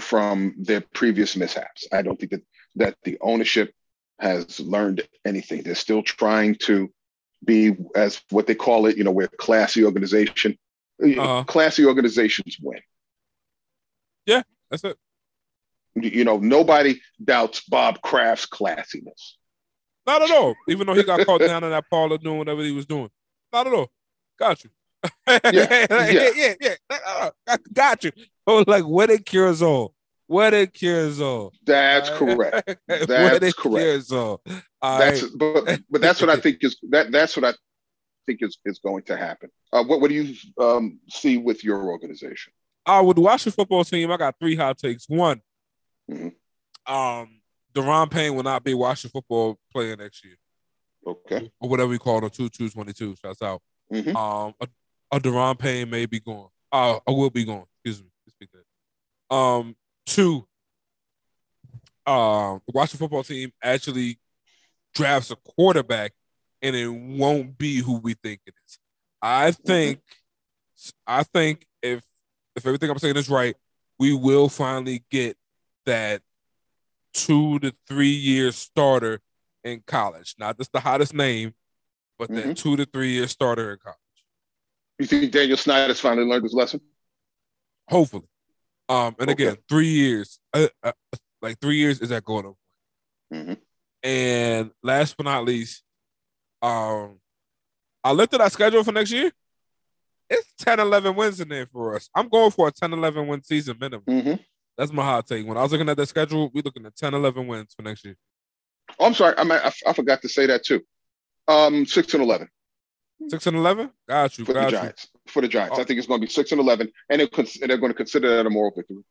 from 0.00 0.54
their 0.58 0.80
previous 0.80 1.36
mishaps. 1.36 1.88
I 1.92 2.02
don't 2.02 2.18
think 2.18 2.32
that 2.32 2.42
that 2.76 2.96
the 3.04 3.18
ownership 3.20 3.72
has 4.18 4.60
learned 4.60 5.02
anything. 5.24 5.62
They're 5.62 5.74
still 5.74 6.02
trying 6.02 6.56
to 6.62 6.90
be 7.44 7.76
as 7.94 8.22
what 8.30 8.46
they 8.46 8.54
call 8.54 8.86
it. 8.86 8.96
You 8.96 9.04
know, 9.04 9.10
we're 9.10 9.28
classy 9.28 9.84
organization. 9.84 10.56
Uh-huh. 11.02 11.44
Classy 11.44 11.84
organizations 11.84 12.56
win. 12.62 12.80
Yeah, 14.24 14.42
that's 14.70 14.84
it. 14.84 14.96
You 15.94 16.24
know, 16.24 16.38
nobody 16.38 17.00
doubts 17.22 17.62
Bob 17.62 18.00
Kraft's 18.02 18.46
classiness. 18.46 19.34
Not 20.06 20.22
at 20.22 20.30
all. 20.30 20.54
Even 20.68 20.86
though 20.86 20.94
he 20.94 21.02
got 21.02 21.24
caught 21.26 21.40
down 21.40 21.64
in 21.64 21.70
that 21.70 21.84
parlor 21.90 22.18
doing 22.18 22.38
whatever 22.38 22.62
he 22.62 22.72
was 22.72 22.86
doing. 22.86 23.10
Not 23.52 23.66
at 23.66 23.72
all. 23.72 23.90
Got 24.38 24.64
you. 24.64 24.70
yeah, 25.28 25.40
yeah. 25.52 26.30
yeah, 26.34 26.54
yeah. 26.60 26.74
Uh, 26.90 27.30
I 27.46 27.56
got 27.72 28.04
you. 28.04 28.12
Oh, 28.46 28.64
like 28.66 28.84
when 28.84 29.10
it 29.10 29.24
cures 29.26 29.62
all. 29.62 29.94
What 30.26 30.54
a 30.54 30.66
Kirzo. 30.66 31.52
That's 31.64 32.10
correct. 32.10 32.76
That's 32.88 33.06
correct. 33.54 33.56
Kirzo. 33.56 34.38
That's 34.82 35.22
but 35.22 35.80
but 35.90 36.00
that's 36.00 36.20
what 36.20 36.30
I 36.30 36.36
think 36.36 36.58
is 36.62 36.76
that 36.90 37.10
that's 37.12 37.36
what 37.36 37.44
I 37.44 37.54
think 38.26 38.42
is 38.42 38.58
is 38.64 38.78
going 38.78 39.04
to 39.04 39.16
happen. 39.16 39.50
Uh, 39.72 39.84
what 39.84 40.00
what 40.00 40.08
do 40.08 40.14
you 40.14 40.34
um, 40.58 40.98
see 41.08 41.38
with 41.38 41.64
your 41.64 41.84
organization? 41.84 42.52
Uh, 42.84 43.02
with 43.04 43.16
the 43.16 43.22
Washington 43.22 43.56
football 43.56 43.84
team, 43.84 44.10
I 44.10 44.16
got 44.16 44.36
three 44.38 44.54
hot 44.54 44.78
takes. 44.78 45.08
One, 45.08 45.40
mm-hmm. 46.10 46.92
um, 46.92 47.40
Daron 47.74 48.10
Payne 48.10 48.34
will 48.34 48.44
not 48.44 48.62
be 48.62 48.74
Washington 48.74 49.20
football 49.20 49.58
player 49.72 49.96
next 49.96 50.24
year. 50.24 50.36
Okay. 51.06 51.50
Or 51.60 51.68
whatever 51.68 51.90
we 51.90 51.98
call 51.98 52.24
it, 52.24 52.32
two 52.32 52.48
two 52.48 52.68
twenty 52.68 52.92
two. 52.92 53.16
Shouts 53.16 53.42
out. 53.42 53.62
Mm-hmm. 53.92 54.16
Um, 54.16 54.54
a, 54.60 54.68
a 55.12 55.20
Daron 55.20 55.58
Payne 55.58 55.88
may 55.90 56.06
be 56.06 56.20
gone. 56.20 56.48
Uh, 56.72 56.98
I 57.06 57.10
will 57.10 57.30
be 57.30 57.44
gone. 57.44 57.64
Excuse 57.84 58.02
me. 58.02 58.10
Speak 58.28 58.50
that. 58.52 59.34
Um, 59.34 59.76
two. 60.06 60.46
The 62.06 62.60
Washington 62.68 62.98
football 62.98 63.24
team 63.24 63.52
actually 63.62 64.18
drafts 64.94 65.30
a 65.30 65.36
quarterback, 65.36 66.12
and 66.62 66.74
it 66.76 66.88
won't 66.88 67.58
be 67.58 67.78
who 67.78 67.98
we 67.98 68.14
think 68.14 68.40
it 68.46 68.54
is. 68.66 68.78
I 69.20 69.50
Mm-hmm. 69.50 69.62
think, 69.66 70.00
I 71.06 71.22
think 71.24 71.66
if 71.82 72.04
if 72.54 72.64
everything 72.66 72.88
I'm 72.90 72.98
saying 72.98 73.16
is 73.16 73.28
right, 73.28 73.54
we 73.98 74.14
will 74.14 74.48
finally 74.48 75.04
get 75.10 75.36
that 75.84 76.22
two 77.12 77.58
to 77.60 77.74
three 77.88 78.08
year 78.08 78.52
starter 78.52 79.20
in 79.64 79.82
college. 79.86 80.34
Not 80.38 80.56
just 80.58 80.72
the 80.72 80.80
hottest 80.80 81.12
name, 81.12 81.54
but 82.18 82.30
Mhm. 82.30 82.34
that 82.44 82.56
two 82.56 82.76
to 82.76 82.84
three 82.86 83.10
year 83.12 83.26
starter 83.26 83.72
in 83.72 83.78
college. 83.78 83.98
You 84.98 85.06
think 85.06 85.32
Daniel 85.32 85.56
Snyder's 85.58 86.00
finally 86.00 86.26
learned 86.26 86.44
his 86.44 86.54
lesson? 86.54 86.80
Hopefully. 87.88 88.28
Um, 88.88 89.16
and 89.18 89.30
Okay. 89.30 89.44
again, 89.46 89.56
three 89.68 89.88
years, 89.88 90.38
uh, 90.54 90.68
uh, 90.82 90.92
like 91.42 91.58
three 91.60 91.76
years 91.76 92.00
is 92.00 92.10
that 92.10 92.24
going 92.24 92.46
up. 92.46 92.54
Mhm. 93.32 93.60
And 94.02 94.70
last 94.82 95.16
but 95.16 95.24
not 95.24 95.44
least, 95.44 95.82
um, 96.62 97.20
I 98.04 98.12
looked 98.12 98.34
at 98.34 98.40
our 98.40 98.50
schedule 98.50 98.84
for 98.84 98.92
next 98.92 99.10
year. 99.10 99.32
It's 100.30 100.52
10, 100.58 100.80
11 100.80 101.14
wins 101.16 101.40
in 101.40 101.48
there 101.48 101.66
for 101.66 101.96
us. 101.96 102.08
I'm 102.14 102.28
going 102.28 102.50
for 102.50 102.68
a 102.68 102.72
10, 102.72 102.92
11 102.92 103.26
win 103.26 103.42
season 103.42 103.76
minimum. 103.80 104.04
Mm-hmm. 104.06 104.42
That's 104.78 104.92
my 104.92 105.02
hot 105.04 105.26
take. 105.26 105.46
When 105.46 105.56
I 105.56 105.62
was 105.62 105.72
looking 105.72 105.88
at 105.88 105.96
the 105.96 106.06
schedule, 106.06 106.50
we're 106.52 106.62
looking 106.62 106.84
at 106.86 106.96
10, 106.96 107.14
11 107.14 107.46
wins 107.46 107.74
for 107.74 107.82
next 107.82 108.04
year. 108.04 108.16
Oh, 109.00 109.06
I'm 109.06 109.14
sorry. 109.14 109.34
I, 109.36 109.42
mean, 109.44 109.58
I 109.58 109.72
I 109.86 109.92
forgot 109.92 110.22
to 110.22 110.28
say 110.28 110.46
that 110.46 110.64
too. 110.64 110.82
Um, 111.48 111.86
six 111.86 112.12
and 112.14 112.22
eleven. 112.22 112.48
Six 113.28 113.46
and 113.46 113.56
eleven. 113.56 113.90
Got 114.08 114.38
you. 114.38 114.44
for 114.44 114.52
the 114.52 114.60
Got 114.60 114.72
you. 114.72 114.78
Giants. 114.78 115.08
For 115.28 115.42
the 115.42 115.48
Giants, 115.48 115.76
Oh. 115.78 115.82
I 115.82 115.84
think 115.84 115.98
it's 115.98 116.06
going 116.06 116.20
to 116.20 116.26
be 116.26 116.30
six 116.32 116.52
and 116.52 116.60
eleven, 116.60 116.90
and, 117.08 117.20
they're 117.20 117.76
going 117.78 117.90
to 117.90 117.94
consider 117.94 118.36
that 118.36 118.46
a 118.46 118.50
moral 118.50 118.72
victory. 118.74 119.02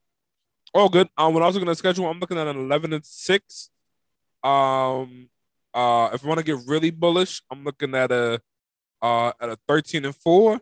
Oh, 0.74 0.90
good. 0.90 1.10
Um, 1.18 1.34
when 1.34 1.44
I 1.44 1.48
was 1.48 1.56
looking 1.56 1.70
at 1.70 1.78
schedule, 1.78 2.08
I'm 2.08 2.20
looking 2.20 2.38
at 2.38 2.48
an 2.48 2.58
11 2.58 2.94
and 2.94 3.06
six. 3.06 3.70
Um, 4.44 5.30
uh, 5.74 6.10
if 6.14 6.24
I 6.24 6.28
want 6.28 6.40
to 6.40 6.44
get 6.46 6.58
really 6.68 6.92
bullish, 6.92 7.42
I'm 7.52 7.64
looking 7.64 7.96
at 7.96 8.12
a 8.12 8.42
uh 9.02 9.34
at 9.42 9.50
a 9.50 9.58
13 9.68 10.06
and 10.06 10.16
4 10.16 10.60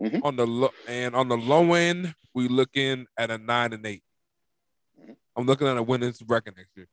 Mhm. 0.00 0.20
on 0.24 0.36
the 0.36 0.46
low 0.46 0.70
and 0.86 1.16
on 1.16 1.28
the 1.28 1.36
low 1.38 1.72
end, 1.72 2.14
we 2.34 2.48
looking 2.48 3.06
at 3.16 3.30
a 3.30 3.38
nine 3.38 3.72
and 3.72 3.84
8 3.86 4.02
Mhm. 5.00 5.16
I'm 5.34 5.46
looking 5.46 5.66
at 5.66 5.76
a 5.78 5.82
winning 5.82 6.12
record 6.26 6.54
next 6.56 6.76
year. 6.76 6.86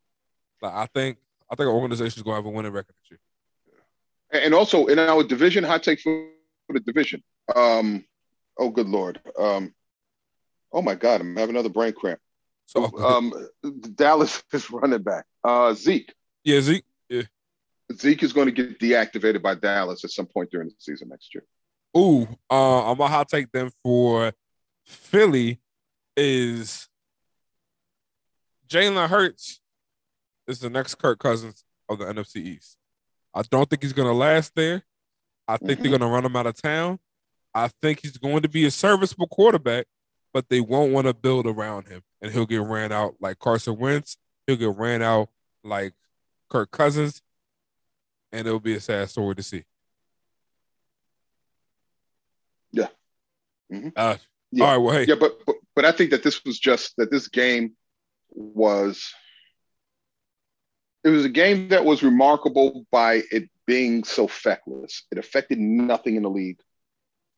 Like, 0.61 0.73
I 0.73 0.85
think 0.87 1.17
I 1.49 1.55
think 1.55 1.67
our 1.67 1.73
organization 1.75 2.19
is 2.19 2.23
gonna 2.23 2.35
have 2.37 2.45
a 2.45 2.49
winning 2.49 2.71
record 2.71 2.95
next 2.97 3.11
year. 3.11 3.19
And 4.31 4.43
and 4.45 4.53
also 4.53 4.85
in 4.85 4.99
our 4.99 5.23
division, 5.23 5.63
hot 5.65 5.83
take 5.83 5.99
for 5.99 6.29
the 6.69 6.79
division. 6.79 7.21
Um, 7.53 8.05
oh, 8.57 8.69
good 8.69 8.87
lord. 8.87 9.19
Um, 9.37 9.73
oh 10.71 10.81
my 10.81 10.95
God, 10.95 11.21
I'm 11.21 11.35
having 11.35 11.55
another 11.55 11.69
brain 11.69 11.93
cramp. 11.93 12.19
So 12.65 12.85
Um, 12.97 13.33
Dallas 13.95 14.43
is 14.53 14.69
running 14.71 15.03
back. 15.03 15.25
Uh, 15.43 15.73
Zeke. 15.73 16.13
yeah, 16.43 16.61
Zeke. 16.61 16.85
Yeah. 17.09 17.23
Zeke 17.93 18.23
is 18.23 18.33
going 18.33 18.47
to 18.47 18.51
get 18.51 18.79
deactivated 18.79 19.41
by 19.41 19.55
Dallas 19.55 20.03
at 20.03 20.11
some 20.11 20.25
point 20.25 20.49
during 20.51 20.69
the 20.69 20.75
season 20.79 21.09
next 21.09 21.33
year. 21.35 21.43
Ooh, 21.95 22.27
uh, 22.49 22.89
I'm 22.89 22.97
gonna 22.97 23.09
hot 23.09 23.29
take 23.29 23.51
them 23.51 23.69
for 23.83 24.33
Philly 24.83 25.59
is 26.17 26.89
Jalen 28.67 29.09
Hurts 29.09 29.61
is 30.47 30.59
the 30.59 30.71
next 30.71 30.95
Kirk 30.95 31.19
Cousins 31.19 31.63
of 31.87 31.99
the 31.99 32.05
NFC 32.05 32.37
East. 32.37 32.77
I 33.33 33.43
don't 33.43 33.69
think 33.69 33.83
he's 33.83 33.93
gonna 33.93 34.13
last 34.13 34.53
there. 34.55 34.83
I 35.47 35.57
think 35.57 35.81
they're 35.81 35.91
gonna 35.91 36.09
run 36.09 36.25
him 36.25 36.35
out 36.35 36.47
of 36.47 36.59
town. 36.59 36.99
I 37.55 37.69
think 37.81 38.01
he's 38.01 38.17
going 38.17 38.41
to 38.41 38.49
be 38.49 38.65
a 38.65 38.71
serviceable 38.71 39.27
quarterback, 39.27 39.85
but 40.33 40.49
they 40.49 40.59
won't 40.61 40.91
want 40.91 41.07
to 41.07 41.13
build 41.13 41.45
around 41.45 41.87
him, 41.87 42.01
and 42.21 42.31
he'll 42.31 42.45
get 42.45 42.61
ran 42.61 42.91
out 42.91 43.15
like 43.19 43.39
Carson 43.39 43.77
Wentz. 43.77 44.17
He'll 44.47 44.55
get 44.55 44.75
ran 44.75 45.01
out 45.01 45.29
like 45.63 45.93
Kirk 46.49 46.71
Cousins, 46.71 47.21
and 48.31 48.47
it'll 48.47 48.59
be 48.59 48.75
a 48.75 48.79
sad 48.81 49.09
story 49.09 49.35
to 49.35 49.43
see. 49.43 49.63
Yeah. 52.71 52.87
Mhm. 53.71 53.93
Uh, 53.95 54.17
Yeah. 54.51 54.65
All 54.65 54.71
right. 54.71 54.77
Well, 54.77 54.95
hey. 54.95 55.05
Yeah, 55.05 55.15
but, 55.19 55.45
but 55.45 55.55
but 55.75 55.85
I 55.85 55.91
think 55.91 56.11
that 56.11 56.23
this 56.23 56.43
was 56.43 56.59
just 56.59 56.95
that 56.97 57.11
this 57.11 57.27
game 57.27 57.75
was 58.29 59.13
it 61.03 61.09
was 61.09 61.25
a 61.25 61.29
game 61.29 61.69
that 61.69 61.83
was 61.85 62.01
remarkable 62.01 62.85
by 62.91 63.21
it 63.31 63.49
being 63.65 64.03
so 64.03 64.27
feckless. 64.27 65.03
It 65.11 65.17
affected 65.17 65.59
nothing 65.59 66.15
in 66.15 66.23
the 66.23 66.29
league. 66.29 66.59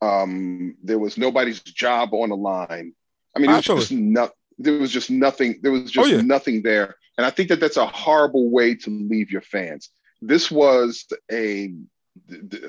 Um, 0.06 0.76
there 0.84 1.00
was 1.00 1.18
nobody's 1.18 1.60
job 1.62 2.14
on 2.14 2.30
the 2.30 2.36
line. 2.38 2.94
I 3.36 3.40
mean, 3.40 3.50
it 3.52 3.56
was 3.56 3.66
just 3.66 3.92
no, 3.92 4.30
there 4.58 4.78
was 4.78 4.92
just 4.92 5.10
nothing. 5.10 5.60
There 5.62 5.72
was 5.72 5.90
just 5.92 6.06
Oh, 6.12 6.16
yeah. 6.16 6.22
nothing 6.22 6.62
there, 6.62 6.96
and 7.18 7.26
I 7.26 7.30
think 7.30 7.50
that 7.50 7.60
that's 7.60 7.78
a 7.78 7.86
horrible 7.88 8.50
way 8.50 8.76
to 8.76 8.90
leave 8.90 9.32
your 9.32 9.42
fans. 9.42 9.90
This 10.22 10.50
was 10.52 11.06
a 11.32 11.74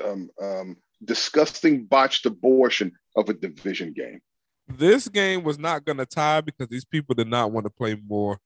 um, 0.05 0.31
um, 0.43 0.77
disgusting 1.05 1.85
botched 1.85 2.27
abortion 2.27 2.93
of 3.15 3.29
a 3.29 3.35
division 3.35 3.93
game. 3.93 4.21
this 4.69 5.09
game 5.09 5.45
was 5.45 5.59
not 5.59 5.85
going 5.85 5.99
to 5.99 6.07
tie 6.07 6.41
because 6.41 6.69
these 6.69 6.85
people 6.85 7.15
did 7.15 7.29
not 7.29 7.53
want 7.53 7.65
to 7.67 7.71
play 7.71 7.97
more. 8.09 8.39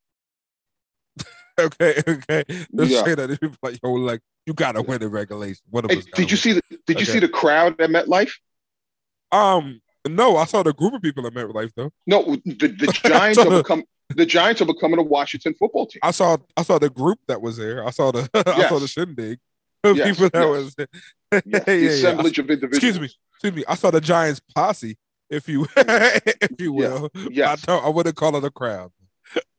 okay, 1.61 2.03
okay. 2.07 2.45
Let's 2.73 2.91
Yeah. 2.93 3.05
say 3.05 3.15
that 3.15 3.29
these 3.29 3.39
people 3.39 3.57
like, 3.63 3.79
yo, 3.83 3.93
like 3.93 4.21
you 4.47 4.53
got 4.55 4.73
to 4.73 4.83
win 4.83 5.03
in 5.03 5.11
regulation. 5.11 5.63
One 5.71 5.85
of 5.85 5.91
Hey, 5.91 6.03
did 6.15 6.31
you 6.31 6.35
win. 6.35 6.37
see 6.37 6.53
the 6.53 6.63
Did 6.87 7.01
you 7.01 7.05
Okay. 7.05 7.13
see 7.13 7.19
the 7.21 7.29
crowd 7.29 7.81
at 7.81 7.91
MetLife? 7.91 8.33
Um, 9.33 9.81
no, 10.09 10.37
I 10.37 10.45
saw 10.47 10.63
the 10.63 10.73
group 10.73 10.95
of 10.95 11.03
people 11.03 11.27
at 11.27 11.33
MetLife 11.35 11.73
though. 11.77 11.91
No, 12.07 12.37
the, 12.45 12.69
the 12.69 12.87
Giants 13.05 13.39
are 13.39 13.59
become 13.63 13.85
the 14.17 14.27
Giants 14.27 14.61
are 14.61 14.67
becoming 14.67 14.99
a 14.99 15.03
Washington 15.03 15.55
football 15.55 15.87
team. 15.87 16.01
I 16.03 16.11
saw, 16.11 16.37
I 16.57 16.63
saw 16.63 16.79
the 16.79 16.91
group 16.91 17.21
that 17.29 17.41
was 17.41 17.57
there. 17.59 17.87
I 17.87 17.91
saw 17.91 18.11
the, 18.11 18.29
I 18.47 18.69
saw 18.69 18.79
the 18.79 18.89
shindig. 18.89 19.39
The 19.83 19.95
Yes, 19.95 20.09
people 20.19 20.29
that 20.35 20.41
yes. 20.41 20.49
was. 20.49 20.75
Yes, 20.79 21.43
Yeah, 21.47 21.59
the 21.65 21.73
yeah, 21.75 21.91
yeah. 22.13 22.21
of 22.21 22.27
individuals. 22.27 22.75
Excuse 22.75 23.01
me, 23.01 23.09
excuse 23.33 23.55
me. 23.55 23.65
I 23.67 23.75
saw 23.77 23.91
the 23.91 24.01
Giants 24.01 24.41
posse, 24.55 24.99
if 25.31 25.49
you, 25.49 25.67
if 25.77 26.61
you 26.61 26.79
Yeah. 26.79 26.99
will. 26.99 27.11
I 27.15 27.29
Yes, 27.31 27.63
don't, 27.63 27.83
I 27.83 27.89
wouldn't 27.89 28.15
call 28.17 28.37
it 28.37 28.45
a 28.45 28.51
crowd. 28.51 28.91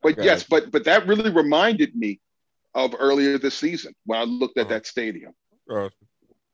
but 0.00 0.12
Okay. 0.12 0.24
yes, 0.24 0.44
but 0.44 0.70
but 0.70 0.84
that 0.84 1.08
really 1.08 1.30
reminded 1.30 1.96
me 1.96 2.20
of 2.74 2.94
earlier 3.00 3.36
this 3.36 3.56
season 3.56 3.94
when 4.06 4.20
I 4.20 4.24
looked 4.24 4.58
at 4.58 4.66
Uh-huh. 4.66 4.74
that 4.74 4.86
stadium. 4.86 5.32
Uh, 5.68 5.88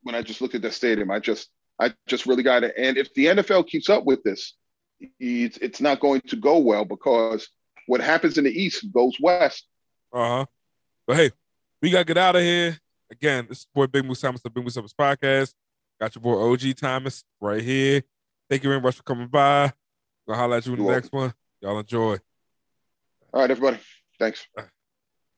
When 0.03 0.15
I 0.15 0.23
just 0.23 0.41
looked 0.41 0.55
at 0.55 0.63
that 0.63 0.73
stadium, 0.73 1.11
I 1.11 1.19
just 1.19 1.51
I 1.81 1.95
just 2.07 2.27
really 2.27 2.43
got 2.43 2.65
it. 2.65 2.75
And 2.77 2.97
if 2.97 3.13
the 3.15 3.27
NFL 3.27 3.69
keeps 3.69 3.89
up 3.89 4.05
with 4.05 4.23
this, 4.23 4.55
it's 5.21 5.59
it's 5.59 5.81
not 5.81 6.01
going 6.01 6.21
to 6.23 6.37
go 6.37 6.59
well 6.59 6.85
because 6.85 7.49
what 7.87 8.01
happens 8.01 8.37
in 8.37 8.45
the 8.45 8.51
East 8.51 8.85
goes 8.93 9.17
west. 9.21 9.67
Uh 10.13 10.39
huh. 10.39 10.47
But 11.07 11.17
hey, 11.17 11.31
we 11.81 11.91
gotta 11.91 12.05
get 12.05 12.19
out 12.19 12.37
of 12.37 12.43
here. 12.43 12.79
Again, 13.11 13.47
this 13.49 13.59
is 13.59 13.67
boy 13.75 13.87
Big 13.87 14.05
Moose 14.05 14.21
Thomas, 14.21 14.43
the 14.43 14.51
Big 14.51 14.65
Moose 14.65 14.75
Thomas 14.75 14.93
podcast. 14.93 15.55
Got 16.01 16.15
your 16.15 16.23
boy 16.23 16.53
OG 16.53 16.77
Thomas 16.77 17.25
right 17.41 17.63
here. 17.63 18.03
Thank 18.49 18.63
you 18.63 18.71
very 18.71 18.81
much 18.81 18.97
for 18.97 19.03
coming 19.03 19.29
by. 19.29 19.73
Gonna 20.27 20.39
holler 20.39 20.57
at 20.57 20.67
you 20.67 20.73
in 20.73 20.79
the 20.81 20.85
You're 20.85 20.95
next 20.95 21.13
one. 21.13 21.33
Y'all 21.61 21.79
enjoy. 21.79 22.17
All 23.33 23.41
right, 23.41 23.51
everybody. 23.51 23.79
Thanks. 24.19 24.47